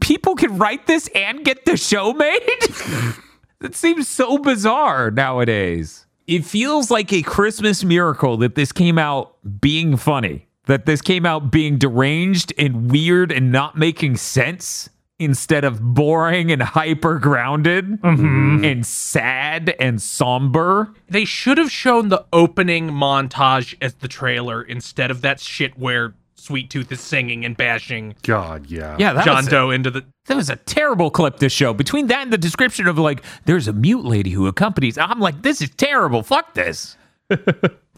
People 0.00 0.36
can 0.36 0.56
write 0.56 0.86
this 0.86 1.08
and 1.16 1.44
get 1.44 1.64
the 1.64 1.76
show 1.76 2.12
made." 2.12 2.40
It 3.64 3.76
seems 3.76 4.08
so 4.08 4.38
bizarre 4.38 5.12
nowadays. 5.12 6.04
It 6.26 6.44
feels 6.44 6.90
like 6.90 7.12
a 7.12 7.22
Christmas 7.22 7.84
miracle 7.84 8.36
that 8.38 8.56
this 8.56 8.72
came 8.72 8.98
out 8.98 9.36
being 9.60 9.96
funny, 9.96 10.48
that 10.66 10.84
this 10.84 11.00
came 11.00 11.24
out 11.24 11.52
being 11.52 11.78
deranged 11.78 12.52
and 12.58 12.90
weird 12.90 13.30
and 13.30 13.52
not 13.52 13.78
making 13.78 14.16
sense 14.16 14.90
instead 15.22 15.64
of 15.64 15.80
boring 15.80 16.50
and 16.50 16.62
hyper 16.62 17.18
grounded 17.18 18.00
mm-hmm. 18.00 18.64
and 18.64 18.86
sad 18.86 19.74
and 19.78 20.00
somber. 20.00 20.92
They 21.08 21.24
should 21.24 21.58
have 21.58 21.70
shown 21.70 22.08
the 22.08 22.24
opening 22.32 22.90
montage 22.90 23.76
as 23.80 23.94
the 23.94 24.08
trailer 24.08 24.62
instead 24.62 25.10
of 25.10 25.20
that 25.22 25.40
shit 25.40 25.78
where 25.78 26.14
Sweet 26.34 26.70
Tooth 26.70 26.90
is 26.90 27.00
singing 27.00 27.44
and 27.44 27.56
bashing 27.56 28.16
God, 28.22 28.66
yeah. 28.66 28.96
Yeah, 28.98 29.12
that 29.12 29.24
John 29.24 29.36
was, 29.36 29.48
Doe 29.48 29.70
into 29.70 29.90
the. 29.90 30.04
that 30.26 30.36
was 30.36 30.50
a 30.50 30.56
terrible 30.56 31.10
clip 31.10 31.38
this 31.38 31.52
show. 31.52 31.72
Between 31.72 32.08
that 32.08 32.22
and 32.22 32.32
the 32.32 32.38
description 32.38 32.88
of 32.88 32.98
like, 32.98 33.22
there's 33.44 33.68
a 33.68 33.72
mute 33.72 34.04
lady 34.04 34.30
who 34.30 34.48
accompanies, 34.48 34.98
I'm 34.98 35.20
like, 35.20 35.42
this 35.42 35.62
is 35.62 35.70
terrible. 35.70 36.22
Fuck 36.22 36.54
this. 36.54 36.96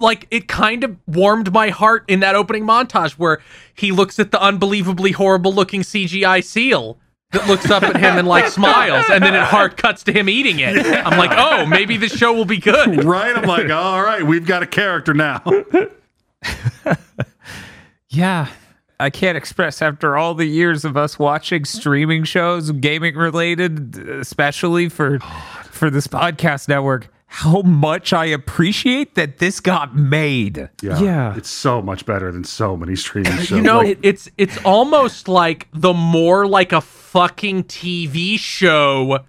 Like, 0.01 0.27
it 0.31 0.49
kind 0.49 0.83
of 0.83 0.97
warmed 1.07 1.53
my 1.53 1.71
heart 1.71 2.05
in 2.09 2.21
that 2.21 2.35
opening 2.35 2.65
montage 2.65 3.13
where 3.13 3.41
he 3.75 3.93
looks 3.93 4.19
at 4.19 4.33
the 4.33 4.43
unbelievably 4.43 5.13
horrible 5.13 5.53
looking 5.53 5.83
CGI 5.83 6.43
seal 6.43 6.99
that 7.33 7.47
looks 7.49 7.71
up 7.71 7.83
at 7.83 7.97
him 7.97 8.17
and 8.19 8.29
like 8.29 8.49
smiles, 8.51 9.07
and 9.11 9.23
then 9.25 9.35
it 9.35 9.43
hard 9.43 9.77
cuts 9.77 10.05
to 10.05 10.13
him 10.13 10.29
eating 10.29 10.61
it. 10.61 10.77
I'm 10.77 11.19
like, 11.19 11.33
oh, 11.35 11.67
maybe 11.67 11.97
the 11.97 12.09
show 12.09 12.33
will 12.33 12.45
be 12.45 12.59
good. 12.59 13.05
Right? 13.05 13.37
I'm 13.37 13.45
like, 13.49 13.71
all 13.71 14.03
right, 14.03 14.23
we've 14.23 14.47
got 14.47 14.63
a 14.63 14.67
character 14.67 15.15
now. 15.15 15.43
Yeah. 18.09 18.49
I 19.01 19.11
can't 19.11 19.37
express 19.37 19.83
after 19.83 20.17
all 20.17 20.35
the 20.35 20.45
years 20.47 20.85
of 20.85 20.97
us 20.97 21.19
watching 21.19 21.65
streaming 21.65 22.23
shows, 22.23 22.71
gaming 22.71 23.17
related, 23.17 23.97
especially 24.09 24.89
for 24.89 25.19
for 25.71 25.91
this 25.91 26.07
podcast 26.07 26.69
network, 26.69 27.09
how 27.27 27.63
much 27.63 28.13
I 28.13 28.27
appreciate 28.27 29.17
that 29.17 29.39
this 29.39 29.59
got 29.59 29.97
made. 29.97 30.69
Yeah. 30.81 31.01
Yeah. 31.01 31.37
It's 31.37 31.51
so 31.51 31.83
much 31.83 32.07
better 32.07 32.31
than 32.31 32.45
so 32.45 32.77
many 32.77 32.95
streaming 32.95 33.33
shows. 33.39 33.51
You 33.51 33.63
know, 33.63 33.79
Like, 33.79 33.99
it's 34.03 34.31
it's 34.39 34.59
almost 34.65 35.27
like 35.27 35.67
the 35.73 35.93
more 35.93 36.47
like 36.47 36.73
a 36.73 36.81
fucking 37.15 37.63
TV 37.63 38.37
show 38.37 39.21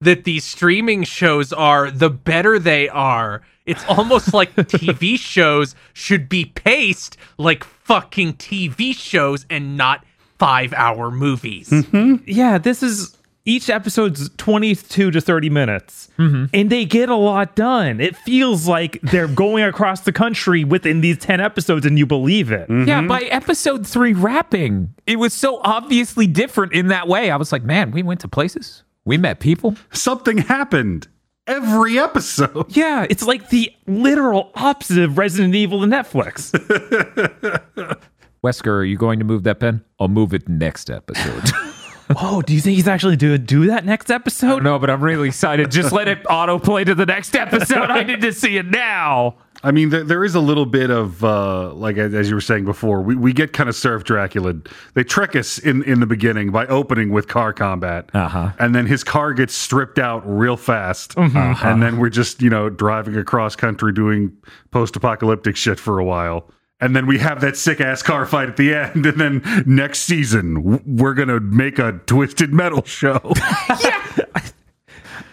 that 0.00 0.24
these 0.24 0.44
streaming 0.44 1.02
shows 1.02 1.52
are, 1.52 1.90
the 1.90 2.08
better 2.08 2.58
they 2.58 2.88
are. 2.88 3.42
It's 3.66 3.84
almost 3.86 4.32
like 4.32 4.54
TV 4.56 5.18
shows 5.18 5.74
should 5.92 6.30
be 6.30 6.46
paced 6.46 7.18
like 7.36 7.62
fucking 7.62 8.34
TV 8.34 8.94
shows 8.94 9.44
and 9.50 9.76
not 9.76 10.06
five 10.38 10.72
hour 10.72 11.10
movies. 11.10 11.68
Mm-hmm. 11.68 12.24
Yeah, 12.26 12.56
this 12.56 12.82
is 12.82 13.14
each 13.44 13.68
episode's 13.68 14.30
22 14.36 15.10
to 15.10 15.20
30 15.20 15.50
minutes. 15.50 16.08
Mm-hmm. 16.18 16.46
And 16.54 16.70
they 16.70 16.84
get 16.84 17.08
a 17.08 17.16
lot 17.16 17.54
done. 17.54 18.00
It 18.00 18.16
feels 18.16 18.66
like 18.66 19.00
they're 19.02 19.28
going 19.28 19.64
across 19.64 20.00
the 20.00 20.12
country 20.12 20.64
within 20.64 21.00
these 21.00 21.18
10 21.18 21.40
episodes 21.40 21.84
and 21.84 21.98
you 21.98 22.06
believe 22.06 22.50
it. 22.50 22.68
Yeah, 22.70 23.00
mm-hmm. 23.00 23.08
by 23.08 23.20
episode 23.22 23.86
three 23.86 24.14
wrapping, 24.14 24.94
it 25.06 25.16
was 25.16 25.34
so 25.34 25.60
obviously 25.62 26.26
different 26.26 26.72
in 26.72 26.88
that 26.88 27.06
way. 27.06 27.30
I 27.30 27.36
was 27.36 27.52
like, 27.52 27.64
man, 27.64 27.90
we 27.90 28.02
went 28.02 28.20
to 28.20 28.28
places. 28.28 28.82
We 29.04 29.18
met 29.18 29.40
people. 29.40 29.76
something 29.92 30.38
happened 30.38 31.08
every 31.46 31.98
episode. 31.98 32.66
Yeah, 32.74 33.06
it's 33.08 33.22
like 33.22 33.50
the 33.50 33.72
literal 33.86 34.50
opposite 34.54 35.04
of 35.04 35.18
Resident 35.18 35.54
Evil 35.54 35.82
and 35.82 35.92
Netflix. 35.92 36.50
Wesker, 38.44 38.66
are 38.66 38.84
you 38.84 38.96
going 38.96 39.18
to 39.20 39.24
move 39.24 39.44
that 39.44 39.60
pen? 39.60 39.84
I'll 40.00 40.08
move 40.08 40.34
it 40.34 40.48
next 40.48 40.90
episode. 40.90 41.50
oh, 42.16 42.42
do 42.42 42.52
you 42.54 42.60
think 42.60 42.76
he's 42.76 42.88
actually 42.88 43.16
do 43.16 43.36
do 43.38 43.66
that 43.66 43.84
next 43.84 44.10
episode? 44.10 44.62
no, 44.62 44.78
but 44.78 44.90
I'm 44.90 45.02
really 45.02 45.28
excited. 45.28 45.70
Just 45.70 45.92
let 45.92 46.08
it 46.08 46.22
autoplay 46.24 46.84
to 46.86 46.94
the 46.94 47.06
next 47.06 47.34
episode. 47.34 47.90
I 47.90 48.02
need 48.02 48.20
to 48.22 48.32
see 48.32 48.56
it 48.56 48.66
now. 48.66 49.36
I 49.62 49.70
mean, 49.70 49.88
there, 49.88 50.04
there 50.04 50.24
is 50.24 50.34
a 50.34 50.40
little 50.40 50.66
bit 50.66 50.90
of 50.90 51.24
uh, 51.24 51.72
like 51.72 51.96
as 51.96 52.12
as 52.12 52.28
you 52.28 52.34
were 52.34 52.40
saying 52.42 52.66
before, 52.66 53.00
we, 53.00 53.14
we 53.16 53.32
get 53.32 53.54
kind 53.54 53.68
of 53.70 53.74
served 53.74 54.06
Dracula. 54.06 54.54
They 54.92 55.04
trick 55.04 55.34
us 55.34 55.58
in, 55.58 55.82
in 55.84 56.00
the 56.00 56.06
beginning 56.06 56.50
by 56.50 56.66
opening 56.66 57.10
with 57.10 57.28
car 57.28 57.54
combat, 57.54 58.10
Uh-huh. 58.12 58.50
and 58.58 58.74
then 58.74 58.84
his 58.86 59.02
car 59.02 59.32
gets 59.32 59.54
stripped 59.54 59.98
out 59.98 60.22
real 60.26 60.58
fast, 60.58 61.14
and 61.16 61.82
then 61.82 61.96
we're 61.98 62.10
just 62.10 62.42
you 62.42 62.50
know 62.50 62.68
driving 62.68 63.16
across 63.16 63.56
country 63.56 63.92
doing 63.94 64.36
post 64.70 64.96
apocalyptic 64.96 65.56
shit 65.56 65.80
for 65.80 65.98
a 65.98 66.04
while. 66.04 66.50
And 66.80 66.94
then 66.94 67.06
we 67.06 67.18
have 67.18 67.40
that 67.40 67.56
sick 67.56 67.80
ass 67.80 68.02
car 68.02 68.26
fight 68.26 68.48
at 68.48 68.56
the 68.56 68.74
end. 68.74 69.06
And 69.14 69.20
then 69.20 69.64
next 69.66 70.00
season, 70.00 70.82
we're 70.84 71.14
going 71.14 71.28
to 71.28 71.40
make 71.40 71.78
a 71.78 72.00
Twisted 72.06 72.52
Metal 72.52 72.84
show. 72.84 73.20
yeah. 73.82 74.24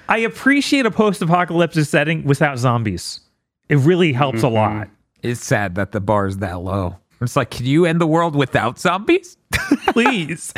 I 0.08 0.19
appreciate 0.19 0.86
a 0.86 0.91
post-apocalyptic 0.91 1.86
setting 1.86 2.25
without 2.25 2.58
zombies. 2.58 3.21
It 3.69 3.77
really 3.77 4.12
helps 4.12 4.43
a 4.43 4.49
lot. 4.49 4.89
It's 5.23 5.43
sad 5.43 5.75
that 5.75 5.93
the 5.93 6.01
bar 6.01 6.27
is 6.27 6.39
that 6.39 6.60
low. 6.60 6.97
It's 7.21 7.36
like, 7.36 7.51
can 7.51 7.65
you 7.65 7.86
end 7.86 8.01
the 8.01 8.08
world 8.08 8.36
without 8.36 8.80
zombies? 8.80 9.38
Please. 9.88 10.54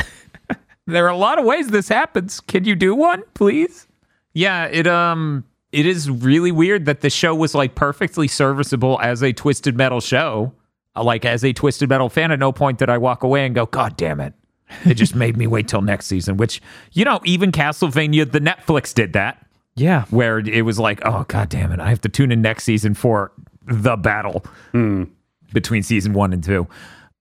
there 0.87 1.05
are 1.05 1.09
a 1.11 1.17
lot 1.17 1.37
of 1.37 1.45
ways 1.45 1.67
this 1.67 1.87
happens. 1.87 2.39
Can 2.39 2.63
you 2.63 2.75
do 2.75 2.95
one, 2.95 3.23
please? 3.33 3.87
Yeah, 4.33 4.65
it 4.65 4.87
um 4.87 5.43
it 5.71 5.85
is 5.85 6.09
really 6.09 6.51
weird 6.51 6.85
that 6.85 7.01
the 7.01 7.09
show 7.09 7.35
was 7.35 7.53
like 7.53 7.75
perfectly 7.75 8.27
serviceable 8.27 8.99
as 9.01 9.21
a 9.21 9.33
twisted 9.33 9.77
metal 9.77 10.01
show. 10.01 10.53
Uh, 10.95 11.03
Like 11.03 11.25
as 11.25 11.43
a 11.43 11.53
twisted 11.53 11.89
metal 11.89 12.09
fan, 12.09 12.31
at 12.31 12.39
no 12.39 12.51
point 12.51 12.79
did 12.79 12.89
I 12.89 12.97
walk 12.97 13.23
away 13.23 13.45
and 13.45 13.53
go, 13.55 13.65
God 13.65 13.97
damn 13.97 14.19
it. 14.19 14.33
It 14.85 14.95
just 14.95 15.13
made 15.15 15.37
me 15.37 15.45
wait 15.45 15.67
till 15.67 15.81
next 15.81 16.07
season, 16.07 16.37
which, 16.37 16.61
you 16.93 17.05
know, 17.05 17.19
even 17.25 17.51
Castlevania, 17.51 18.31
the 18.31 18.39
Netflix 18.39 18.93
did 18.93 19.13
that, 19.13 19.45
yeah. 19.75 20.05
where 20.09 20.39
it 20.39 20.63
was 20.63 20.79
like, 20.79 20.99
oh, 21.05 21.25
God 21.27 21.49
damn 21.49 21.71
it. 21.71 21.79
I 21.79 21.89
have 21.89 22.01
to 22.01 22.09
tune 22.09 22.31
in 22.31 22.41
next 22.41 22.63
season 22.63 22.95
for 22.95 23.31
the 23.67 23.95
battle 23.95 24.43
between 25.53 25.83
season 25.83 26.13
one 26.13 26.33
and 26.33 26.43
two. 26.43 26.67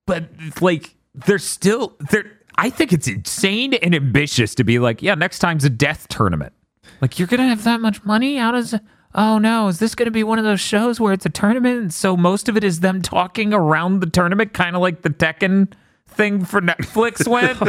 But 0.07 0.29
like, 0.61 0.95
there's 1.13 1.43
still 1.43 1.95
there. 2.09 2.25
I 2.55 2.69
think 2.69 2.91
it's 2.91 3.07
insane 3.07 3.73
and 3.75 3.93
ambitious 3.93 4.55
to 4.55 4.63
be 4.63 4.79
like, 4.79 5.01
yeah, 5.01 5.15
next 5.15 5.39
time's 5.39 5.63
a 5.63 5.69
death 5.69 6.07
tournament. 6.07 6.53
Like, 7.01 7.19
you're 7.19 7.27
gonna 7.27 7.47
have 7.47 7.63
that 7.65 7.81
much 7.81 8.03
money? 8.03 8.37
How 8.37 8.51
does? 8.51 8.75
Oh 9.15 9.37
no, 9.37 9.67
is 9.67 9.79
this 9.79 9.95
gonna 9.95 10.11
be 10.11 10.23
one 10.23 10.39
of 10.39 10.45
those 10.45 10.59
shows 10.59 10.99
where 10.99 11.13
it's 11.13 11.25
a 11.25 11.29
tournament? 11.29 11.81
And 11.81 11.93
so 11.93 12.17
most 12.17 12.49
of 12.49 12.57
it 12.57 12.63
is 12.63 12.79
them 12.79 13.01
talking 13.01 13.53
around 13.53 13.99
the 13.99 14.09
tournament, 14.09 14.53
kind 14.53 14.75
of 14.75 14.81
like 14.81 15.01
the 15.03 15.09
Tekken 15.09 15.73
thing 16.07 16.45
for 16.45 16.61
Netflix 16.61 17.27
went. 17.27 17.59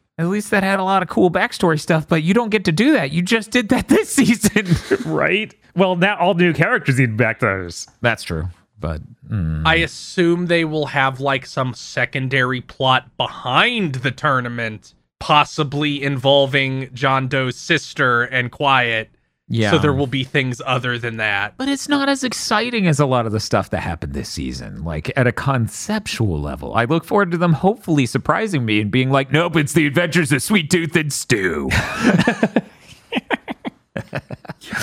At 0.18 0.28
least 0.28 0.50
that 0.50 0.62
had 0.62 0.80
a 0.80 0.82
lot 0.84 1.02
of 1.02 1.10
cool 1.10 1.30
backstory 1.30 1.78
stuff, 1.78 2.08
but 2.08 2.22
you 2.22 2.32
don't 2.32 2.48
get 2.48 2.64
to 2.64 2.72
do 2.72 2.92
that. 2.92 3.10
You 3.10 3.20
just 3.20 3.50
did 3.50 3.68
that 3.68 3.88
this 3.88 4.14
season. 4.14 4.66
Right? 5.04 5.54
Well, 5.74 5.96
now 5.96 6.16
all 6.18 6.34
new 6.34 6.54
characters 6.54 6.98
need 6.98 7.16
backstories. 7.18 7.86
That's 8.00 8.22
true, 8.22 8.48
but 8.80 9.02
mm. 9.28 9.62
I 9.66 9.76
assume 9.76 10.46
they 10.46 10.64
will 10.64 10.86
have 10.86 11.20
like 11.20 11.44
some 11.44 11.74
secondary 11.74 12.62
plot 12.62 13.14
behind 13.18 13.96
the 13.96 14.10
tournament, 14.10 14.94
possibly 15.18 16.02
involving 16.02 16.92
John 16.94 17.28
Doe's 17.28 17.56
sister 17.56 18.22
and 18.22 18.50
Quiet. 18.50 19.10
Yeah. 19.48 19.70
So 19.70 19.78
there 19.78 19.92
will 19.92 20.08
be 20.08 20.24
things 20.24 20.60
other 20.66 20.98
than 20.98 21.18
that. 21.18 21.54
but 21.56 21.68
it's 21.68 21.88
not 21.88 22.08
as 22.08 22.24
exciting 22.24 22.88
as 22.88 22.98
a 22.98 23.06
lot 23.06 23.26
of 23.26 23.32
the 23.32 23.38
stuff 23.38 23.70
that 23.70 23.80
happened 23.80 24.12
this 24.12 24.28
season. 24.28 24.82
Like 24.82 25.12
at 25.16 25.26
a 25.28 25.32
conceptual 25.32 26.40
level, 26.40 26.74
I 26.74 26.84
look 26.84 27.04
forward 27.04 27.30
to 27.30 27.38
them 27.38 27.52
hopefully 27.52 28.06
surprising 28.06 28.64
me 28.64 28.80
and 28.80 28.90
being 28.90 29.10
like, 29.10 29.30
"Nope, 29.30 29.56
it's 29.56 29.72
the 29.72 29.86
Adventures 29.86 30.32
of 30.32 30.42
Sweet 30.42 30.68
Tooth 30.70 30.96
and 30.96 31.12
Stu." 31.12 31.70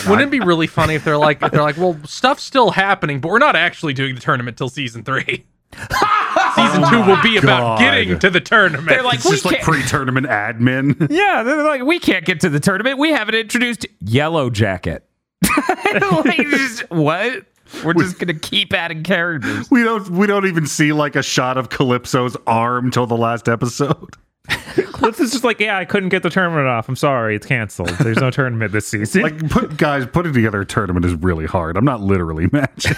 Wouldn't 0.08 0.28
it 0.28 0.32
be 0.32 0.40
really 0.46 0.68
funny 0.68 0.96
if 0.96 1.04
they're 1.04 1.18
like 1.18 1.42
if 1.42 1.52
they're 1.52 1.62
like, 1.62 1.78
well, 1.78 1.98
stuff's 2.06 2.44
still 2.44 2.72
happening, 2.72 3.20
but 3.20 3.30
we're 3.30 3.40
not 3.40 3.56
actually 3.56 3.94
doing 3.94 4.16
the 4.16 4.22
tournament 4.22 4.58
till 4.58 4.70
season 4.70 5.04
three. 5.04 5.46
season 6.56 6.90
two 6.90 7.04
will 7.10 7.22
be 7.22 7.38
about 7.38 7.78
God. 7.78 7.80
getting 7.80 8.20
to 8.20 8.30
the 8.30 8.40
tournament. 8.42 8.88
They're 8.90 9.04
like, 9.04 9.16
It's 9.16 9.26
we 9.26 9.32
just 9.32 9.46
like 9.46 9.56
can't. 9.56 9.66
pre-tournament 9.66 10.28
admin. 10.28 11.08
yeah, 11.12 11.44
they're 11.44 11.64
like, 11.64 11.84
we 11.84 12.00
can't 12.00 12.26
get 12.26 12.40
to 12.42 12.50
the 12.50 12.60
tournament. 12.60 12.98
We 12.98 13.12
haven't 13.12 13.36
introduced 13.36 13.86
Yellow 14.02 14.50
Jacket. 14.50 15.06
Like, 15.94 16.38
just- 16.38 16.90
what? 16.90 17.46
We're 17.84 17.94
just 17.94 18.20
gonna 18.20 18.34
keep 18.36 18.72
adding 18.74 19.04
characters. 19.04 19.70
we 19.72 19.84
don't 19.84 20.08
we 20.10 20.28
don't 20.28 20.46
even 20.46 20.66
see 20.68 20.94
like 20.94 21.16
a 21.16 21.24
shot 21.24 21.58
of 21.58 21.70
Calypso's 21.70 22.38
arm 22.46 22.92
till 22.92 23.08
the 23.08 23.18
last 23.18 23.48
episode. 23.50 24.16
Cliff 24.48 25.20
is 25.20 25.32
just 25.32 25.44
like, 25.44 25.60
yeah, 25.60 25.78
I 25.78 25.86
couldn't 25.86 26.10
get 26.10 26.22
the 26.24 26.30
tournament 26.30 26.68
off. 26.68 26.88
I'm 26.90 26.96
sorry, 26.96 27.36
it's 27.36 27.46
canceled. 27.48 27.90
There's 27.90 28.18
no 28.18 28.30
tournament 28.32 28.72
this 28.74 28.88
season. 28.88 29.22
Like 29.24 29.50
put 29.50 29.78
guys 29.78 30.06
putting 30.06 30.34
together 30.34 30.62
a 30.62 30.66
tournament 30.66 31.06
is 31.06 31.14
really 31.16 31.46
hard. 31.46 31.78
I'm 31.78 31.86
not 31.86 32.02
literally 32.02 32.48
magic. 32.52 32.96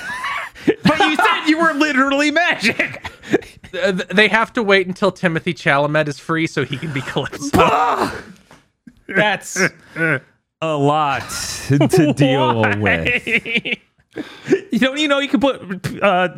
but 0.84 1.00
you 1.00 1.15
said 1.15 1.15
you 1.48 1.60
were 1.60 1.74
literally 1.74 2.32
magic. 2.32 3.06
Uh, 3.82 3.92
they 3.92 4.28
have 4.28 4.54
to 4.54 4.64
wait 4.64 4.88
until 4.88 5.12
Timothy 5.12 5.54
Chalamet 5.54 6.08
is 6.08 6.20
free 6.20 6.48
so 6.48 6.64
he 6.64 6.78
can 6.78 6.94
be 6.94 7.02
Calypso. 7.02 8.12
That's 9.08 9.60
a 10.62 10.78
lot 10.78 11.22
to 11.68 12.14
deal 12.18 12.80
with. 12.80 13.28
you 14.72 14.80
don't 14.80 14.98
you 14.98 15.08
know 15.08 15.20
you 15.20 15.28
can 15.28 15.40
put 15.40 16.02
uh, 16.02 16.36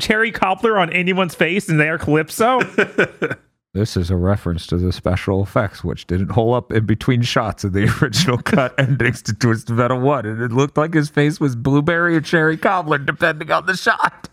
cherry 0.00 0.32
cobbler 0.32 0.78
on 0.78 0.90
anyone's 0.92 1.34
face 1.34 1.68
and 1.68 1.78
they 1.78 1.88
are 1.88 1.98
Calypso? 1.98 2.60
This 3.72 3.96
is 3.96 4.10
a 4.10 4.16
reference 4.16 4.66
to 4.68 4.76
the 4.76 4.92
special 4.92 5.44
effects, 5.44 5.84
which 5.84 6.08
didn't 6.08 6.32
hold 6.32 6.56
up 6.56 6.72
in 6.72 6.86
between 6.86 7.22
shots 7.22 7.62
of 7.62 7.72
the 7.72 7.84
original 8.02 8.38
cut 8.38 8.74
endings 8.80 9.22
to 9.22 9.32
Twisted 9.32 9.76
Metal 9.76 10.00
1. 10.00 10.26
And 10.26 10.42
it 10.42 10.50
looked 10.50 10.76
like 10.76 10.92
his 10.92 11.08
face 11.08 11.38
was 11.38 11.54
blueberry 11.54 12.16
or 12.16 12.20
cherry 12.20 12.56
cobbler, 12.56 12.98
depending 12.98 13.52
on 13.52 13.66
the 13.66 13.76
shot. 13.76 14.28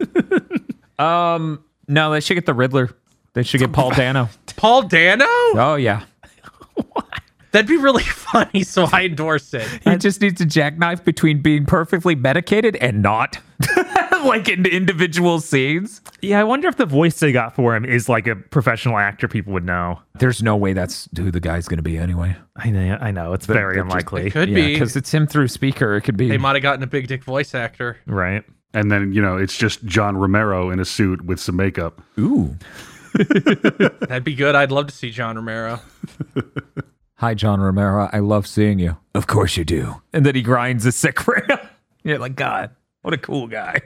um, 1.00 1.64
no, 1.88 2.12
they 2.12 2.20
should 2.20 2.34
get 2.34 2.48
the 2.48 2.56
Riddler. 2.56 2.90
They 3.34 3.44
should 3.44 3.60
get 3.60 3.74
Paul 3.74 3.92
Dano. 3.92 4.30
Paul 4.56 4.88
Dano? 4.88 5.26
Oh 5.28 5.78
yeah. 5.80 6.06
That'd 7.52 7.68
be 7.68 7.78
really 7.78 8.04
funny, 8.04 8.64
so 8.64 8.88
I 8.92 9.06
endorse 9.06 9.54
it. 9.54 9.68
He 9.84 9.96
just 9.98 10.20
needs 10.22 10.42
a 10.42 10.46
jackknife 10.46 11.04
between 11.04 11.42
being 11.42 11.66
perfectly 11.66 12.16
medicated 12.16 12.76
and 12.78 13.02
not. 13.04 13.40
Like 14.28 14.50
in 14.50 14.66
individual 14.66 15.40
scenes. 15.40 16.02
Yeah, 16.22 16.40
I 16.40 16.44
wonder 16.44 16.68
if 16.68 16.76
the 16.78 16.86
voice 16.86 17.20
they 17.20 17.32
got 17.32 17.56
for 17.56 17.76
him 17.76 17.86
is 17.86 18.08
like 18.10 18.28
a 18.28 18.36
professional 18.36 18.98
actor 18.98 19.28
people 19.28 19.54
would 19.54 19.66
know. 19.66 20.02
There's 20.20 20.44
no 20.44 20.56
way 20.56 20.74
that's 20.74 21.08
who 21.16 21.32
the 21.32 21.40
guy's 21.40 21.68
going 21.68 21.78
to 21.78 21.84
be 21.84 21.98
anyway. 21.98 22.36
I 22.56 22.70
know, 22.70 22.98
I 23.00 23.12
know. 23.12 23.34
It's 23.34 23.46
very 23.46 23.76
they're 23.76 23.84
just- 23.84 23.94
unlikely. 23.94 24.28
It 24.28 24.32
could 24.32 24.50
yeah, 24.50 24.56
be. 24.56 24.74
because 24.74 24.96
it's 24.96 25.14
him 25.14 25.28
through 25.28 25.48
speaker. 25.48 25.96
It 25.96 26.02
could 26.02 26.18
be. 26.18 26.28
They 26.28 26.38
might 26.38 26.56
have 26.56 26.64
gotten 26.64 26.84
a 26.84 26.88
big 26.88 27.08
dick 27.08 27.24
voice 27.24 27.56
actor. 27.56 27.98
Right. 28.06 28.44
And 28.74 28.92
then, 28.92 29.14
you 29.14 29.22
know, 29.22 29.38
it's 29.38 29.58
just 29.58 29.84
John 29.86 30.18
Romero 30.18 30.70
in 30.70 30.80
a 30.80 30.86
suit 30.86 31.24
with 31.26 31.40
some 31.40 31.56
makeup. 31.56 32.02
Ooh. 32.20 32.56
That'd 33.14 34.24
be 34.24 34.36
good. 34.36 34.56
I'd 34.56 34.72
love 34.72 34.88
to 34.88 34.94
see 34.94 35.10
John 35.10 35.36
Romero. 35.36 35.80
Hi, 37.16 37.34
John 37.34 37.60
Romero. 37.60 38.10
I 38.14 38.20
love 38.20 38.46
seeing 38.46 38.78
you. 38.78 38.98
Of 39.16 39.26
course 39.26 39.58
you 39.58 39.66
do. 39.66 40.02
And 40.14 40.24
then 40.26 40.36
he 40.36 40.44
grinds 40.44 40.86
a 40.86 40.92
sick 40.92 41.26
rail. 41.28 41.58
You're 42.04 42.20
like, 42.20 42.36
God, 42.36 42.76
what 43.02 43.14
a 43.14 43.18
cool 43.18 43.48
guy. 43.48 43.82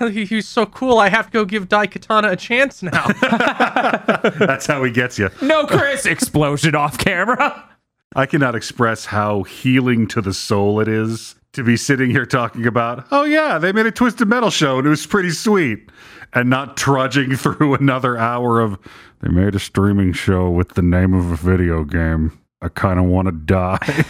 He- 0.10 0.24
He's 0.24 0.48
so 0.48 0.66
cool. 0.66 0.98
I 0.98 1.08
have 1.08 1.26
to 1.26 1.32
go 1.32 1.44
give 1.44 1.68
Daikatana 1.68 2.32
a 2.32 2.36
chance 2.36 2.82
now. 2.82 3.06
That's 4.46 4.66
how 4.66 4.82
he 4.84 4.90
gets 4.90 5.18
you. 5.18 5.30
No, 5.42 5.66
Kris. 5.66 6.06
Explosion 6.06 6.74
off 6.74 6.98
camera. 6.98 7.68
I 8.16 8.26
cannot 8.26 8.54
express 8.54 9.04
how 9.06 9.42
healing 9.44 10.06
to 10.08 10.20
the 10.20 10.34
soul 10.34 10.80
it 10.80 10.88
is 10.88 11.36
to 11.52 11.62
be 11.62 11.76
sitting 11.76 12.10
here 12.10 12.26
talking 12.26 12.66
about, 12.66 13.06
oh, 13.10 13.24
yeah, 13.24 13.58
they 13.58 13.72
made 13.72 13.86
a 13.86 13.90
Twisted 13.90 14.26
Metal 14.28 14.50
show 14.50 14.78
and 14.78 14.86
it 14.86 14.90
was 14.90 15.06
pretty 15.06 15.30
sweet, 15.30 15.90
and 16.32 16.48
not 16.50 16.76
trudging 16.76 17.36
through 17.36 17.74
another 17.74 18.16
hour 18.16 18.60
of, 18.60 18.78
they 19.20 19.28
made 19.30 19.54
a 19.54 19.58
streaming 19.60 20.12
show 20.12 20.48
with 20.50 20.70
the 20.74 20.82
name 20.82 21.12
of 21.14 21.30
a 21.30 21.36
video 21.36 21.84
game. 21.84 22.38
I 22.62 22.68
kind 22.68 22.98
of 22.98 23.06
want 23.06 23.26
to 23.26 23.32
die. 23.32 24.04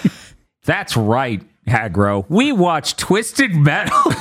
That's 0.64 0.96
right, 0.96 1.42
Hagro. 1.66 2.24
We 2.28 2.52
watch 2.52 2.96
Twisted 2.96 3.54
Metal. 3.54 4.12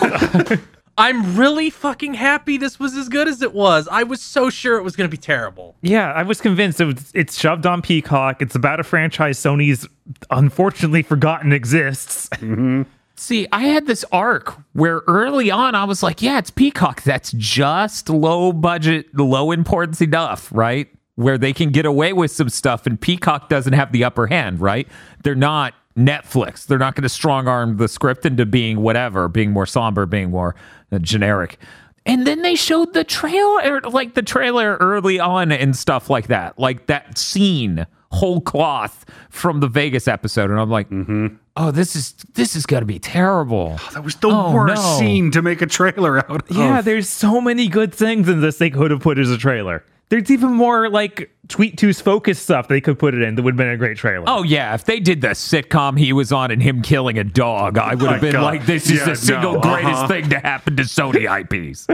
I'm 1.00 1.38
really 1.38 1.70
fucking 1.70 2.14
happy 2.16 2.58
this 2.58 2.78
was 2.78 2.93
as 2.95 3.08
good 3.08 3.30
as 3.30 3.41
it 3.41 3.54
was. 3.54 3.88
I 3.89 4.04
was 4.04 4.22
so 4.22 4.50
sure 4.50 4.78
it 4.78 4.84
was 4.84 4.97
going 4.97 5.10
to 5.10 5.12
be 5.12 5.22
terrible. 5.22 5.78
Yeah, 5.82 6.12
I 6.12 6.24
was 6.24 6.41
convinced 6.41 6.82
it 6.82 6.86
was, 6.86 7.12
it's 7.16 7.39
shoved 7.39 7.66
on 7.66 7.82
Peacock. 7.82 8.41
It's 8.41 8.54
about 8.54 8.82
a 8.82 8.84
franchise 8.84 9.39
Sony's 9.39 9.88
unfortunately 10.30 11.04
forgotten 11.04 11.54
exists. 11.54 12.30
Mm-hmm. 12.39 12.84
See, 13.16 13.47
I 13.52 13.64
had 13.64 13.86
this 13.86 14.06
arc 14.14 14.58
where 14.72 15.02
early 15.06 15.52
on 15.52 15.76
I 15.76 15.84
was 15.84 16.02
like, 16.02 16.22
yeah, 16.22 16.38
it's 16.38 16.50
Peacock. 16.50 17.04
That's 17.04 17.34
just 17.34 18.10
low 18.10 18.54
budget, 18.54 19.14
low 19.14 19.52
importance 19.52 20.02
enough, 20.02 20.50
right? 20.54 20.88
Where 21.16 21.38
they 21.38 21.52
can 21.52 21.72
get 21.72 21.86
away 21.86 22.14
with 22.14 22.32
some 22.32 22.47
stuff 22.47 22.88
and 22.88 23.00
Peacock 23.00 23.50
doesn't 23.50 23.74
have 23.74 23.91
the 23.91 24.06
upper 24.06 24.28
hand, 24.28 24.62
right? 24.62 24.88
They're 25.22 25.36
not 25.36 25.74
Netflix. 25.98 26.66
They're 26.66 26.78
not 26.80 26.96
going 26.96 27.04
to 27.04 27.10
strong 27.10 27.48
arm 27.48 27.78
the 27.78 27.88
script 27.88 28.26
into 28.26 28.46
being 28.46 28.82
whatever, 28.82 29.28
being 29.28 29.52
more 29.52 29.66
somber, 29.66 30.06
being 30.06 30.32
more 30.32 30.56
uh, 30.92 31.00
generic. 31.00 31.60
And 32.06 32.26
then 32.26 32.42
they 32.42 32.56
showed 32.56 32.94
the 32.94 33.04
trailer, 33.04 33.82
like 33.82 34.14
the 34.16 34.22
trailer 34.22 34.78
early 34.78 35.20
on 35.20 35.52
and 35.52 35.76
stuff 35.76 36.10
like 36.10 36.28
that, 36.28 36.58
like 36.58 36.88
that 36.88 37.18
scene, 37.18 37.86
whole 38.12 38.42
cloth 38.42 39.06
from 39.30 39.60
the 39.60 39.68
Vegas 39.68 40.08
episode. 40.08 40.50
And 40.50 40.60
I'm 40.60 40.70
like, 40.70 40.90
mm-hmm. 40.90 41.36
oh, 41.58 41.72
this 41.72 41.96
is 41.96 42.14
this 42.34 42.56
is 42.56 42.66
gonna 42.66 42.86
be 42.86 43.00
terrible. 43.00 43.78
Oh, 43.80 43.90
that 43.94 44.04
was 44.04 44.16
the 44.16 44.30
Oh, 44.30 44.54
worst 44.54 44.82
no. 44.82 44.98
scene 44.98 45.30
to 45.32 45.42
make 45.42 45.62
a 45.62 45.68
trailer 45.68 46.18
out 46.20 46.50
of. 46.50 46.56
Yeah, 46.56 46.82
there's 46.82 47.10
so 47.10 47.42
many 47.42 47.68
good 47.68 47.94
things 47.94 48.28
in 48.30 48.42
this 48.42 48.58
they 48.58 48.70
could 48.70 48.92
have 48.92 49.02
put 49.02 49.20
as 49.20 49.30
a 49.30 49.38
trailer. 49.38 49.84
There's 50.08 50.32
even 50.32 50.54
more 50.54 50.90
like 50.90 51.30
Sweet 51.52 51.78
Tooth's 51.78 52.00
focus 52.00 52.39
stuff 52.39 52.68
they 52.68 52.80
could 52.80 53.00
put 53.00 53.14
it 53.16 53.22
in 53.24 53.36
that 53.36 53.41
would 53.41 53.54
have 53.54 53.58
been 53.58 53.70
a 53.70 53.78
great 53.78 53.97
trailer. 53.97 54.26
Oh 54.28 54.43
yeah, 54.43 54.74
if 54.76 54.86
they 54.86 55.00
did 55.00 55.22
the 55.22 55.30
sitcom 55.30 55.97
he 55.97 56.14
was 56.14 56.32
on 56.32 56.52
and 56.52 56.62
him 56.62 56.82
killing 56.82 57.18
a 57.18 57.24
dog, 57.24 57.78
I 57.78 57.95
would 57.95 58.02
have 58.02 58.12
My 58.12 58.20
been 58.20 58.32
God. 58.34 58.43
like, 58.43 58.66
this 58.66 58.86
is 58.89 59.00
Yeah, 59.00 59.06
the 59.06 59.16
single 59.16 59.54
no, 59.54 59.60
greatest 59.62 59.93
uh-huh. 59.93 60.08
thing 60.08 60.30
to 60.30 60.39
happen 60.39 60.76
to 60.78 60.84
Sony 60.84 61.26
IPs. 61.70 61.88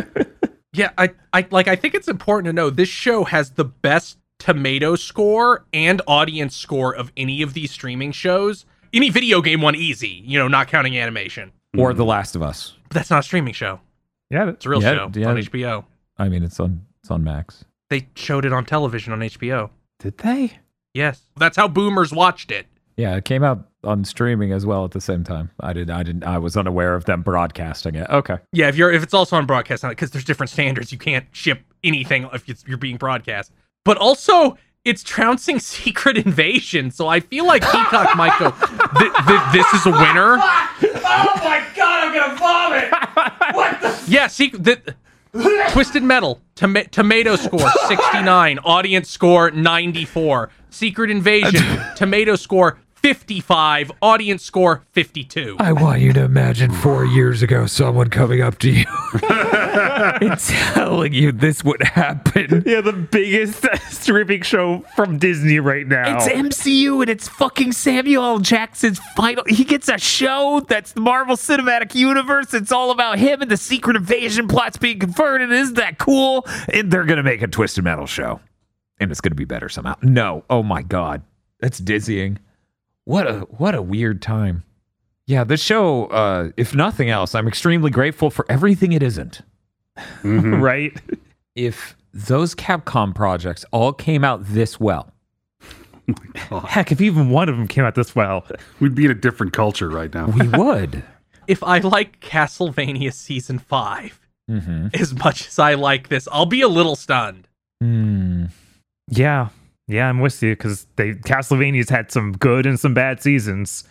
Yeah, 0.73 0.91
I, 0.97 1.11
I 1.31 1.47
like. 1.51 1.69
I 1.69 1.77
think 1.77 1.93
it's 1.95 2.09
important 2.09 2.47
to 2.47 2.53
know 2.53 2.69
this 2.69 2.89
show 2.89 3.23
has 3.23 3.51
the 3.51 3.63
best 3.63 4.17
tomato 4.39 4.97
score 4.97 5.65
and 5.71 6.01
audience 6.05 6.53
score 6.55 6.93
of 6.93 7.13
any 7.15 7.41
of 7.41 7.53
these 7.53 7.71
streaming 7.71 8.11
shows. 8.11 8.65
Any 8.93 9.09
video 9.09 9.41
game 9.41 9.61
one 9.61 9.75
easy, 9.75 10.21
you 10.25 10.37
know, 10.37 10.49
not 10.49 10.67
counting 10.67 10.97
animation. 10.97 11.53
or 11.77 11.93
The 11.93 12.03
Last 12.05 12.35
of 12.35 12.41
Us. 12.43 12.73
But 12.89 12.95
that's 12.95 13.09
not 13.09 13.19
a 13.19 13.23
streaming 13.23 13.53
show. 13.53 13.79
yeah, 14.29 14.49
It's 14.49 14.65
a 14.65 14.69
real 14.69 14.81
Yeah, 14.81 14.91
show 14.95 15.11
yeah. 15.15 15.27
on 15.29 15.37
HBO. 15.37 15.85
I 16.17 16.27
mean, 16.29 16.43
it's 16.43 16.59
on 16.59 16.85
it's 17.01 17.09
on 17.11 17.23
Max. 17.23 17.63
They 17.89 18.07
showed 18.15 18.45
it 18.45 18.53
on 18.53 18.65
television 18.65 19.13
on 19.13 19.19
HBO. 19.19 19.69
did 19.99 20.17
they? 20.19 20.53
Yes, 20.93 21.21
that's 21.37 21.57
how 21.57 21.67
boomers 21.67 22.11
watched 22.13 22.51
it. 22.51 22.67
Yeah, 22.97 23.15
it 23.17 23.25
came 23.25 23.43
out 23.43 23.67
on 23.83 24.05
streaming 24.05 24.53
as 24.53 24.65
well 24.65 24.85
at 24.85 24.91
the 24.91 25.01
same 25.01 25.23
time. 25.25 25.51
I 25.59 25.73
did 25.73 25.89
I 25.89 26.01
didn't 26.03 26.23
I 26.23 26.37
was 26.37 26.55
unaware 26.55 26.95
of 26.95 27.03
them 27.05 27.21
broadcasting 27.21 27.95
it. 27.95 28.09
Okay. 28.09 28.37
Yeah, 28.53 28.69
if 28.69 28.77
you're 28.77 28.91
if 28.91 29.03
it's 29.03 29.13
also 29.13 29.35
on 29.35 29.45
broadcast, 29.45 29.83
because 29.87 30.11
there's 30.11 30.23
different 30.23 30.49
standards, 30.49 30.91
you 30.93 30.97
can't 30.97 31.25
ship 31.33 31.61
anything 31.83 32.29
if 32.33 32.47
it's, 32.49 32.63
you're 32.65 32.77
being 32.77 32.95
broadcast. 32.97 33.51
But 33.83 33.97
also, 33.97 34.57
it's 34.85 35.03
trouncing 35.03 35.59
Secret 35.75 36.17
Invasion, 36.17 36.89
so 36.89 37.07
I 37.07 37.19
feel 37.19 37.45
like 37.45 37.61
Peacock 37.63 38.15
might 38.15 38.37
go. 38.39 38.51
"Th- 38.97 39.11
th- 39.27 39.41
this 39.51 39.73
is 39.73 39.85
a 39.85 39.91
winner. 39.91 40.39
Oh 41.07 41.31
my 41.43 41.63
god, 41.75 42.07
I'm 42.07 42.13
gonna 42.13 42.35
vomit! 42.35 42.91
What 43.55 43.79
the 43.81 44.03
Yeah, 44.11 44.27
secret. 44.27 44.63
The, 44.63 44.95
Twisted 45.71 46.03
Metal 46.03 46.41
toma- 46.55 46.85
tomato 46.85 47.35
score 47.35 47.69
69, 47.87 48.59
audience 48.59 49.09
score 49.09 49.51
94. 49.51 50.49
Secret 50.69 51.09
Invasion 51.09 51.63
tomato 51.95 52.35
score 52.35 52.77
55, 53.05 53.91
audience 54.01 54.41
score 54.41 54.81
52. 54.93 55.57
I 55.59 55.73
want 55.73 56.01
you 56.01 56.11
to 56.13 56.23
imagine 56.23 56.71
four 56.71 57.05
years 57.05 57.43
ago 57.43 57.67
someone 57.67 58.09
coming 58.09 58.41
up 58.41 58.57
to 58.57 58.71
you 58.71 58.85
and 59.29 60.39
telling 60.39 61.13
you 61.13 61.31
this 61.31 61.63
would 61.63 61.83
happen. 61.83 62.63
Yeah, 62.65 62.81
the 62.81 62.93
biggest 62.93 63.63
streaming 63.91 64.41
show 64.41 64.83
from 64.95 65.19
Disney 65.19 65.59
right 65.59 65.85
now. 65.85 66.15
It's 66.15 66.27
MCU 66.27 67.01
and 67.01 67.09
it's 67.11 67.27
fucking 67.27 67.73
Samuel 67.73 68.23
L. 68.23 68.39
Jackson's 68.39 68.97
final. 69.15 69.43
He 69.47 69.65
gets 69.65 69.87
a 69.87 69.99
show 69.99 70.65
that's 70.67 70.93
the 70.93 71.01
Marvel 71.01 71.35
Cinematic 71.35 71.93
Universe. 71.93 72.55
It's 72.55 72.71
all 72.71 72.89
about 72.89 73.19
him 73.19 73.39
and 73.39 73.51
the 73.51 73.57
Secret 73.57 73.97
Invasion 73.97 74.47
plots 74.47 74.77
being 74.77 74.97
converted. 74.97 75.51
Isn't 75.51 75.75
that 75.75 75.99
cool? 75.99 76.47
And 76.73 76.89
they're 76.89 77.05
gonna 77.05 77.21
make 77.21 77.43
a 77.43 77.47
Twisted 77.47 77.83
Metal 77.83 78.07
show, 78.07 78.39
and 78.99 79.11
it's 79.11 79.21
gonna 79.21 79.35
be 79.35 79.45
better 79.45 79.69
somehow. 79.69 79.93
No, 80.01 80.43
oh 80.49 80.63
my 80.63 80.81
god, 80.81 81.21
that's 81.59 81.77
dizzying. 81.77 82.39
What 83.05 83.27
a 83.27 83.39
what 83.41 83.75
a 83.75 83.81
weird 83.81 84.21
time. 84.21 84.63
Yeah, 85.27 85.43
the 85.43 85.57
show. 85.57 86.05
Uh, 86.07 86.51
if 86.57 86.75
nothing 86.75 87.09
else, 87.09 87.33
I'm 87.33 87.47
extremely 87.47 87.89
grateful 87.89 88.29
for 88.29 88.45
everything 88.49 88.91
it 88.91 89.01
isn't. 89.01 89.41
right? 90.23 90.93
If 91.55 91.95
those 92.13 92.53
Capcom 92.53 93.15
projects 93.15 93.65
all 93.71 93.93
came 93.93 94.23
out 94.23 94.43
this 94.43 94.79
well, 94.79 95.11
Heck, 96.67 96.91
if 96.91 97.01
even 97.01 97.29
one 97.29 97.49
of 97.49 97.57
them 97.57 97.67
came 97.67 97.83
out 97.83 97.95
this 97.95 98.15
well, 98.15 98.45
We'd 98.79 98.95
be 98.95 99.05
in 99.05 99.11
a 99.11 99.15
different 99.15 99.53
culture 99.53 99.89
right 99.89 100.13
now. 100.13 100.27
we 100.27 100.47
would. 100.47 101.03
If 101.47 101.61
I 101.61 101.77
like 101.77 102.21
Castlevania 102.21 103.13
Season 103.13 103.59
5 103.59 104.19
mm-hmm. 104.49 104.87
as 104.95 105.13
much 105.13 105.47
as 105.47 105.59
I 105.59 105.75
like 105.75 106.07
this, 106.07 106.27
I'll 106.31 106.47
be 106.47 106.61
a 106.61 106.67
little 106.67 106.95
stunned. 106.95 107.47
Hmm. 107.79 108.45
yeah, 109.07 109.49
yeah, 109.87 110.09
I'm 110.09 110.19
with 110.19 110.41
you 110.41 110.53
because 110.55 110.87
they 110.95 111.13
Castlevania's 111.13 111.89
had 111.89 112.11
some 112.11 112.31
good 112.33 112.65
and 112.65 112.79
some 112.79 112.93
bad 112.93 113.21
seasons. 113.21 113.83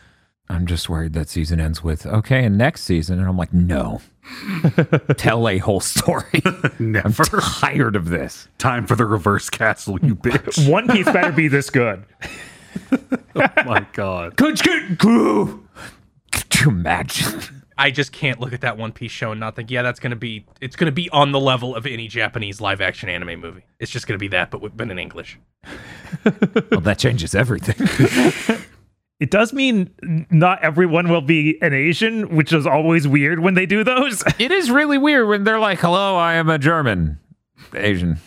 I'm 0.49 0.67
just 0.67 0.91
worried 0.91 1.15
that 1.15 1.29
season 1.29 1.61
ends 1.61 1.83
with 1.83 2.05
okay, 2.07 2.45
and 2.45 2.59
next 2.59 2.83
season, 2.83 3.19
and 3.19 3.27
I'm 3.27 3.37
like, 3.39 3.53
no, 3.53 4.03
tell 5.17 5.49
a 5.49 5.59
whole 5.59 5.81
story. 5.81 6.43
I'm 6.45 6.93
Never. 6.93 7.25
tired 7.25 7.97
of 7.97 8.11
this. 8.11 8.49
Time 8.59 8.87
for 8.87 8.95
the 8.97 9.07
reverse 9.07 9.49
castle, 9.49 9.99
you 10.03 10.15
bitch. 10.17 10.69
One 10.71 10.87
Piece 10.89 11.07
better 11.07 11.33
be 11.33 11.49
this 11.49 11.71
good. 11.71 12.05
oh 12.93 13.49
my 13.65 13.87
god. 13.93 14.37
Could 16.33 16.61
you 16.61 16.71
imagine? 16.71 17.64
I 17.77 17.91
just 17.91 18.13
can't 18.13 18.41
look 18.41 18.53
at 18.53 18.61
that 18.61 18.77
One 18.77 18.93
Piece 18.93 19.11
show 19.11 19.33
and 19.33 19.41
not 19.41 19.57
think, 19.57 19.71
yeah, 19.71 19.83
that's 19.83 20.01
gonna 20.01 20.17
be 20.17 20.47
it's 20.61 20.77
gonna 20.77 20.93
be 20.93 21.11
on 21.11 21.33
the 21.33 21.41
level 21.41 21.75
of 21.75 21.87
any 21.87 22.09
Japanese 22.09 22.61
live 22.61 22.81
action 22.81 23.09
anime 23.09 23.41
movie. 23.41 23.65
It's 23.79 23.91
just 23.91 24.07
gonna 24.07 24.19
be 24.19 24.29
that, 24.29 24.51
but 24.51 24.61
with, 24.61 24.77
but 24.77 24.91
in 24.91 24.99
English. 24.99 25.39
Well, 26.71 26.81
that 26.81 26.99
changes 26.99 27.35
everything. 27.35 27.77
It 29.21 29.31
does 29.31 29.53
mean 29.53 29.91
not 30.31 30.63
everyone 30.63 31.09
will 31.09 31.21
be 31.21 31.57
an 31.63 31.73
Asian, 31.73 32.35
which 32.35 32.53
is 32.53 32.67
always 32.67 33.07
weird 33.07 33.41
when 33.41 33.55
they 33.55 33.65
do 33.65 33.85
those. 33.85 34.25
it 34.39 34.51
is 34.51 34.71
really 34.71 34.99
weird 34.99 35.29
when 35.29 35.45
they're 35.45 35.61
like, 35.61 35.79
"Hello, 35.79 36.17
I 36.17 36.35
am 36.35 36.51
a 36.51 36.59
German 36.59 37.19
Asian, 37.75 38.19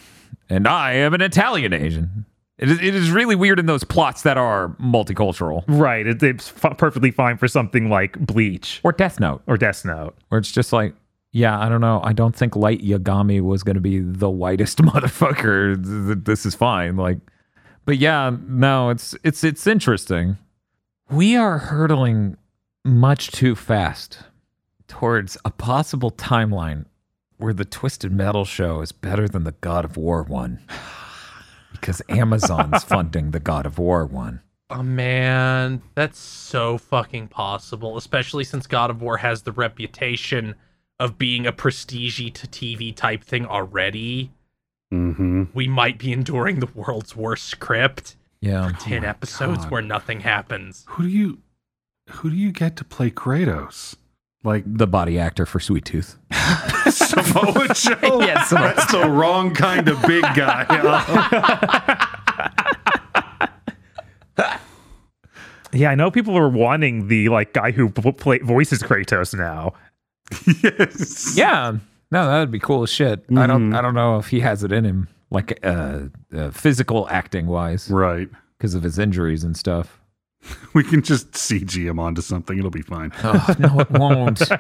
and 0.50 0.68
I 0.68 0.94
am 0.94 1.14
an 1.14 1.22
Italian 1.22 1.74
Asian." 1.74 2.26
It 2.58 2.72
is, 2.72 2.80
it 2.80 2.96
is 2.96 3.12
really 3.12 3.36
weird 3.36 3.60
in 3.60 3.68
those 3.68 3.84
plots 3.84 4.24
that 4.24 4.36
are 4.38 4.70
multicultural 4.82 5.64
right. 5.68 6.08
It, 6.08 6.24
it's 6.24 6.52
f- 6.64 6.76
perfectly 6.78 7.12
fine 7.12 7.38
for 7.38 7.48
something 7.48 7.90
like 7.90 8.18
Bleach 8.20 8.82
or 8.84 8.92
Death 8.92 9.20
Note. 9.20 9.44
or 9.46 9.58
Death 9.58 9.86
Note. 9.86 10.16
where 10.30 10.40
it's 10.40 10.52
just 10.52 10.74
like, 10.74 10.96
yeah, 11.32 11.60
I 11.60 11.70
don't 11.70 11.82
know. 11.82 12.02
I 12.04 12.14
don't 12.14 12.36
think 12.36 12.56
Light 12.56 12.82
Yagami 12.82 13.42
was 13.42 13.62
going 13.62 13.76
to 13.76 13.82
be 13.82 14.00
the 14.00 14.30
whitest 14.30 14.78
motherfucker. 14.82 15.76
Th- 15.76 16.06
th- 16.16 16.26
This 16.26 16.48
is 16.48 16.56
fine. 16.56 16.96
Like, 16.96 17.20
but 17.86 18.00
yeah, 18.00 18.36
no, 18.48 18.90
it's 18.90 19.16
it's 19.24 19.44
it's 19.44 19.68
interesting. 19.68 20.38
We 21.12 21.36
are 21.36 21.60
hurtling 21.60 22.38
much 22.84 23.30
too 23.32 23.56
fast 23.56 24.20
towards 24.88 25.38
a 25.46 25.52
possible 25.52 26.10
timeline 26.12 26.86
where 27.38 27.54
the 27.54 27.66
Twisted 27.66 28.12
Metal 28.12 28.46
show 28.46 28.82
is 28.82 28.92
better 28.92 29.28
than 29.28 29.44
the 29.44 29.52
God 29.62 29.86
of 29.86 29.96
War 29.96 30.24
one. 30.24 30.60
Because 31.72 32.02
Amazon's 32.10 32.84
funding 32.86 33.32
the 33.32 33.40
God 33.40 33.66
of 33.66 33.78
War 33.78 34.06
one. 34.06 34.42
Oh 34.70 34.84
man, 34.84 35.82
that's 35.96 36.20
so 36.20 36.78
fucking 36.78 37.30
possible, 37.30 37.96
especially 37.98 38.44
since 38.44 38.68
God 38.68 38.90
of 38.90 39.02
War 39.02 39.18
has 39.18 39.44
the 39.44 39.54
reputation 39.54 40.56
of 41.00 41.18
being 41.18 41.46
a 41.46 41.52
prestige 41.52 42.18
to 42.18 42.48
TV 42.48 42.94
type 42.94 43.24
thing 43.24 43.46
already. 43.46 44.32
Mm-hmm. 44.94 45.44
We 45.54 45.68
might 45.68 45.98
be 45.98 46.12
enduring 46.12 46.60
the 46.60 46.70
world's 46.74 47.16
worst 47.16 47.46
script. 47.46 48.16
Yeah. 48.42 48.72
10 48.80 49.04
episodes 49.04 49.60
God. 49.64 49.72
where 49.72 49.82
nothing 49.82 50.22
happens. 50.22 50.86
Who 50.90 51.04
do 51.04 51.10
you 51.10 51.40
who 52.10 52.30
do 52.30 52.36
you 52.36 52.52
get 52.52 52.76
to 52.78 52.84
play 52.86 53.10
Kratos? 53.10 53.96
Like 54.44 54.64
The 54.66 54.88
body 54.88 55.20
actor 55.20 55.46
for 55.46 55.60
Sweet 55.60 55.86
Tooth. 55.86 56.18
Samoa 56.90 57.68
Joe? 57.74 58.22
Yeah, 58.22 58.44
Samoa 58.44 58.74
That's 58.76 58.92
the 58.92 59.10
wrong 59.10 59.54
kind 59.54 59.88
of 59.90 60.02
big 60.04 60.24
guy. 60.36 60.66
Yeah, 65.74 65.90
I 65.92 65.96
know 65.96 66.10
people 66.10 66.36
are 66.38 66.48
wanting 66.50 67.08
the 67.10 67.28
like 67.30 67.54
guy 67.54 67.72
who 67.72 67.90
p- 67.90 68.12
play, 68.14 68.40
voices 68.40 68.82
Kratos 68.82 69.38
now. 69.38 69.74
yes. 70.64 71.36
Yeah. 71.38 71.74
No, 72.10 72.26
that 72.26 72.40
would 72.40 72.52
be 72.52 72.60
cool 72.60 72.84
as 72.84 72.90
shit. 72.90 73.26
I 73.36 73.46
don't 73.46 73.72
Mhm. 73.72 73.78
I 73.78 73.82
don't 73.82 73.94
know 73.94 74.18
if 74.18 74.28
he 74.30 74.40
has 74.40 74.64
it 74.64 74.72
in 74.72 74.86
him, 74.86 75.10
like 75.30 75.60
uh, 75.64 76.04
uh 76.36 76.52
physical 76.52 77.08
acting 77.10 77.48
wise, 77.48 77.90
Right. 77.92 78.30
because 78.58 78.76
of 78.76 78.84
his 78.84 78.98
injuries 78.98 79.44
and 79.44 79.58
stuff. 79.58 80.00
We 80.74 80.84
can 80.84 81.02
just 81.02 81.32
CG 81.32 81.76
him 81.88 82.00
onto 82.00 82.22
something. 82.22 82.58
It'll 82.58 82.70
be 82.70 82.82
fine. 82.84 83.12
Oh, 83.24 83.56
no, 83.58 83.80
it 83.80 83.90
won't. 83.92 84.42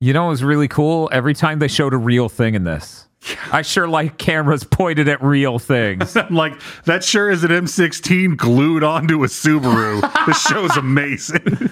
You 0.00 0.12
know, 0.12 0.26
it 0.26 0.30
was 0.30 0.42
really 0.42 0.66
cool. 0.66 1.08
Every 1.12 1.32
time 1.32 1.60
they 1.60 1.68
showed 1.68 1.94
a 1.94 1.96
real 1.96 2.28
thing 2.28 2.56
in 2.56 2.64
this, 2.64 3.06
I 3.52 3.62
sure 3.62 3.86
like 3.86 4.18
cameras 4.18 4.64
pointed 4.64 5.06
at 5.06 5.22
real 5.22 5.60
things. 5.60 6.16
I'm 6.16 6.34
like, 6.34 6.60
that 6.86 7.04
sure 7.04 7.30
is 7.30 7.44
an 7.44 7.52
M16 7.52 8.36
glued 8.36 8.82
onto 8.82 9.22
a 9.22 9.28
Subaru. 9.28 10.26
this 10.26 10.42
show's 10.42 10.76
amazing. 10.76 11.70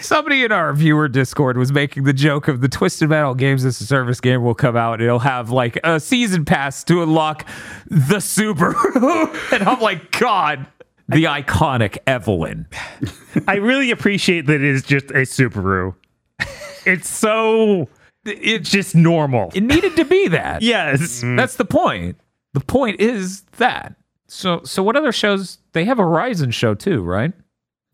Somebody 0.00 0.42
in 0.42 0.50
our 0.50 0.72
viewer 0.72 1.06
Discord 1.06 1.56
was 1.56 1.70
making 1.70 2.02
the 2.02 2.12
joke 2.12 2.48
of 2.48 2.60
the 2.60 2.68
Twisted 2.68 3.08
Metal 3.08 3.36
Games 3.36 3.64
as 3.64 3.80
a 3.80 3.86
Service 3.86 4.20
game 4.20 4.42
will 4.42 4.56
come 4.56 4.76
out 4.76 4.94
and 4.94 5.02
it'll 5.02 5.20
have 5.20 5.50
like 5.50 5.78
a 5.84 6.00
season 6.00 6.44
pass 6.44 6.82
to 6.84 7.04
unlock 7.04 7.46
the 7.86 8.16
Subaru. 8.16 9.52
and 9.52 9.62
I'm 9.62 9.80
like, 9.80 10.10
God, 10.18 10.66
the 11.08 11.24
iconic 11.24 11.98
Evelyn. 12.06 12.66
I 13.46 13.56
really 13.56 13.90
appreciate 13.90 14.46
that 14.46 14.56
it 14.56 14.62
is 14.62 14.82
just 14.82 15.10
a 15.10 15.22
Subaru. 15.24 15.94
It's 16.86 17.08
so 17.08 17.88
it's 18.24 18.70
just 18.70 18.94
normal. 18.94 19.50
It 19.54 19.62
needed 19.62 19.96
to 19.96 20.04
be 20.04 20.28
that. 20.28 20.62
yes. 20.62 21.22
That's 21.24 21.56
the 21.56 21.64
point. 21.64 22.18
The 22.54 22.60
point 22.60 23.00
is 23.00 23.42
that. 23.58 23.94
So, 24.26 24.62
so 24.64 24.82
what 24.82 24.96
other 24.96 25.12
shows? 25.12 25.58
They 25.72 25.84
have 25.84 25.98
a 25.98 26.02
Horizon 26.02 26.50
show 26.50 26.74
too, 26.74 27.02
right? 27.02 27.32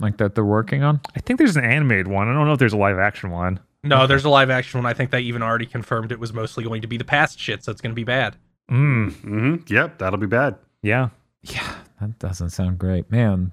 Like 0.01 0.17
that 0.19 0.35
they're 0.35 0.45
working 0.45 0.83
on. 0.83 1.01
I 1.17 1.21
think 1.21 1.39
there's 1.39 1.57
an 1.57 1.65
animated 1.65 2.09
one. 2.09 2.29
I 2.29 2.33
don't 2.35 2.47
know 2.47 2.53
if 2.55 2.59
there's 2.59 2.73
a 2.73 2.77
live 2.79 2.99
action 2.99 3.31
one. 3.31 3.61
No, 3.85 4.07
there's 4.07 4.25
a 4.25 4.31
live 4.31 4.51
action 4.51 4.79
one. 4.83 4.87
I 4.91 4.95
think 4.95 5.11
they 5.11 5.21
even 5.21 5.43
already 5.43 5.67
confirmed 5.67 6.11
it 6.11 6.19
was 6.19 6.33
mostly 6.33 6.65
going 6.65 6.83
to 6.83 6.89
be 6.89 6.97
the 6.97 7.05
past 7.05 7.39
shit, 7.39 7.63
so 7.63 7.71
it's 7.71 7.81
going 7.81 7.93
to 7.93 7.95
be 7.95 8.05
bad. 8.05 8.35
Mm, 8.71 9.13
hmm 9.13 9.57
Yep, 9.69 9.99
that'll 9.99 10.19
be 10.19 10.27
bad. 10.27 10.57
yeah. 10.83 11.11
Yeah, 11.45 11.75
that 12.01 12.19
doesn't 12.19 12.51
sound 12.51 12.79
great, 12.79 13.11
man. 13.11 13.53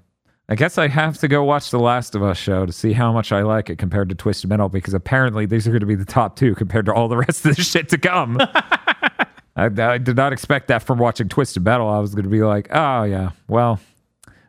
I 0.50 0.56
guess 0.56 0.78
I 0.78 0.88
have 0.88 1.18
to 1.20 1.28
go 1.28 1.44
watch 1.44 1.72
the 1.72 1.80
Last 1.80 2.14
of 2.14 2.24
Us 2.24 2.38
show 2.38 2.66
to 2.66 2.74
see 2.74 2.92
how 2.92 3.14
much 3.14 3.32
I 3.32 3.42
like 3.42 3.70
it 3.70 3.78
compared 3.78 4.10
to 4.10 4.16
Twisted 4.16 4.50
Metal 4.50 4.68
because 4.68 4.94
apparently 4.94 5.46
these 5.46 5.66
are 5.68 5.72
going 5.72 5.82
to 5.82 5.86
be 5.86 5.96
the 5.96 6.04
top 6.04 6.36
two 6.36 6.56
compared 6.56 6.86
to 6.88 6.94
all 6.94 7.08
the 7.08 7.18
rest 7.26 7.46
of 7.46 7.56
the 7.56 7.62
shit 7.62 7.90
to 7.90 7.98
come. 7.98 8.38
I, 9.56 9.66
I 9.66 9.98
did 9.98 10.16
not 10.18 10.34
expect 10.34 10.68
that 10.68 10.84
from 10.84 10.98
watching 10.98 11.30
Twisted 11.30 11.64
Metal. 11.64 11.88
I 11.88 12.00
was 12.00 12.14
going 12.16 12.24
to 12.24 12.30
be 12.30 12.44
like, 12.44 12.68
oh 12.72 13.04
yeah, 13.04 13.32
well, 13.48 13.80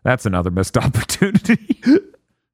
that's 0.03 0.26
another 0.26 0.51
missed 0.51 0.76
opportunity. 0.76 1.80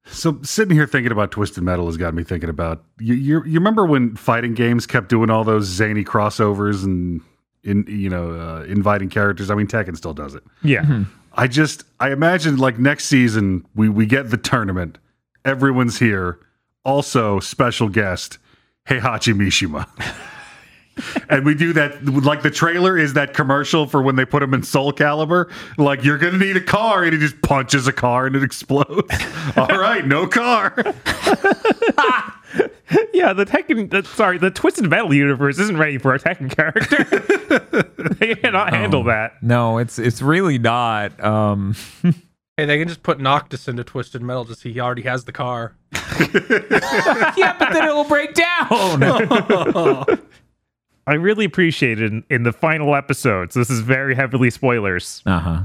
So 0.05 0.39
sitting 0.41 0.75
here 0.75 0.87
thinking 0.87 1.11
about 1.11 1.31
Twisted 1.31 1.63
Metal 1.63 1.85
has 1.85 1.97
got 1.97 2.13
me 2.13 2.23
thinking 2.23 2.49
about 2.49 2.83
you. 2.99 3.13
You, 3.13 3.43
you 3.45 3.59
remember 3.59 3.85
when 3.85 4.15
fighting 4.15 4.53
games 4.53 4.85
kept 4.85 5.09
doing 5.09 5.29
all 5.29 5.43
those 5.43 5.65
zany 5.65 6.03
crossovers 6.03 6.83
and 6.83 7.21
in 7.63 7.85
you 7.87 8.09
know 8.09 8.31
uh, 8.31 8.63
inviting 8.63 9.09
characters? 9.09 9.49
I 9.49 9.55
mean, 9.55 9.67
Tekken 9.67 9.97
still 9.97 10.13
does 10.13 10.35
it. 10.35 10.43
Yeah. 10.63 11.03
I 11.33 11.47
just 11.47 11.83
I 11.99 12.11
imagine 12.11 12.57
like 12.57 12.79
next 12.79 13.05
season 13.05 13.65
we 13.75 13.89
we 13.89 14.05
get 14.05 14.29
the 14.29 14.37
tournament. 14.37 14.97
Everyone's 15.45 15.99
here. 15.99 16.39
Also 16.83 17.39
special 17.39 17.89
guest 17.89 18.37
Heihachi 18.87 19.33
Mishima. 19.33 19.87
and 21.29 21.45
we 21.45 21.55
do 21.55 21.73
that 21.73 22.03
like 22.05 22.41
the 22.41 22.51
trailer 22.51 22.97
is 22.97 23.13
that 23.13 23.33
commercial 23.33 23.85
for 23.85 24.01
when 24.01 24.15
they 24.15 24.25
put 24.25 24.43
him 24.43 24.53
in 24.53 24.63
Soul 24.63 24.91
Calibur. 24.91 25.49
Like 25.77 26.03
you're 26.03 26.17
gonna 26.17 26.37
need 26.37 26.57
a 26.57 26.61
car, 26.61 27.03
and 27.03 27.13
he 27.13 27.19
just 27.19 27.41
punches 27.41 27.87
a 27.87 27.93
car 27.93 28.25
and 28.25 28.35
it 28.35 28.43
explodes. 28.43 29.13
All 29.55 29.67
right, 29.67 30.05
no 30.05 30.27
car. 30.27 30.75
Yeah, 33.13 33.33
the 33.33 33.45
Tekken, 33.45 33.89
the, 33.89 34.03
sorry, 34.03 34.37
the 34.37 34.49
Twisted 34.49 34.89
Metal 34.89 35.13
universe 35.13 35.59
isn't 35.59 35.77
ready 35.77 35.97
for 35.97 36.13
a 36.13 36.19
Tekken 36.19 36.49
character. 36.55 37.03
they 38.19 38.35
cannot 38.35 38.73
handle 38.73 39.03
that. 39.05 39.43
no, 39.43 39.77
it's 39.77 39.99
it's 39.99 40.21
really 40.21 40.57
not. 40.57 41.21
Um, 41.23 41.75
Hey, 42.57 42.65
they 42.65 42.77
can 42.77 42.89
just 42.89 43.03
put 43.03 43.21
Noctis 43.21 43.69
into 43.69 43.85
Twisted 43.85 44.21
Metal 44.21 44.43
just 44.43 44.59
see 44.59 44.73
he 44.73 44.81
already 44.81 45.03
has 45.03 45.23
the 45.23 45.31
car. 45.31 45.75
yeah, 45.93 47.55
but 47.57 47.71
then 47.71 47.87
it 47.87 47.93
will 47.93 48.03
break 48.03 48.33
down. 48.33 50.19
I 51.07 51.13
really 51.13 51.45
appreciate 51.45 52.01
it 52.01 52.11
in, 52.11 52.23
in 52.29 52.43
the 52.43 52.51
final 52.51 52.95
episodes. 52.95 53.55
This 53.55 53.69
is 53.69 53.79
very 53.79 54.13
heavily 54.13 54.49
spoilers. 54.49 55.23
uh 55.25 55.39
huh. 55.39 55.63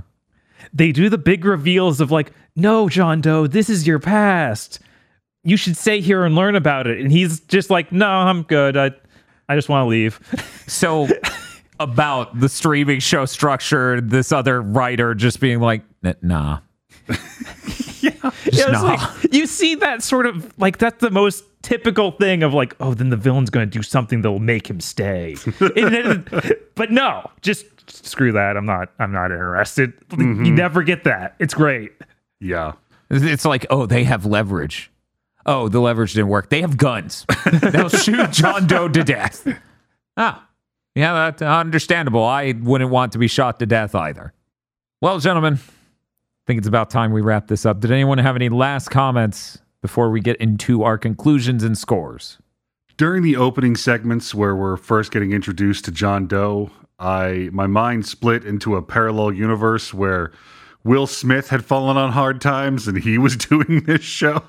They 0.73 0.93
do 0.93 1.09
the 1.09 1.19
big 1.19 1.45
reveals 1.45 2.01
of 2.01 2.11
like, 2.13 2.33
no, 2.57 2.89
John 2.89 3.21
Doe, 3.21 3.47
this 3.49 3.69
is 3.69 3.87
your 3.89 3.99
past. 3.99 4.79
You 5.45 5.57
should 5.57 5.77
stay 5.77 6.01
here 6.01 6.25
and 6.25 6.35
learn 6.35 6.57
about 6.57 6.87
it. 6.87 7.01
And 7.01 7.13
he's 7.13 7.41
just 7.41 7.71
like, 7.71 7.93
no, 7.93 8.09
I'm 8.09 8.43
good. 8.43 8.77
I, 8.77 8.91
I 9.49 9.55
just 9.55 9.69
want 9.69 9.85
to 9.85 9.89
leave. 9.89 10.19
So 10.67 11.07
about 11.79 12.41
the 12.41 12.49
streaming 12.49 13.01
show 13.01 13.27
structure, 13.27 14.01
this 14.01 14.33
other 14.33 14.63
writer 14.63 15.15
just 15.15 15.41
being 15.41 15.61
like, 15.61 15.83
nah. 16.23 16.61
Yeah, 18.01 18.13
it's 18.45 18.67
nah. 18.69 18.83
like, 18.83 19.33
you 19.33 19.47
see 19.47 19.75
that 19.77 20.03
sort 20.03 20.27
of 20.27 20.53
like 20.59 20.77
that's 20.79 21.01
the 21.01 21.11
most 21.11 21.45
typical 21.63 22.11
thing 22.13 22.43
of 22.43 22.53
like, 22.53 22.77
oh, 22.81 22.93
then 22.95 23.09
the 23.11 23.17
villain's 23.17 23.49
going 23.51 23.69
to 23.69 23.71
do 23.79 23.83
something 23.83 24.21
that'll 24.23 24.39
make 24.41 24.69
him 24.69 24.81
stay. 24.81 25.35
Then- 25.59 26.27
but 26.75 26.91
no, 26.91 27.31
just 27.41 27.67
screw 27.91 28.33
that. 28.33 28.57
I'm 28.57 28.67
not. 28.67 28.91
I'm 28.99 29.13
not 29.13 29.31
interested. 29.31 29.93
Mm-hmm. 30.11 30.45
You 30.45 30.53
never 30.53 30.83
get 30.83 31.05
that. 31.05 31.35
It's 31.39 31.55
great. 31.55 31.93
yeah. 32.41 32.73
It's 33.11 33.45
like, 33.45 33.65
oh, 33.71 33.87
they 33.87 34.05
have 34.05 34.25
leverage. 34.27 34.91
Oh, 35.47 35.69
the 35.69 35.81
leverage 35.81 36.15
didn't 36.15 36.29
work. 36.29 36.49
They 36.49 36.63
have 36.63 36.77
guns. 36.77 37.27
They'll 37.53 37.89
shoot 37.89 38.31
John 38.31 38.67
Doe 38.67 38.89
to 38.89 39.05
death. 39.05 39.47
Ah, 40.17 40.49
yeah, 40.95 41.13
that's 41.13 41.43
understandable. 41.43 42.25
I 42.25 42.53
wouldn't 42.53 42.91
want 42.91 43.13
to 43.13 43.19
be 43.19 43.29
shot 43.29 43.59
to 43.59 43.67
death 43.67 43.95
either. 43.95 44.33
Well, 45.01 45.19
gentlemen, 45.19 45.55
I 45.55 46.43
think 46.47 46.59
it's 46.59 46.69
about 46.69 46.89
time 46.89 47.13
we 47.13 47.21
wrap 47.21 47.49
this 47.49 47.67
up. 47.67 47.81
Did 47.81 47.91
anyone 47.91 48.19
have 48.19 48.37
any 48.37 48.49
last 48.49 48.89
comments 48.91 49.59
before 49.83 50.11
we 50.11 50.21
get 50.21 50.37
into 50.37 50.83
our 50.83 50.97
conclusions 50.97 51.63
and 51.63 51.77
scores? 51.77 52.39
During 52.97 53.23
the 53.23 53.37
opening 53.37 53.77
segments 53.77 54.35
where 54.35 54.55
we're 54.55 54.77
first 54.77 55.11
getting 55.11 55.33
introduced 55.33 55.85
to 55.87 55.91
John 55.91 56.27
Doe, 56.27 56.71
I 56.99 57.51
my 57.53 57.67
mind 57.67 58.07
split 58.07 58.45
into 58.45 58.77
a 58.77 58.83
parallel 58.83 59.33
universe 59.33 59.93
where 59.93 60.31
Will 60.85 61.07
Smith 61.07 61.49
had 61.49 61.65
fallen 61.65 61.97
on 61.97 62.13
hard 62.13 62.41
times 62.41 62.87
and 62.87 62.99
he 63.03 63.17
was 63.19 63.37
doing 63.49 63.85
this 63.87 64.03
show. 64.03 64.43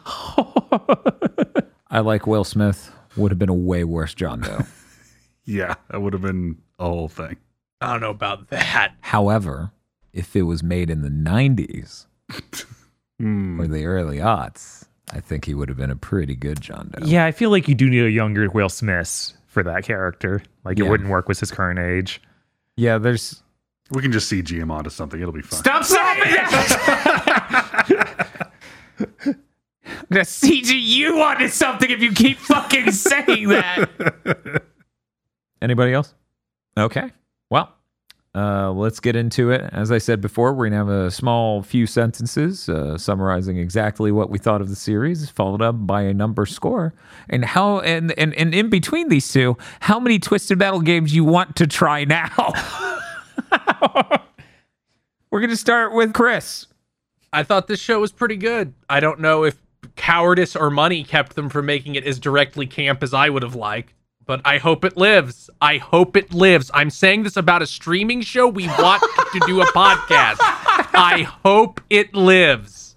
I 1.89 1.99
like 1.99 2.27
Will 2.27 2.43
Smith. 2.43 2.91
Would 3.17 3.31
have 3.31 3.39
been 3.39 3.49
a 3.49 3.53
way 3.53 3.83
worse 3.83 4.13
John 4.13 4.41
Doe. 4.41 4.59
Yeah, 5.47 5.75
that 5.91 6.01
would 6.01 6.13
have 6.13 6.23
been 6.23 6.57
a 6.79 6.85
whole 6.87 7.07
thing. 7.07 7.37
I 7.79 7.91
don't 7.91 8.01
know 8.01 8.09
about 8.09 8.49
that. 8.49 8.93
However, 9.01 9.69
if 10.11 10.35
it 10.35 10.41
was 10.41 10.63
made 10.63 10.89
in 10.89 11.03
the 11.03 11.09
90s 11.09 12.07
Hmm. 13.19 13.61
or 13.61 13.67
the 13.67 13.85
early 13.85 14.17
aughts, 14.17 14.85
I 15.13 15.19
think 15.19 15.45
he 15.45 15.53
would 15.53 15.69
have 15.69 15.77
been 15.77 15.91
a 15.91 15.95
pretty 15.95 16.35
good 16.35 16.61
John 16.61 16.89
Doe. 16.97 17.05
Yeah, 17.05 17.25
I 17.25 17.31
feel 17.31 17.51
like 17.51 17.67
you 17.67 17.75
do 17.75 17.91
need 17.91 18.05
a 18.05 18.09
younger 18.09 18.49
Will 18.49 18.69
Smith 18.69 19.33
for 19.45 19.61
that 19.61 19.83
character. 19.83 20.41
Like 20.63 20.79
Yeah. 20.79 20.85
it 20.85 20.89
wouldn't 20.89 21.11
work 21.11 21.27
with 21.29 21.39
his 21.39 21.51
current 21.51 21.77
age. 21.77 22.23
Yeah, 22.75 22.97
there's. 22.97 23.43
We 23.91 24.01
can 24.01 24.11
just 24.11 24.31
CG 24.31 24.49
him 24.49 24.71
onto 24.71 24.89
something. 24.89 25.21
It'll 25.21 25.31
be 25.33 25.41
fine. 25.41 25.59
Stop 25.59 25.83
saying 25.83 26.19
that! 26.33 27.51
I'm 28.97 30.07
gonna 30.11 30.21
CG 30.23 30.71
you 30.73 31.21
onto 31.21 31.47
something 31.47 31.89
if 31.91 32.01
you 32.01 32.11
keep 32.11 32.37
fucking 32.37 32.91
saying 32.91 33.49
that. 33.49 34.63
Anybody 35.61 35.93
else? 35.93 36.13
Okay. 36.77 37.11
Well, 37.49 37.71
Uh, 38.33 38.71
let's 38.71 38.99
get 38.99 39.15
into 39.15 39.51
it. 39.51 39.61
As 39.71 39.91
I 39.91 39.97
said 39.99 40.19
before, 40.19 40.53
we're 40.53 40.65
gonna 40.69 40.77
have 40.77 40.89
a 40.89 41.09
small 41.11 41.61
few 41.61 41.85
sentences 41.87 42.67
uh, 42.67 42.97
summarizing 42.97 43.57
exactly 43.57 44.11
what 44.11 44.29
we 44.29 44.37
thought 44.39 44.59
of 44.61 44.67
the 44.69 44.75
series, 44.75 45.29
followed 45.29 45.61
up 45.61 45.75
by 45.87 46.01
a 46.01 46.13
number 46.13 46.45
score, 46.45 46.93
and 47.29 47.45
how 47.45 47.79
and 47.79 48.11
and, 48.17 48.33
and 48.33 48.53
in 48.55 48.69
between 48.69 49.07
these 49.09 49.31
two, 49.31 49.55
how 49.79 49.99
many 49.99 50.19
Twisted 50.19 50.57
Metal 50.59 50.81
games 50.81 51.15
you 51.15 51.23
want 51.23 51.55
to 51.57 51.67
try 51.67 52.03
now. 52.03 52.51
we're 55.31 55.41
gonna 55.41 55.55
start 55.55 55.93
with 55.93 56.13
Kris. 56.13 56.67
I 57.33 57.43
thought 57.43 57.67
this 57.67 57.79
show 57.79 57.99
was 57.99 58.11
pretty 58.11 58.37
good. 58.37 58.73
I 58.89 58.99
don't 58.99 59.19
know 59.19 59.43
if 59.43 59.61
cowardice 59.95 60.55
or 60.55 60.69
money 60.69 61.03
kept 61.03 61.35
them 61.35 61.49
from 61.49 61.65
making 61.65 61.95
it 61.95 62.05
as 62.05 62.19
directly 62.19 62.65
camp 62.65 63.03
as 63.03 63.13
I 63.13 63.29
would 63.29 63.43
have 63.43 63.55
liked, 63.55 63.93
but 64.25 64.41
I 64.45 64.57
hope 64.57 64.85
it 64.85 64.97
lives. 64.97 65.49
I 65.61 65.77
hope 65.77 66.15
it 66.15 66.33
lives. 66.33 66.71
I'm 66.73 66.89
saying 66.89 67.23
this 67.23 67.37
about 67.37 67.61
a 67.61 67.67
streaming 67.67 68.21
show. 68.21 68.47
We 68.47 68.67
want 68.67 69.03
to 69.33 69.39
do 69.45 69.61
a 69.61 69.65
podcast. 69.67 70.37
I 70.39 71.27
hope 71.43 71.81
it 71.89 72.13
lives. 72.15 72.95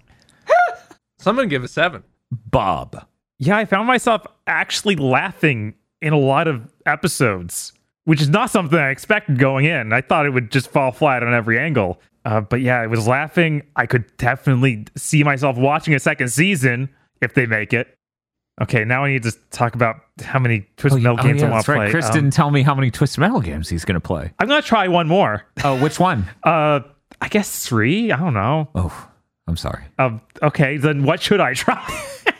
Someone 1.17 1.49
give 1.49 1.63
a 1.63 1.67
seven. 1.67 2.03
Bob. 2.31 3.05
Yeah, 3.37 3.57
I 3.57 3.65
found 3.65 3.87
myself 3.87 4.25
actually 4.47 4.95
laughing 4.95 5.75
in 6.01 6.13
a 6.13 6.17
lot 6.17 6.47
of 6.47 6.71
episodes, 6.85 7.73
which 8.05 8.21
is 8.21 8.29
not 8.29 8.49
something 8.49 8.77
I 8.79 8.89
expected 8.89 9.37
going 9.39 9.65
in. 9.65 9.93
I 9.93 10.01
thought 10.01 10.25
it 10.25 10.31
would 10.31 10.51
just 10.51 10.69
fall 10.71 10.91
flat 10.91 11.23
on 11.23 11.33
every 11.33 11.59
angle. 11.59 11.99
Uh, 12.25 12.41
but 12.41 12.61
yeah, 12.61 12.79
I 12.81 12.87
was 12.87 13.07
laughing. 13.07 13.63
I 13.75 13.85
could 13.85 14.05
definitely 14.17 14.85
see 14.95 15.23
myself 15.23 15.57
watching 15.57 15.93
a 15.93 15.99
second 15.99 16.29
season 16.29 16.89
if 17.21 17.33
they 17.33 17.45
make 17.45 17.73
it. 17.73 17.95
Okay, 18.61 18.83
now 18.83 19.05
I 19.05 19.11
need 19.11 19.23
to 19.23 19.31
talk 19.51 19.73
about 19.73 20.01
how 20.21 20.37
many 20.37 20.67
Twisted 20.75 21.01
Metal 21.01 21.17
games 21.17 21.41
I 21.41 21.49
want 21.49 21.61
Oh, 21.61 21.63
to 21.63 21.71
right. 21.79 21.85
play. 21.85 21.91
Kris 21.91 22.07
Um, 22.07 22.13
didn't 22.13 22.31
tell 22.33 22.51
me 22.51 22.61
how 22.61 22.75
many 22.75 22.91
Twisted 22.91 23.19
Metal 23.21 23.39
games 23.39 23.69
he's 23.69 23.85
gonna 23.85 24.01
play. 24.01 24.33
I'm 24.37 24.49
gonna 24.49 24.61
try 24.61 24.89
one 24.89 25.07
more. 25.07 25.43
Oh, 25.63 25.81
which 25.81 25.97
one? 25.99 26.25
Uh, 26.43 26.81
I 27.21 27.27
guess 27.29 27.65
three. 27.65 28.11
I 28.11 28.17
don't 28.17 28.33
know. 28.33 28.67
Oh, 28.75 29.09
I'm 29.47 29.55
sorry. 29.57 29.83
Um, 29.97 30.21
okay, 30.43 30.75
then 30.77 31.03
what 31.03 31.21
should 31.21 31.39
I 31.39 31.53
try? 31.55 31.85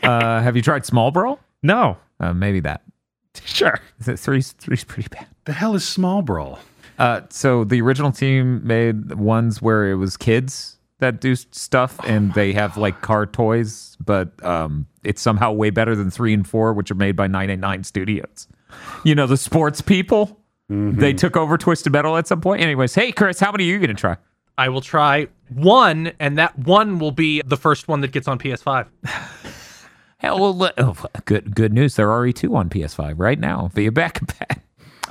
Uh, 0.02 0.42
have 0.42 0.56
you 0.56 0.62
tried 0.62 0.84
Small 0.84 1.10
Brawl? 1.10 1.40
no, 1.62 1.96
Uh, 2.20 2.34
maybe 2.34 2.60
that. 2.60 2.82
sure. 3.44 3.80
Three's 4.02 4.52
three's 4.52 4.84
pretty 4.84 5.08
bad. 5.08 5.26
The 5.44 5.52
hell 5.52 5.74
is 5.74 5.86
Small 5.86 6.22
Brawl? 6.22 6.58
Uh, 6.98 7.22
so 7.30 7.64
the 7.64 7.80
original 7.80 8.12
team 8.12 8.66
made 8.66 9.14
ones 9.14 9.62
where 9.62 9.90
it 9.90 9.94
was 9.94 10.16
kids 10.16 10.76
that 10.98 11.20
do 11.20 11.32
s- 11.32 11.46
stuff, 11.50 11.98
and 12.04 12.34
they 12.34 12.52
have 12.52 12.76
like 12.76 13.00
car 13.00 13.24
toys, 13.24 13.96
but 14.04 14.44
um, 14.44 14.86
it's 15.02 15.22
somehow 15.22 15.50
way 15.52 15.70
better 15.70 15.96
than 15.96 16.10
three 16.10 16.34
and 16.34 16.46
four, 16.46 16.74
which 16.74 16.90
are 16.90 16.94
made 16.96 17.16
by 17.16 17.26
989 17.26 17.84
Studios. 17.84 18.48
You 19.04 19.14
know, 19.14 19.26
the 19.26 19.36
sports 19.38 19.80
people. 19.80 20.36
They 20.72 21.12
took 21.14 21.36
over 21.36 21.58
Twisted 21.58 21.92
Metal 21.92 22.16
at 22.16 22.28
some 22.28 22.40
point. 22.40 22.62
Anyways, 22.62 22.94
hey 22.94 23.10
Kris, 23.10 23.40
how 23.40 23.50
many 23.50 23.64
are 23.64 23.72
you 23.72 23.80
gonna 23.80 23.92
try? 23.94 24.16
I 24.56 24.68
will 24.68 24.80
try 24.82 25.26
one, 25.48 26.12
and 26.20 26.38
that 26.38 26.56
one 26.56 27.00
will 27.00 27.10
be 27.10 27.42
the 27.44 27.56
first 27.56 27.88
one 27.88 28.02
that 28.02 28.12
gets 28.12 28.28
on 28.28 28.38
PS5. 28.38 28.86
Hell, 30.18 30.38
well, 30.38 30.70
oh, 30.78 30.94
good 31.24 31.56
good 31.56 31.72
news. 31.72 31.96
There 31.96 32.08
are 32.08 32.12
already 32.12 32.32
two 32.34 32.54
on 32.54 32.68
PS5 32.68 33.14
right 33.16 33.38
now 33.40 33.70
via 33.74 33.90
back 33.90 34.20
compat. 34.20 34.60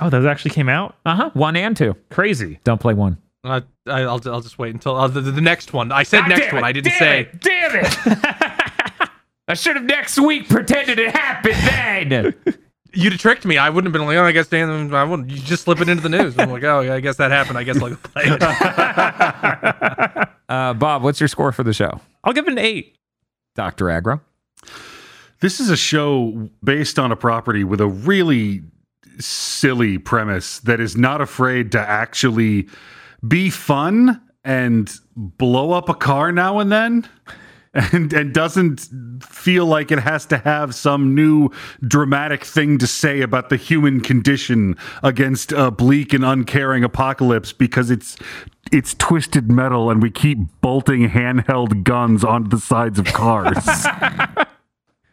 Oh, 0.00 0.10
those 0.10 0.26
actually 0.26 0.52
came 0.52 0.68
out. 0.68 0.96
Uh 1.04 1.16
huh. 1.16 1.30
One 1.34 1.56
and 1.56 1.76
two. 1.76 1.96
Crazy. 2.10 2.60
Don't 2.64 2.80
play 2.80 2.94
one. 2.94 3.18
Uh, 3.42 3.60
I, 3.86 4.02
I'll, 4.02 4.20
I'll 4.26 4.40
just 4.40 4.58
wait 4.58 4.74
until 4.74 4.96
uh, 4.96 5.08
the, 5.08 5.20
the 5.20 5.40
next 5.40 5.72
one. 5.72 5.92
I 5.92 6.02
said 6.02 6.20
God 6.20 6.28
next 6.30 6.52
one. 6.52 6.62
it, 6.62 6.66
I 6.66 6.72
didn't 6.72 6.90
damn 6.90 6.98
say. 6.98 7.20
it, 7.20 7.40
damn 7.40 7.76
it! 7.76 9.08
I 9.48 9.54
should 9.54 9.76
have 9.76 9.84
next 9.84 10.18
week 10.18 10.48
pretended 10.48 10.98
it 10.98 11.14
happened 11.14 11.54
then. 11.54 12.34
You'd 12.92 13.12
have 13.12 13.20
tricked 13.20 13.44
me. 13.44 13.56
I 13.56 13.70
wouldn't 13.70 13.86
have 13.86 13.92
been 13.98 14.06
like, 14.06 14.16
oh, 14.16 14.24
I 14.24 14.32
guess 14.32 14.48
Dan, 14.48 14.92
I 14.92 15.04
wouldn't. 15.04 15.30
You 15.30 15.38
just 15.38 15.62
slip 15.62 15.80
it 15.80 15.88
into 15.88 16.02
the 16.02 16.08
news. 16.08 16.36
I'm 16.38 16.50
like, 16.50 16.64
oh, 16.64 16.80
yeah, 16.80 16.94
I 16.94 17.00
guess 17.00 17.16
that 17.16 17.30
happened. 17.30 17.56
I 17.56 17.62
guess 17.62 17.80
I'll 17.80 17.94
play 17.96 18.24
it. 18.26 20.28
Uh, 20.50 20.74
Bob, 20.74 21.04
what's 21.04 21.20
your 21.20 21.28
score 21.28 21.52
for 21.52 21.62
the 21.62 21.72
show? 21.72 22.00
I'll 22.24 22.32
give 22.32 22.48
it 22.48 22.50
an 22.50 22.58
eight. 22.58 22.96
Dr. 23.54 23.88
Agro. 23.88 24.20
This 25.38 25.60
is 25.60 25.70
a 25.70 25.76
show 25.76 26.50
based 26.64 26.98
on 26.98 27.12
a 27.12 27.16
property 27.16 27.62
with 27.62 27.80
a 27.80 27.86
really 27.86 28.64
silly 29.20 29.98
premise 29.98 30.60
that 30.60 30.80
is 30.80 30.96
not 30.96 31.20
afraid 31.20 31.72
to 31.72 31.80
actually 31.80 32.68
be 33.26 33.50
fun 33.50 34.20
and 34.44 34.92
blow 35.16 35.72
up 35.72 35.88
a 35.88 35.94
car 35.94 36.32
now 36.32 36.58
and 36.58 36.72
then 36.72 37.08
and 37.74 38.12
and 38.12 38.34
doesn't 38.34 38.80
feel 39.22 39.66
like 39.66 39.92
it 39.92 40.00
has 40.00 40.26
to 40.26 40.38
have 40.38 40.74
some 40.74 41.14
new 41.14 41.50
dramatic 41.86 42.44
thing 42.44 42.78
to 42.78 42.86
say 42.86 43.20
about 43.20 43.48
the 43.48 43.56
human 43.56 44.00
condition 44.00 44.76
against 45.02 45.52
a 45.52 45.70
bleak 45.70 46.12
and 46.12 46.24
uncaring 46.24 46.82
apocalypse 46.82 47.52
because 47.52 47.90
it's 47.90 48.16
it's 48.72 48.94
twisted 48.94 49.50
metal 49.50 49.90
and 49.90 50.02
we 50.02 50.10
keep 50.10 50.38
bolting 50.60 51.08
handheld 51.08 51.84
guns 51.84 52.24
onto 52.24 52.50
the 52.50 52.60
sides 52.60 52.98
of 52.98 53.06
cars 53.06 53.86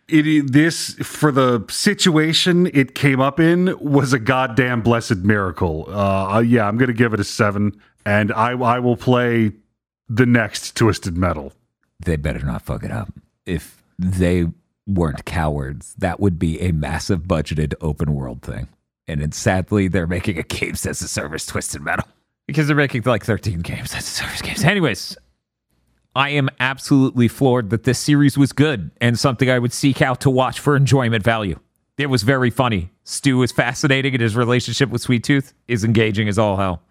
it 0.07 0.51
this 0.51 0.93
for 0.95 1.31
the 1.31 1.65
situation 1.69 2.69
it 2.73 2.95
came 2.95 3.19
up 3.19 3.39
in 3.39 3.77
was 3.79 4.13
a 4.13 4.19
goddamn 4.19 4.81
blessed 4.81 5.17
miracle. 5.17 5.85
Uh, 5.89 6.35
uh, 6.35 6.39
yeah, 6.39 6.67
I'm 6.67 6.77
gonna 6.77 6.93
give 6.93 7.13
it 7.13 7.19
a 7.19 7.23
seven, 7.23 7.79
and 8.05 8.31
I 8.31 8.51
I 8.51 8.79
will 8.79 8.97
play 8.97 9.51
the 10.07 10.25
next 10.25 10.75
Twisted 10.75 11.17
Metal. 11.17 11.53
They 11.99 12.15
better 12.15 12.45
not 12.45 12.61
fuck 12.61 12.83
it 12.83 12.91
up. 12.91 13.11
If 13.45 13.83
they 13.99 14.45
weren't 14.85 15.25
cowards, 15.25 15.93
that 15.97 16.19
would 16.19 16.39
be 16.39 16.61
a 16.61 16.71
massive 16.71 17.23
budgeted 17.23 17.73
open 17.81 18.13
world 18.13 18.41
thing. 18.41 18.67
And 19.07 19.21
then 19.21 19.31
sadly, 19.31 19.87
they're 19.87 20.07
making 20.07 20.37
a 20.37 20.43
games 20.43 20.85
as 20.85 21.01
a 21.01 21.07
service 21.07 21.45
Twisted 21.45 21.81
Metal 21.81 22.05
because 22.45 22.67
they're 22.67 22.75
making 22.75 23.03
like 23.05 23.25
13 23.25 23.59
games 23.59 23.93
as 23.93 24.03
a 24.03 24.09
service 24.09 24.41
games. 24.41 24.63
Anyways, 24.63 25.17
I 26.17 26.29
am 26.29 26.49
absolutely 26.59 27.27
floored 27.27 27.69
that 27.69 27.83
this 27.83 27.99
series 27.99 28.39
was 28.39 28.51
good 28.51 28.89
and 28.99 29.19
something 29.19 29.51
I 29.51 29.59
would 29.59 29.71
seek 29.71 30.01
out 30.01 30.19
to 30.21 30.31
watch 30.31 30.59
for 30.59 30.75
enjoyment 30.75 31.23
value. 31.23 31.59
It 31.95 32.07
was 32.07 32.23
very 32.23 32.49
funny. 32.49 32.89
Stu 33.03 33.43
is 33.43 33.51
fascinating, 33.51 34.15
and 34.15 34.21
his 34.21 34.35
relationship 34.35 34.89
with 34.89 35.03
Sweet 35.03 35.23
Tooth 35.23 35.53
is 35.67 35.83
engaging 35.83 36.27
as 36.27 36.39
all 36.39 36.57
hell. 36.57 36.81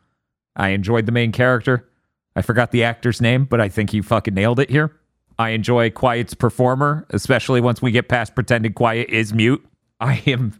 I 0.54 0.68
enjoyed 0.68 1.06
the 1.06 1.12
main 1.12 1.32
character. 1.32 1.88
I 2.36 2.42
forgot 2.42 2.70
the 2.70 2.84
actor's 2.84 3.20
name, 3.20 3.46
but 3.46 3.60
I 3.60 3.68
think 3.68 3.90
he 3.90 4.00
fucking 4.00 4.32
nailed 4.32 4.60
it 4.60 4.70
here. 4.70 4.96
I 5.40 5.50
enjoy 5.50 5.90
Quiet's 5.90 6.34
performer, 6.34 7.04
especially 7.10 7.60
once 7.60 7.82
we 7.82 7.90
get 7.90 8.08
past 8.08 8.36
pretending 8.36 8.74
Quiet 8.74 9.10
is 9.10 9.34
mute. 9.34 9.66
I 9.98 10.22
am 10.28 10.52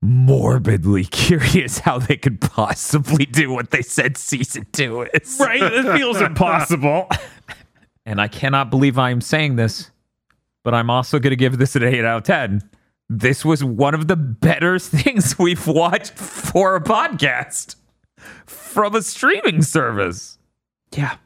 morbidly 0.00 1.04
curious 1.10 1.80
how 1.80 1.98
they 1.98 2.16
could 2.16 2.40
possibly 2.40 3.26
do 3.26 3.52
what 3.52 3.72
they 3.72 3.82
said 3.82 4.16
season 4.16 4.66
two 4.72 5.02
is. 5.02 5.38
Right? 5.38 5.62
It 5.62 5.96
feels 5.98 6.20
impossible. 6.20 7.10
And 8.06 8.20
I 8.20 8.28
cannot 8.28 8.70
believe 8.70 8.98
I'm 8.98 9.20
saying 9.20 9.56
this, 9.56 9.90
but 10.62 10.74
I'm 10.74 10.90
also 10.90 11.18
going 11.18 11.30
to 11.30 11.36
give 11.36 11.58
this 11.58 11.74
an 11.76 11.82
8 11.84 12.04
out 12.04 12.18
of 12.18 12.22
10. 12.24 12.62
This 13.08 13.44
was 13.44 13.62
one 13.64 13.94
of 13.94 14.08
the 14.08 14.16
better 14.16 14.78
things 14.78 15.38
we've 15.38 15.66
watched 15.66 16.12
for 16.14 16.76
a 16.76 16.80
podcast 16.82 17.76
from 18.46 18.94
a 18.94 19.02
streaming 19.02 19.62
service. 19.62 20.38
yeah. 20.94 21.16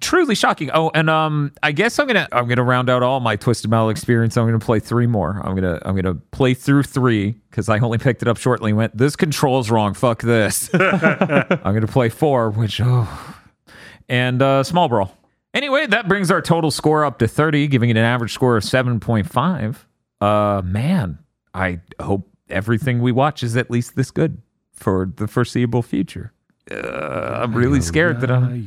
Truly 0.00 0.34
shocking. 0.34 0.70
Oh, 0.72 0.90
and 0.94 1.10
um 1.10 1.52
I 1.62 1.72
guess 1.72 1.98
I'm 1.98 2.06
going 2.06 2.14
to 2.16 2.26
I'm 2.34 2.46
going 2.46 2.56
to 2.56 2.62
round 2.62 2.88
out 2.88 3.02
all 3.02 3.20
my 3.20 3.36
Twisted 3.36 3.70
Metal 3.70 3.90
experience. 3.90 4.38
I'm 4.38 4.44
going 4.46 4.58
to 4.58 4.64
play 4.64 4.80
3 4.80 5.06
more. 5.06 5.38
I'm 5.44 5.54
going 5.54 5.64
to 5.64 5.86
I'm 5.86 5.94
going 5.94 6.06
to 6.06 6.14
play 6.30 6.54
through 6.54 6.84
3 6.84 7.34
cuz 7.50 7.68
I 7.68 7.78
only 7.80 7.98
picked 7.98 8.22
it 8.22 8.28
up 8.28 8.38
shortly 8.38 8.70
and 8.70 8.78
went 8.78 8.96
this 8.96 9.16
controls 9.16 9.70
wrong. 9.70 9.92
Fuck 9.92 10.22
this. 10.22 10.70
I'm 10.74 11.58
going 11.74 11.82
to 11.82 11.86
play 11.86 12.08
4 12.08 12.50
which 12.52 12.80
oh 12.82 13.36
and 14.08 14.40
uh, 14.40 14.62
Small 14.62 14.88
Brawl. 14.88 15.14
Anyway, 15.54 15.86
that 15.86 16.08
brings 16.08 16.32
our 16.32 16.42
total 16.42 16.72
score 16.72 17.04
up 17.04 17.18
to 17.20 17.28
30, 17.28 17.68
giving 17.68 17.88
it 17.88 17.96
an 17.96 18.04
average 18.04 18.32
score 18.32 18.56
of 18.56 18.64
7.5. 18.64 19.76
Uh, 20.20 20.62
man, 20.62 21.20
I 21.54 21.80
hope 22.00 22.28
everything 22.50 23.00
we 23.00 23.12
watch 23.12 23.44
is 23.44 23.56
at 23.56 23.70
least 23.70 23.94
this 23.94 24.10
good 24.10 24.42
for 24.72 25.10
the 25.16 25.28
foreseeable 25.28 25.82
future. 25.82 26.32
Uh, 26.70 27.40
I'm 27.42 27.54
really 27.54 27.80
scared 27.80 28.20
that 28.20 28.30
I'm. 28.30 28.66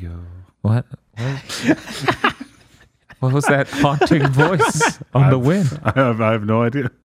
What? 0.61 0.85
What? 1.17 1.25
what 3.19 3.33
was 3.33 3.45
that 3.45 3.67
haunting 3.67 4.25
voice 4.27 4.99
on 5.13 5.29
the 5.29 5.39
wind? 5.39 5.79
I 5.83 5.91
have, 5.95 6.21
I 6.21 6.31
have 6.31 6.45
no 6.45 6.61
idea. 6.61 6.91